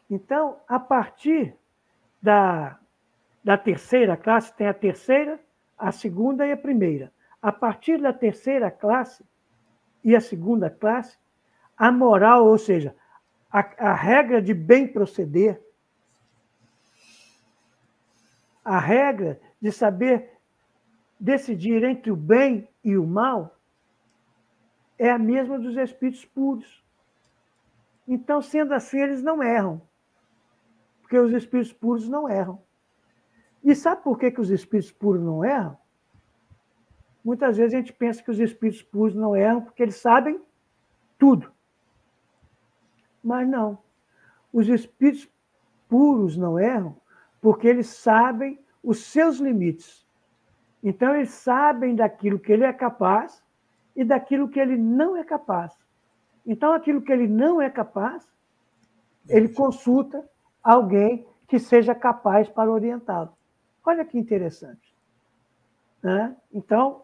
Então, 0.10 0.56
a 0.70 0.80
partir 0.80 1.54
da, 2.22 2.80
da 3.44 3.58
terceira 3.58 4.16
classe, 4.16 4.56
tem 4.56 4.68
a 4.68 4.74
terceira, 4.74 5.38
a 5.78 5.92
segunda 5.92 6.48
e 6.48 6.54
a 6.54 6.58
primeira. 6.58 7.12
A 7.42 7.52
partir 7.52 8.00
da 8.00 8.14
terceira 8.14 8.72
classe 8.72 9.22
e 10.02 10.16
a 10.16 10.22
segunda 10.22 10.70
classe, 10.70 11.18
a 11.76 11.92
moral, 11.92 12.48
ou 12.48 12.58
seja, 12.58 12.96
a, 13.52 13.90
a 13.90 13.94
regra 13.94 14.42
de 14.42 14.54
bem 14.54 14.88
proceder, 14.88 15.62
a 18.64 18.80
regra 18.80 19.40
de 19.60 19.72
saber 19.72 20.40
decidir 21.20 21.84
entre 21.84 22.12
o 22.12 22.16
bem 22.16 22.68
e 22.84 22.98
o 22.98 23.06
mal 23.06 23.58
é 24.98 25.10
a 25.10 25.20
mesma 25.20 25.60
dos 25.60 25.76
espíritos 25.76 26.24
puros. 26.26 26.84
Então, 28.08 28.42
sendo 28.42 28.74
assim, 28.74 29.00
eles 29.00 29.22
não 29.22 29.42
erram. 29.42 29.82
Porque 31.02 31.18
os 31.18 31.32
espíritos 31.34 31.74
puros 31.74 32.08
não 32.08 32.30
erram. 32.30 32.62
E 33.64 33.76
sabe 33.76 34.04
por 34.04 34.18
que, 34.18 34.32
que 34.32 34.42
os 34.42 34.50
espíritos 34.50 34.92
puros 34.92 35.22
não 35.22 35.44
erram? 35.44 35.78
Muitas 37.24 37.58
vezes 37.58 37.74
a 37.74 37.78
gente 37.78 37.94
pensa 37.94 38.24
que 38.24 38.32
os 38.32 38.40
espíritos 38.40 38.82
puros 38.82 39.14
não 39.14 39.36
erram 39.36 39.62
porque 39.62 39.84
eles 39.84 39.96
sabem 39.96 40.42
tudo. 41.18 41.52
Mas 43.24 43.48
não. 43.48 43.78
Os 44.52 44.68
espíritos 44.68 45.30
puros 45.88 46.38
não 46.38 46.60
erram 46.60 46.96
porque 47.42 47.68
eles 47.68 47.88
sabem 47.88 48.60
os 48.84 49.06
seus 49.06 49.38
limites. 49.38 50.06
Então, 50.84 51.16
eles 51.16 51.30
sabem 51.30 51.96
daquilo 51.96 52.40
que 52.40 52.52
ele 52.52 52.64
é 52.64 52.74
capaz 52.74 53.44
e 53.96 54.04
daquilo 54.04 54.50
que 54.50 54.60
ele 54.60 54.78
não 54.78 55.16
é 55.16 55.24
capaz. 55.24 55.78
Então, 56.46 56.74
aquilo 56.74 57.02
que 57.02 57.12
ele 57.12 57.28
não 57.28 57.62
é 57.62 57.70
capaz, 57.70 58.28
ele 59.28 59.50
consulta 59.50 60.28
alguém 60.64 61.28
que 61.48 61.60
seja 61.60 61.94
capaz 61.94 62.50
para 62.50 62.72
orientá-lo. 62.72 63.36
Olha 63.86 64.06
que 64.06 64.18
interessante. 64.18 64.96
Né? 66.02 66.36
Então, 66.52 67.04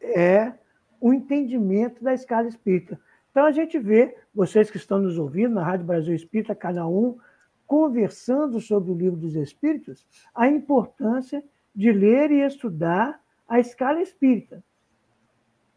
é 0.00 0.52
o 1.00 1.12
entendimento 1.12 2.02
da 2.02 2.12
escala 2.12 2.48
espírita. 2.48 3.00
Então, 3.36 3.44
a 3.44 3.52
gente 3.52 3.78
vê, 3.78 4.16
vocês 4.34 4.70
que 4.70 4.78
estão 4.78 4.98
nos 4.98 5.18
ouvindo 5.18 5.56
na 5.56 5.62
Rádio 5.62 5.84
Brasil 5.84 6.14
Espírita, 6.14 6.54
cada 6.54 6.88
um 6.88 7.18
conversando 7.66 8.58
sobre 8.62 8.90
o 8.90 8.96
livro 8.96 9.18
dos 9.20 9.34
Espíritos, 9.34 10.06
a 10.34 10.48
importância 10.48 11.44
de 11.74 11.92
ler 11.92 12.30
e 12.30 12.40
estudar 12.40 13.20
a 13.46 13.60
escala 13.60 14.00
espírita, 14.00 14.64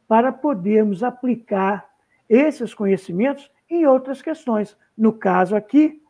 para 0.07 0.32
podermos 0.32 1.03
aplicar 1.03 1.86
esses 2.30 2.74
conhecimentos 2.74 3.51
em 3.70 3.86
outras 3.86 4.22
questões. 4.22 4.78
No 4.97 5.12
caso 5.12 5.53
aqui, 5.53 6.01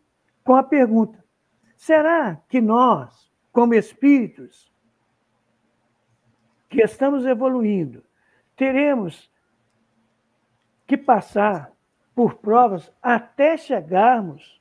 com 0.43 0.55
a 0.55 0.61
pergunta: 0.61 1.17
será 1.75 2.39
que 2.47 2.61
nós, 2.61 3.27
como 3.51 3.73
espíritos, 3.73 4.71
que 6.69 6.83
estamos 6.83 7.25
evoluindo, 7.25 8.03
teremos 8.55 9.31
que 10.89 10.97
passar 10.97 11.71
por 12.15 12.39
provas 12.39 12.91
até 12.99 13.55
chegarmos 13.55 14.59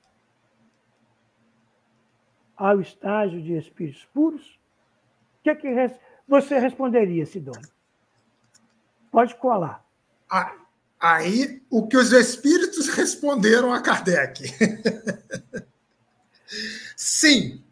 ao 2.54 2.82
estágio 2.82 3.42
de 3.42 3.54
espíritos 3.54 4.04
puros? 4.12 4.60
O 5.40 5.44
que, 5.44 5.50
é 5.50 5.54
que 5.54 5.98
você 6.28 6.58
responderia, 6.58 7.24
Sidônia? 7.24 7.66
Pode 9.10 9.34
colar. 9.36 9.82
Aí, 11.00 11.62
o 11.70 11.88
que 11.88 11.96
os 11.96 12.12
espíritos 12.12 12.88
responderam 12.88 13.72
a 13.72 13.80
Kardec. 13.80 14.44
Sim, 16.94 17.64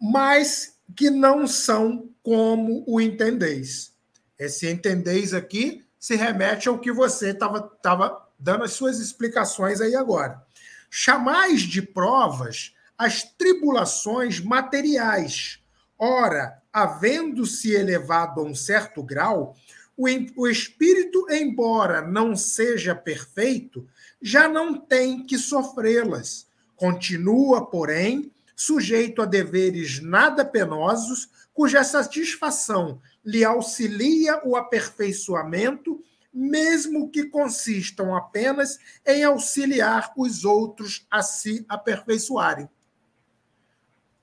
mas 0.00 0.78
que 0.96 1.10
não 1.10 1.46
são 1.46 2.08
como 2.22 2.84
o 2.86 3.02
entendeis. 3.02 3.94
Esse 4.38 4.66
entendeis 4.66 5.34
aqui 5.34 5.86
se 5.98 6.16
remete 6.16 6.68
ao 6.68 6.78
que 6.78 6.92
você 6.92 7.30
estava 7.30 7.60
tava 7.60 8.26
dando 8.38 8.64
as 8.64 8.72
suas 8.72 9.00
explicações 9.00 9.80
aí 9.80 9.96
agora. 9.96 10.42
Chamais 10.90 11.62
de 11.62 11.82
provas 11.82 12.74
as 12.96 13.22
tribulações 13.22 14.40
materiais. 14.40 15.60
Ora, 15.98 16.60
havendo-se 16.72 17.72
elevado 17.72 18.40
a 18.40 18.44
um 18.44 18.54
certo 18.54 19.02
grau, 19.02 19.56
o 19.96 20.46
espírito, 20.46 21.26
embora 21.28 22.00
não 22.00 22.36
seja 22.36 22.94
perfeito, 22.94 23.88
já 24.22 24.48
não 24.48 24.78
tem 24.78 25.24
que 25.24 25.36
sofrê-las. 25.36 26.46
Continua, 26.76 27.66
porém, 27.66 28.32
sujeito 28.58 29.22
a 29.22 29.24
deveres 29.24 30.02
nada 30.02 30.44
penosos, 30.44 31.28
cuja 31.54 31.84
satisfação 31.84 33.00
lhe 33.24 33.44
auxilia 33.44 34.40
o 34.44 34.56
aperfeiçoamento, 34.56 36.02
mesmo 36.34 37.08
que 37.08 37.24
consistam 37.24 38.16
apenas 38.16 38.76
em 39.06 39.22
auxiliar 39.22 40.12
os 40.16 40.44
outros 40.44 41.06
a 41.08 41.22
se 41.22 41.64
aperfeiçoarem. 41.68 42.68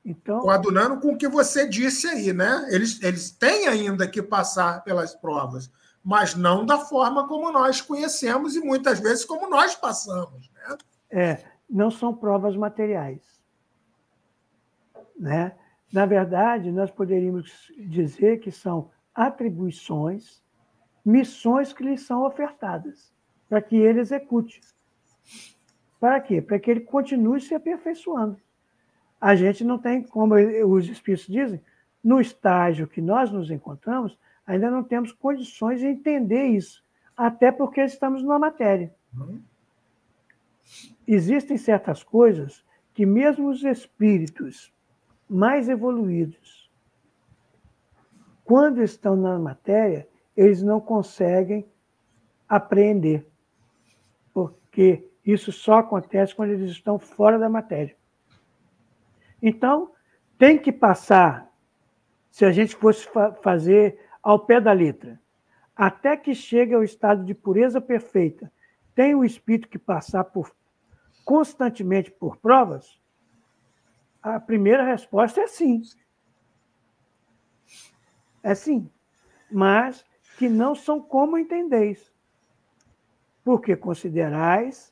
Então, 0.04 0.42
coadunando 0.42 1.00
com 1.00 1.14
o 1.14 1.18
que 1.18 1.30
você 1.30 1.66
disse 1.66 2.06
aí, 2.06 2.34
né? 2.34 2.68
Eles, 2.70 3.02
eles 3.02 3.32
têm 3.32 3.70
ainda 3.70 4.06
que 4.06 4.22
passar 4.22 4.84
pelas 4.84 5.16
provas, 5.16 5.72
mas 6.04 6.36
não 6.36 6.66
da 6.66 6.78
forma 6.78 7.26
como 7.26 7.52
nós 7.54 7.80
conhecemos 7.80 8.56
e 8.56 8.60
muitas 8.60 9.00
vezes 9.00 9.24
como 9.24 9.50
nós 9.50 9.76
passamos. 9.76 10.52
Né? 10.54 10.78
É, 11.10 11.44
não 11.70 11.90
são 11.90 12.14
provas 12.14 12.56
materiais. 12.58 13.35
Né? 15.18 15.53
Na 15.91 16.05
verdade, 16.05 16.72
nós 16.72 16.91
poderíamos 16.91 17.72
dizer 17.78 18.39
que 18.39 18.51
são 18.51 18.89
atribuições, 19.13 20.43
missões 21.05 21.72
que 21.72 21.84
lhes 21.84 22.01
são 22.01 22.24
ofertadas, 22.26 23.13
para 23.47 23.61
que 23.61 23.76
ele 23.76 23.99
execute. 23.99 24.61
Para 25.99 26.20
quê? 26.20 26.41
Para 26.41 26.59
que 26.59 26.70
ele 26.70 26.82
continue 26.82 27.39
se 27.39 27.55
aperfeiçoando 27.55 28.38
a 29.26 29.36
gente 29.36 29.63
não 29.63 29.80
tem, 29.80 30.03
como 30.03 30.36
os 30.36 30.88
espíritos 30.88 31.26
dizem, 31.26 31.59
no 32.03 32.22
estágio 32.22 32.88
que 32.88 33.01
nós 33.01 33.32
nos 33.32 33.49
encontramos, 33.49 34.16
ainda 34.45 34.70
não 34.70 34.84
temos 34.84 35.11
condições 35.11 35.80
de 35.80 35.88
entender 35.88 36.45
isso, 36.49 36.84
até 37.18 37.51
porque 37.51 37.82
estamos 37.82 38.22
numa 38.22 38.38
matéria. 38.38 38.93
Uhum. 39.18 39.41
Existem 41.07 41.57
certas 41.57 42.03
coisas 42.03 42.63
que, 42.93 43.03
mesmo 43.03 43.49
os 43.49 43.63
espíritos 43.63 44.72
mais 45.30 45.69
evoluídos, 45.69 46.69
quando 48.43 48.84
estão 48.84 49.15
na 49.15 49.39
matéria, 49.39 50.07
eles 50.38 50.61
não 50.61 50.80
conseguem 50.80 51.65
apreender, 52.47 53.26
porque 54.34 55.09
isso 55.26 55.51
só 55.51 55.80
acontece 55.80 56.36
quando 56.36 56.51
eles 56.51 56.69
estão 56.69 56.99
fora 56.99 57.39
da 57.39 57.49
matéria. 57.49 57.95
Então, 59.41 59.91
tem 60.38 60.57
que 60.57 60.71
passar 60.71 61.51
se 62.30 62.45
a 62.45 62.51
gente 62.51 62.76
fosse 62.76 63.07
fa 63.07 63.34
fazer 63.34 63.99
ao 64.21 64.39
pé 64.39 64.59
da 64.59 64.71
letra. 64.71 65.19
Até 65.76 66.15
que 66.15 66.36
chegue 66.36 66.73
ao 66.73 66.84
estado 66.84 67.23
de 67.23 67.34
pureza 67.34 67.82
perfeita, 67.82 68.51
tem 68.93 69.15
o 69.15 69.26
espírito 69.26 69.67
que 69.67 69.80
passar 69.80 70.23
por, 70.26 70.51
constantemente 71.23 72.11
por 72.11 72.38
provas? 72.38 72.99
A 74.26 74.39
primeira 74.39 74.84
resposta 74.84 75.41
é 75.41 75.45
sim. 75.45 75.84
É 78.41 78.55
sim. 78.55 78.89
Mas 79.51 80.03
que 80.39 80.49
não 80.49 80.73
são 80.73 80.99
como 80.99 81.38
entendeis. 81.38 82.11
Porque 83.43 83.76
considerais 83.76 84.91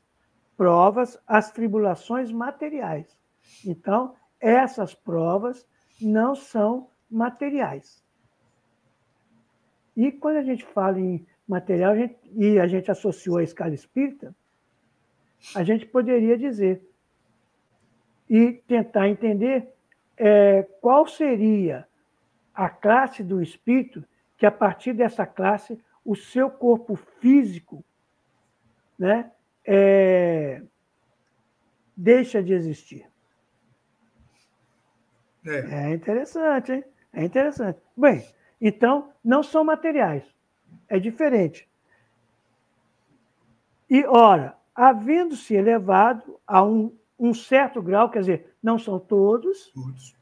provas 0.56 1.20
as 1.26 1.50
tribulações 1.50 2.30
materiais. 2.30 3.18
Então, 3.66 4.14
essas 4.38 4.94
provas 4.94 5.66
não 6.00 6.36
são 6.36 6.88
materiais. 7.10 8.04
E 9.96 10.12
quando 10.12 10.36
a 10.36 10.44
gente 10.44 10.64
fala 10.64 11.00
em 11.00 11.26
material 11.48 11.90
a 11.90 11.96
gente, 11.96 12.16
e 12.36 12.60
a 12.60 12.68
gente 12.68 12.88
associou 12.88 13.38
a 13.38 13.42
escala 13.42 13.74
espírita, 13.74 14.32
a 15.56 15.64
gente 15.64 15.86
poderia 15.86 16.38
dizer 16.38 16.88
e 18.28 18.52
tentar 18.66 19.08
entender 19.08 19.68
é, 20.16 20.62
qual 20.80 21.06
seria 21.06 21.86
a 22.54 22.68
classe 22.68 23.22
do 23.22 23.42
espírito 23.42 24.04
que, 24.36 24.46
a 24.46 24.50
partir 24.50 24.92
dessa 24.92 25.26
classe, 25.26 25.78
o 26.04 26.14
seu 26.14 26.50
corpo 26.50 26.96
físico 26.96 27.84
né, 28.98 29.30
é, 29.64 30.62
deixa 31.96 32.42
de 32.42 32.52
existir. 32.52 33.06
É. 35.46 35.88
é 35.88 35.94
interessante, 35.94 36.72
hein? 36.72 36.84
É 37.12 37.24
interessante. 37.24 37.78
Bem, 37.96 38.26
então, 38.60 39.12
não 39.22 39.42
são 39.42 39.62
materiais. 39.62 40.24
É 40.88 40.98
diferente. 40.98 41.68
E, 43.88 44.04
ora, 44.06 44.56
havendo-se 44.74 45.54
elevado 45.54 46.40
a 46.46 46.62
um, 46.64 46.96
um, 47.18 47.32
certo 47.32 47.80
grau, 47.82 48.10
quer 48.10 48.20
dizer, 48.20 48.56
não 48.62 48.78
são 48.78 48.98
todos, 48.98 49.70
todos, 49.72 50.16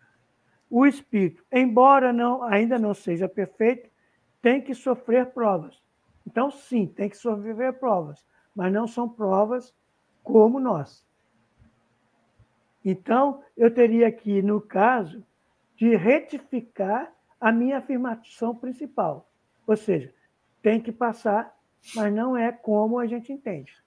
o 0.70 0.86
espírito, 0.86 1.44
embora 1.52 2.12
não, 2.12 2.42
ainda 2.42 2.78
não 2.78 2.94
seja 2.94 3.28
perfeito, 3.28 3.90
tem 4.40 4.60
que 4.60 4.74
sofrer 4.74 5.26
provas. 5.26 5.82
Então, 6.26 6.50
sim, 6.50 6.86
tem 6.86 7.08
que 7.08 7.16
sofrer 7.16 7.78
provas, 7.78 8.24
mas 8.54 8.72
não 8.72 8.86
são 8.86 9.08
provas 9.08 9.74
como 10.22 10.58
nós. 10.58 11.04
Então, 12.84 13.42
eu 13.56 13.72
teria 13.72 14.08
aqui, 14.08 14.42
no 14.42 14.60
caso, 14.60 15.24
de 15.76 15.94
retificar 15.96 17.12
a 17.40 17.52
minha 17.52 17.78
afirmação 17.78 18.54
principal. 18.54 19.30
Ou 19.66 19.76
seja, 19.76 20.12
tem 20.62 20.80
que 20.80 20.92
passar, 20.92 21.56
mas 21.94 22.12
não 22.12 22.36
é 22.36 22.52
como 22.52 22.98
a 22.98 23.06
gente 23.06 23.32
entende. 23.32 23.81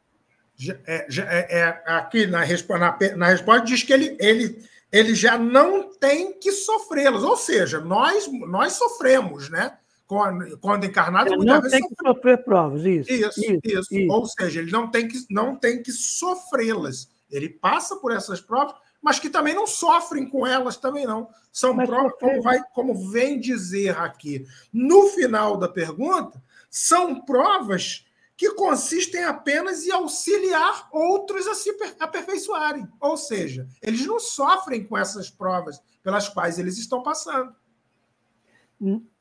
É, 0.87 1.07
é, 1.09 1.59
é, 1.59 1.83
aqui 1.85 2.25
na, 2.27 2.39
na, 2.39 2.97
na 3.17 3.27
resposta 3.27 3.65
diz 3.65 3.83
que 3.83 3.91
ele, 3.91 4.15
ele, 4.19 4.63
ele 4.91 5.13
já 5.13 5.37
não 5.37 5.93
tem 5.93 6.39
que 6.39 6.51
sofrê-los. 6.51 7.23
Ou 7.23 7.35
seja, 7.35 7.81
nós, 7.81 8.27
nós 8.47 8.73
sofremos, 8.73 9.49
né? 9.49 9.77
Quando, 10.07 10.57
quando 10.59 10.85
encarnado, 10.85 11.33
ele 11.33 11.45
não 11.45 11.61
tem 11.61 11.81
que 11.81 11.95
sofrer 11.99 12.43
provas, 12.43 12.85
isso 12.85 13.11
isso, 13.11 13.39
isso 13.39 13.59
isso, 13.63 13.95
isso. 13.95 14.11
Ou 14.13 14.25
seja, 14.27 14.59
ele 14.59 14.71
não 14.71 14.89
tem 14.91 15.07
que, 15.07 15.17
não 15.31 15.55
tem 15.55 15.81
que 15.81 15.91
sofrê-las. 15.91 17.09
Ele 17.29 17.49
passa 17.49 17.95
por 17.95 18.11
essas 18.11 18.39
provas, 18.39 18.75
mas 19.01 19.19
que 19.19 19.31
também 19.31 19.55
não 19.55 19.65
sofrem 19.65 20.29
com 20.29 20.45
elas 20.45 20.77
também 20.77 21.07
não. 21.07 21.27
São 21.51 21.73
mas 21.73 21.89
provas, 21.89 22.13
como, 22.19 22.41
vai, 22.41 22.61
como 22.73 23.09
vem 23.09 23.39
dizer 23.39 23.97
aqui. 23.97 24.45
No 24.71 25.07
final 25.07 25.57
da 25.57 25.67
pergunta, 25.67 26.39
são 26.69 27.21
provas 27.21 28.04
que 28.37 28.51
consistem 28.51 29.23
apenas 29.23 29.85
em 29.85 29.91
auxiliar 29.91 30.89
outros 30.91 31.47
a 31.47 31.53
se 31.53 31.69
aperfeiçoarem. 31.99 32.87
Ou 32.99 33.15
seja, 33.15 33.67
eles 33.81 34.05
não 34.05 34.19
sofrem 34.19 34.83
com 34.83 34.97
essas 34.97 35.29
provas 35.29 35.81
pelas 36.03 36.27
quais 36.27 36.59
eles 36.59 36.77
estão 36.77 37.01
passando. 37.01 37.55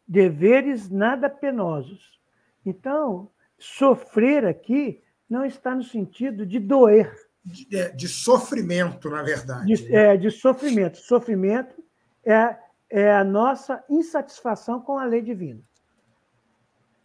Deveres 0.07 0.91
nada 0.91 1.31
penosos. 1.31 2.21
Então, 2.67 3.31
sofrer 3.59 4.45
aqui 4.45 5.01
não 5.31 5.45
está 5.45 5.75
no 5.75 5.85
sentido 5.85 6.45
de 6.45 6.59
doer 6.59 7.15
de, 7.45 7.77
é, 7.77 7.91
de 7.91 8.09
sofrimento, 8.09 9.11
na 9.11 9.23
verdade. 9.23 9.67
De, 9.67 9.89
né? 9.89 10.15
é, 10.15 10.17
de 10.17 10.31
sofrimento. 10.31 10.99
Sofrimento 10.99 11.85
é, 12.25 12.57
é 12.89 13.12
a 13.12 13.23
nossa 13.23 13.85
insatisfação 13.89 14.81
com 14.81 14.99
a 14.99 15.05
lei 15.05 15.21
divina. 15.21 15.61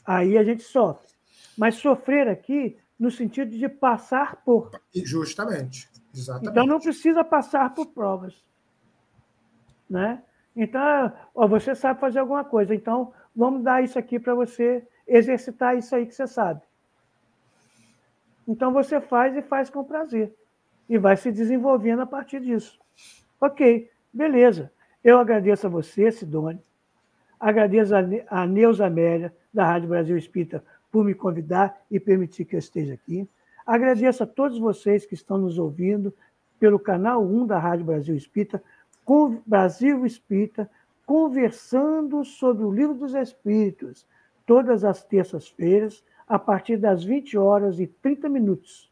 Aí 0.05 0.37
a 0.37 0.43
gente 0.43 0.63
sofre. 0.63 1.09
Mas 1.59 1.75
sofrer 1.75 2.29
aqui 2.29 2.77
no 2.97 3.11
sentido 3.11 3.51
de 3.51 3.67
passar 3.67 4.37
por. 4.45 4.71
Justamente. 4.95 5.89
Exatamente. 6.15 6.51
Então 6.51 6.65
não 6.65 6.79
precisa 6.79 7.21
passar 7.21 7.73
por 7.73 7.87
provas. 7.87 8.41
Né? 9.89 10.23
Então, 10.55 11.11
ó, 11.35 11.45
você 11.49 11.75
sabe 11.75 11.99
fazer 11.99 12.19
alguma 12.19 12.45
coisa, 12.45 12.73
então 12.73 13.11
vamos 13.35 13.61
dar 13.61 13.83
isso 13.83 13.99
aqui 13.99 14.17
para 14.17 14.33
você 14.33 14.87
exercitar 15.05 15.77
isso 15.77 15.93
aí 15.93 16.05
que 16.05 16.15
você 16.15 16.27
sabe. 16.27 16.61
Então 18.47 18.71
você 18.71 19.01
faz 19.01 19.35
e 19.35 19.41
faz 19.41 19.69
com 19.69 19.83
prazer. 19.83 20.33
E 20.87 20.97
vai 20.97 21.17
se 21.17 21.29
desenvolvendo 21.29 22.03
a 22.03 22.07
partir 22.07 22.39
disso. 22.39 22.79
Ok, 23.41 23.91
beleza. 24.13 24.71
Eu 25.03 25.19
agradeço 25.19 25.67
a 25.67 25.69
você, 25.69 26.09
Sidone. 26.09 26.63
Agradeço 27.37 27.93
a 28.29 28.47
Neuza 28.47 28.85
Amélia, 28.85 29.35
da 29.53 29.65
Rádio 29.65 29.89
Brasil 29.89 30.17
Espírita, 30.17 30.63
por 30.91 31.03
me 31.03 31.13
convidar 31.13 31.81
e 31.89 31.99
permitir 31.99 32.45
que 32.45 32.55
eu 32.55 32.59
esteja 32.59 32.93
aqui. 32.93 33.27
Agradeço 33.65 34.23
a 34.23 34.27
todos 34.27 34.57
vocês 34.57 35.05
que 35.05 35.13
estão 35.13 35.37
nos 35.37 35.57
ouvindo 35.59 36.13
pelo 36.59 36.79
canal 36.79 37.23
1 37.23 37.47
da 37.47 37.59
Rádio 37.59 37.85
Brasil 37.85 38.15
Espírita, 38.15 38.61
com 39.05 39.41
Brasil 39.45 40.05
Espírita, 40.05 40.69
conversando 41.05 42.23
sobre 42.23 42.63
o 42.63 42.71
Livro 42.71 42.95
dos 42.95 43.13
Espíritos, 43.13 44.05
todas 44.45 44.83
as 44.83 45.03
terças-feiras, 45.03 46.03
a 46.27 46.37
partir 46.37 46.77
das 46.77 47.03
20 47.03 47.37
horas 47.37 47.79
e 47.79 47.87
30 47.87 48.29
minutos. 48.29 48.91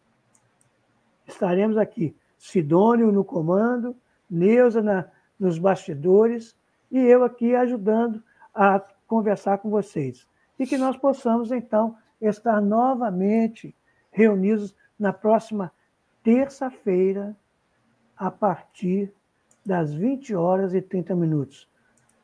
Estaremos 1.27 1.77
aqui, 1.77 2.15
Sidônio 2.37 3.11
no 3.11 3.23
comando, 3.23 3.95
Neuza 4.29 4.81
na, 4.81 5.05
nos 5.39 5.57
bastidores 5.57 6.55
e 6.91 6.99
eu 6.99 7.23
aqui 7.23 7.53
ajudando 7.53 8.23
a 8.53 8.81
conversar 9.05 9.59
com 9.59 9.69
vocês. 9.69 10.27
E 10.59 10.65
que 10.65 10.77
nós 10.77 10.97
possamos, 10.97 11.51
então, 11.51 11.95
estar 12.21 12.61
novamente 12.61 13.75
reunidos 14.11 14.75
na 14.97 15.13
próxima 15.13 15.71
terça-feira, 16.23 17.35
a 18.17 18.31
partir 18.31 19.13
das 19.63 19.93
20 19.93 20.33
horas 20.33 20.73
e 20.73 20.81
30 20.81 21.15
minutos. 21.15 21.67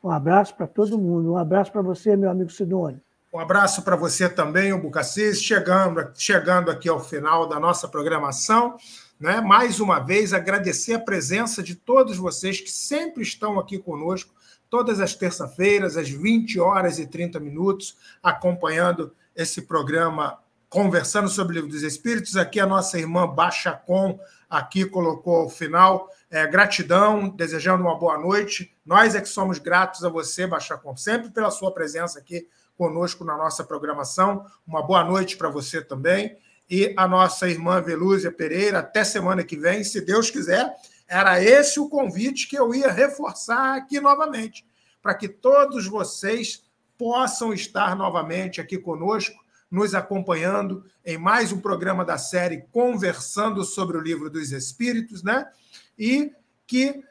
Um 0.02 0.10
abraço 0.10 0.54
para 0.56 0.66
todo 0.66 0.98
mundo, 0.98 1.32
um 1.32 1.36
abraço 1.36 1.70
para 1.70 1.80
você, 1.80 2.16
meu 2.16 2.30
amigo 2.30 2.50
Sidônio. 2.50 3.00
Um 3.32 3.38
abraço 3.38 3.82
para 3.82 3.96
você 3.96 4.28
também, 4.28 4.72
o 4.72 4.80
Bucacis, 4.80 5.42
chegando, 5.42 6.10
chegando 6.14 6.70
aqui 6.70 6.88
ao 6.88 7.00
final 7.00 7.48
da 7.48 7.58
nossa 7.58 7.88
programação. 7.88 8.76
Né? 9.18 9.40
Mais 9.40 9.80
uma 9.80 9.98
vez, 9.98 10.32
agradecer 10.32 10.94
a 10.94 11.00
presença 11.00 11.62
de 11.62 11.74
todos 11.74 12.16
vocês 12.16 12.60
que 12.60 12.70
sempre 12.70 13.22
estão 13.22 13.58
aqui 13.58 13.78
conosco, 13.78 14.33
todas 14.74 14.98
as 14.98 15.14
terça-feiras, 15.14 15.96
às 15.96 16.10
20 16.10 16.58
horas 16.58 16.98
e 16.98 17.06
30 17.06 17.38
minutos, 17.38 17.96
acompanhando 18.20 19.14
esse 19.36 19.62
programa 19.62 20.40
Conversando 20.68 21.28
sobre 21.28 21.52
o 21.52 21.54
Livro 21.54 21.70
dos 21.70 21.84
Espíritos. 21.84 22.36
Aqui 22.36 22.58
a 22.58 22.66
nossa 22.66 22.98
irmã 22.98 23.24
Bachacon 23.24 24.18
aqui 24.50 24.84
colocou 24.84 25.42
ao 25.42 25.48
final. 25.48 26.08
É, 26.28 26.44
gratidão, 26.48 27.28
desejando 27.28 27.84
uma 27.84 27.96
boa 27.96 28.18
noite. 28.18 28.76
Nós 28.84 29.14
é 29.14 29.20
que 29.20 29.28
somos 29.28 29.60
gratos 29.60 30.02
a 30.02 30.08
você, 30.08 30.44
Bachacon, 30.44 30.96
sempre 30.96 31.30
pela 31.30 31.52
sua 31.52 31.72
presença 31.72 32.18
aqui 32.18 32.48
conosco 32.76 33.24
na 33.24 33.36
nossa 33.36 33.62
programação. 33.62 34.44
Uma 34.66 34.82
boa 34.82 35.04
noite 35.04 35.36
para 35.36 35.48
você 35.48 35.80
também. 35.82 36.36
E 36.68 36.92
a 36.96 37.06
nossa 37.06 37.48
irmã 37.48 37.80
Velúzia 37.80 38.32
Pereira, 38.32 38.80
até 38.80 39.04
semana 39.04 39.44
que 39.44 39.56
vem, 39.56 39.84
se 39.84 40.00
Deus 40.00 40.32
quiser. 40.32 40.74
Era 41.06 41.42
esse 41.42 41.78
o 41.78 41.88
convite 41.88 42.48
que 42.48 42.58
eu 42.58 42.74
ia 42.74 42.90
reforçar 42.90 43.76
aqui 43.76 44.00
novamente, 44.00 44.66
para 45.02 45.14
que 45.14 45.28
todos 45.28 45.86
vocês 45.86 46.64
possam 46.96 47.52
estar 47.52 47.94
novamente 47.94 48.60
aqui 48.60 48.78
conosco, 48.78 49.42
nos 49.70 49.94
acompanhando 49.94 50.84
em 51.04 51.18
mais 51.18 51.52
um 51.52 51.60
programa 51.60 52.04
da 52.04 52.16
série 52.16 52.64
Conversando 52.70 53.64
sobre 53.64 53.96
o 53.96 54.00
Livro 54.00 54.30
dos 54.30 54.52
Espíritos, 54.52 55.22
né? 55.22 55.46
E 55.98 56.32
que 56.66 57.02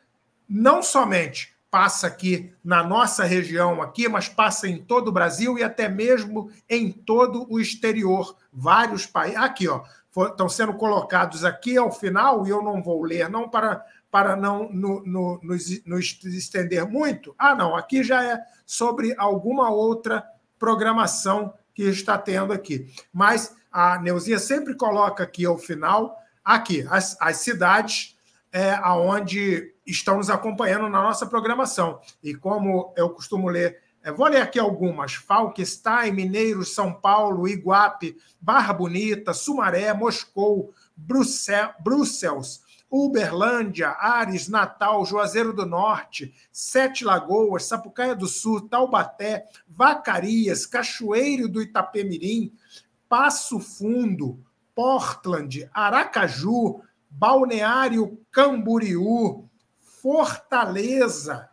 não 0.48 0.82
somente 0.82 1.54
passa 1.70 2.06
aqui 2.06 2.54
na 2.64 2.84
nossa 2.84 3.24
região 3.24 3.82
aqui, 3.82 4.08
mas 4.08 4.30
passa 4.30 4.68
em 4.68 4.78
todo 4.78 5.08
o 5.08 5.12
Brasil 5.12 5.58
e 5.58 5.64
até 5.64 5.90
mesmo 5.90 6.52
em 6.70 6.92
todo 6.92 7.48
o 7.50 7.60
exterior. 7.60 8.38
Vários 8.52 9.08
países. 9.08 9.40
Aqui, 9.40 9.68
ó, 9.68 9.84
estão 10.16 10.48
sendo 10.48 10.74
colocados 10.74 11.44
aqui 11.44 11.78
ao 11.78 11.92
final, 11.92 12.46
e 12.46 12.50
eu 12.50 12.62
não 12.62 12.82
vou 12.82 13.04
ler, 13.04 13.30
não, 13.30 13.50
para, 13.50 13.84
para 14.12 14.36
não 14.36 14.70
no, 14.72 15.04
no, 15.06 15.40
nos, 15.42 15.84
nos 15.86 16.24
estender 16.26 16.86
muito. 16.86 17.34
Ah, 17.38 17.56
não, 17.56 17.76
aqui 17.76 18.04
já 18.04 18.24
é 18.24 18.40
sobre 18.66 19.16
alguma 19.18 19.72
outra 19.72 20.24
programação 20.60 21.54
que 21.74 21.84
está 21.84 22.18
tendo 22.18 22.54
aqui. 22.54 22.88
Mas 23.12 23.56
a 23.72 24.00
Neuzinha 24.00 24.40
sempre 24.40 24.76
coloca 24.76 25.24
aqui 25.24 25.46
ao 25.46 25.58
final, 25.58 26.16
aqui, 26.44 26.86
as, 26.90 27.18
as 27.20 27.38
cidades 27.38 28.16
é, 28.52 28.74
aonde 28.76 29.74
estão 29.86 30.18
nos 30.18 30.30
acompanhando 30.30 30.88
na 30.88 31.02
nossa 31.02 31.26
programação. 31.26 32.00
E 32.22 32.36
como 32.36 32.94
eu 32.96 33.10
costumo 33.10 33.50
ler, 33.50 33.82
vou 34.12 34.28
ler 34.28 34.42
aqui 34.42 34.60
algumas: 34.60 35.14
Falkenstein, 35.14 36.12
Mineiros, 36.12 36.74
São 36.74 36.94
Paulo, 36.94 37.48
Iguape, 37.48 38.18
Barra 38.42 38.74
Bonita, 38.74 39.34
Sumaré, 39.34 39.94
Moscou, 39.94 40.74
Bruxel, 40.96 41.74
Bruxelas, 41.80 42.62
Uberlândia, 42.92 43.90
Ares, 43.90 44.48
Natal, 44.48 45.06
Juazeiro 45.06 45.54
do 45.54 45.66
Norte, 45.66 46.34
Sete 46.52 47.04
Lagoas, 47.04 47.64
Sapucaia 47.64 48.14
do 48.14 48.28
Sul, 48.28 48.68
Taubaté, 48.68 49.46
Vacarias, 49.68 50.66
Cachoeiro 50.66 51.48
do 51.48 51.62
Itapemirim, 51.62 52.54
Passo 53.10 53.60
Fundo, 53.60 54.40
Portland, 54.76 55.70
Aracaju, 55.74 56.82
Balneário 57.10 58.20
Camboriú, 58.32 59.48
Fortaleza, 59.80 61.50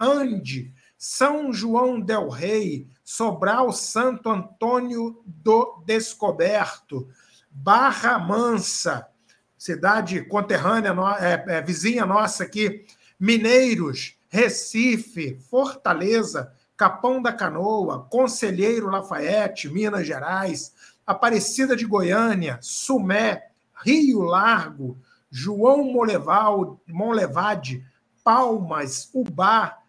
Ande, 0.00 0.72
São 1.02 1.50
João 1.50 1.98
del 1.98 2.28
Rei, 2.28 2.86
Sobral 3.02 3.72
Santo 3.72 4.28
Antônio 4.28 5.22
do 5.24 5.82
Descoberto, 5.86 7.08
Barra 7.50 8.18
Mansa, 8.18 9.08
cidade 9.56 10.22
conterrânea, 10.26 10.94
é, 11.18 11.56
é, 11.56 11.62
vizinha 11.62 12.04
nossa 12.04 12.44
aqui, 12.44 12.84
Mineiros, 13.18 14.14
Recife, 14.28 15.38
Fortaleza, 15.48 16.52
Capão 16.76 17.22
da 17.22 17.32
Canoa, 17.32 18.06
Conselheiro 18.10 18.90
Lafayette, 18.90 19.70
Minas 19.70 20.06
Gerais, 20.06 20.74
Aparecida 21.06 21.74
de 21.74 21.86
Goiânia, 21.86 22.58
Sumé, 22.60 23.48
Rio 23.82 24.20
Largo, 24.20 24.98
João 25.30 25.82
Moleval, 25.82 26.78
Monlevade, 26.86 27.82
Palmas, 28.22 29.08
Ubá, 29.14 29.80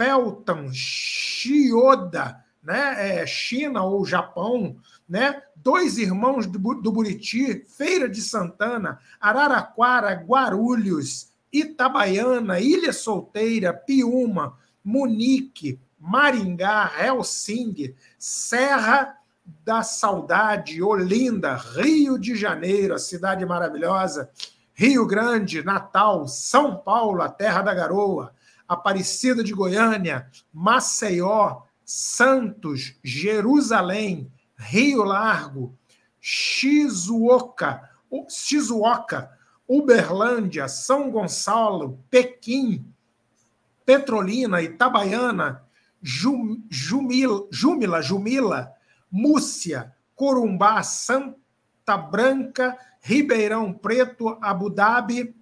Felton, 0.00 0.70
Chioda, 0.72 2.42
né? 2.62 3.20
É, 3.20 3.26
China 3.26 3.84
ou 3.84 4.02
Japão, 4.06 4.76
né? 5.06 5.42
Dois 5.54 5.98
Irmãos 5.98 6.46
do, 6.46 6.58
do 6.58 6.90
Buriti, 6.90 7.66
Feira 7.68 8.08
de 8.08 8.22
Santana, 8.22 8.98
Araraquara, 9.20 10.14
Guarulhos, 10.14 11.30
Itabaiana, 11.52 12.58
Ilha 12.60 12.94
Solteira, 12.94 13.74
Piúma, 13.74 14.56
Munique, 14.82 15.78
Maringá, 15.98 16.90
Helsinki, 16.98 17.94
Serra 18.18 19.18
da 19.62 19.82
Saudade, 19.82 20.82
Olinda, 20.82 21.56
Rio 21.56 22.18
de 22.18 22.34
Janeiro, 22.36 22.94
a 22.94 22.98
cidade 22.98 23.44
maravilhosa, 23.44 24.30
Rio 24.72 25.06
Grande, 25.06 25.62
Natal, 25.62 26.26
São 26.26 26.74
Paulo, 26.74 27.20
a 27.20 27.28
terra 27.28 27.60
da 27.60 27.74
garoa, 27.74 28.32
Aparecida 28.70 29.42
de 29.42 29.52
Goiânia, 29.52 30.30
Maceió, 30.54 31.62
Santos, 31.84 32.94
Jerusalém, 33.02 34.30
Rio 34.56 35.02
Largo, 35.02 35.76
Shizuoka, 36.20 37.90
Shizuoka, 38.28 39.36
Uberlândia, 39.66 40.68
São 40.68 41.10
Gonçalo, 41.10 41.98
Pequim, 42.08 42.86
Petrolina, 43.84 44.62
Itabaiana, 44.62 45.64
Jum, 46.00 46.62
Jumil, 46.70 47.48
Jumila, 47.50 48.00
Jumila, 48.00 48.72
Múcia, 49.10 49.92
Corumbá, 50.14 50.80
Santa 50.84 51.96
Branca, 51.96 52.78
Ribeirão 53.00 53.72
Preto, 53.72 54.38
Abu 54.40 54.70
Dhabi, 54.70 55.34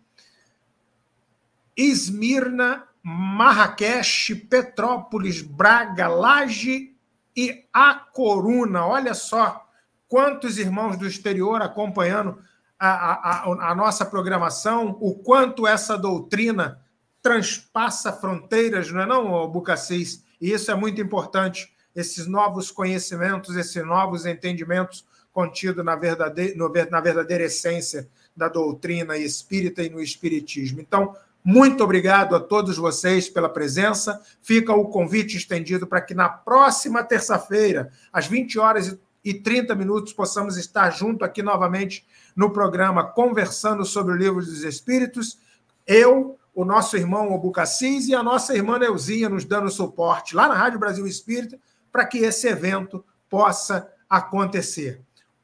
Esmirna, 1.77 2.88
Marrakech, 3.11 4.35
Petrópolis, 4.35 5.41
Braga, 5.41 6.09
Laje 6.09 6.95
e 7.35 7.65
a 7.73 7.95
Coruna. 7.95 8.85
Olha 8.85 9.15
só 9.15 9.67
quantos 10.07 10.59
irmãos 10.59 10.99
do 10.99 11.07
exterior 11.07 11.63
acompanhando 11.63 12.39
a, 12.79 12.89
a, 12.89 13.71
a, 13.71 13.75
nossa 13.75 14.05
programação, 14.05 14.99
o 15.01 15.15
quanto 15.15 15.67
essa 15.67 15.97
doutrina 15.97 16.83
transpassa 17.23 18.13
fronteiras, 18.13 18.93
não 18.93 19.01
é 19.01 19.07
não, 19.07 19.49
Bucacis? 19.49 20.23
E 20.39 20.53
isso 20.53 20.71
é 20.71 20.75
muito 20.75 21.01
importante, 21.01 21.73
esses 21.97 22.27
novos 22.27 22.71
conhecimentos, 22.71 23.57
esses 23.57 23.83
novos 23.87 24.27
entendimentos 24.27 25.07
contidos 25.33 25.83
na 25.83 25.97
verdadeira, 25.97 26.55
na 26.91 27.01
verdadeira 27.01 27.45
essência 27.45 28.07
da 28.37 28.49
doutrina 28.49 29.17
espírita 29.17 29.83
e 29.83 29.89
no 29.89 30.01
espiritismo. 30.01 30.81
Então, 30.81 31.17
muito 31.51 31.83
obrigado 31.83 32.37
a 32.37 32.41
todos 32.41 32.77
vocês 32.77 33.27
pela 33.27 33.49
presença. 33.49 34.21
Fica 34.43 34.75
o 34.75 34.91
convite 34.91 35.39
estendido 35.39 35.87
para 35.87 36.03
que 36.03 36.13
na 36.13 36.29
próxima 36.29 37.03
terça-feira, 37.03 37.91
às 38.13 38.27
20 38.27 38.59
horas 38.59 38.99
e 39.25 39.33
30 39.33 39.75
minutos, 39.75 40.13
possamos 40.13 40.59
estar 40.59 40.91
junto 40.91 41.25
aqui 41.25 41.43
novamente 41.43 42.07
no 42.37 42.51
programa 42.51 43.03
Conversando 43.03 43.83
sobre 43.87 44.13
o 44.13 44.17
Livro 44.19 44.45
dos 44.45 44.63
Espíritos. 44.63 45.39
Eu, 45.87 46.39
o 46.55 46.67
nosso 46.67 46.99
irmão 46.99 47.33
Obucassis 47.33 48.09
e 48.09 48.15
a 48.15 48.23
nossa 48.23 48.55
irmã 48.55 48.79
Neuzinha 48.79 49.31
nos 49.31 49.47
dando 49.47 49.71
suporte 49.71 50.37
lá 50.37 50.49
na 50.49 50.55
Rádio 50.55 50.79
Brasil 50.79 51.07
Espírita 51.07 51.59
para 51.91 52.05
que 52.05 52.19
esse 52.19 52.47
evento 52.47 53.03
possa 53.27 53.91
acontecer. 54.07 55.01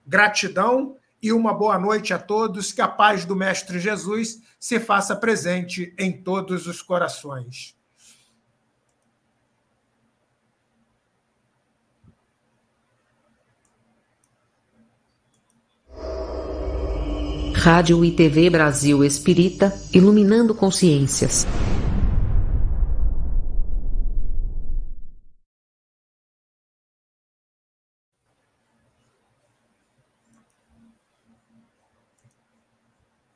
Gratidão 0.07 0.96
e 1.25 1.33
uma 1.33 1.55
boa 1.55 1.79
noite 1.79 2.12
a 2.12 2.18
todos. 2.18 2.70
Que 2.70 2.83
a 2.83 2.87
paz 2.87 3.25
do 3.25 3.35
Mestre 3.35 3.81
Jesus 3.81 4.43
se 4.61 4.79
faça 4.79 5.16
presente 5.16 5.95
em 5.99 6.12
todos 6.12 6.66
os 6.66 6.83
corações. 6.83 7.75
Rádio 17.55 18.05
e 18.05 18.11
TV 18.11 18.51
Brasil 18.51 19.03
Espírita, 19.03 19.72
iluminando 19.95 20.55
consciências. 20.55 21.47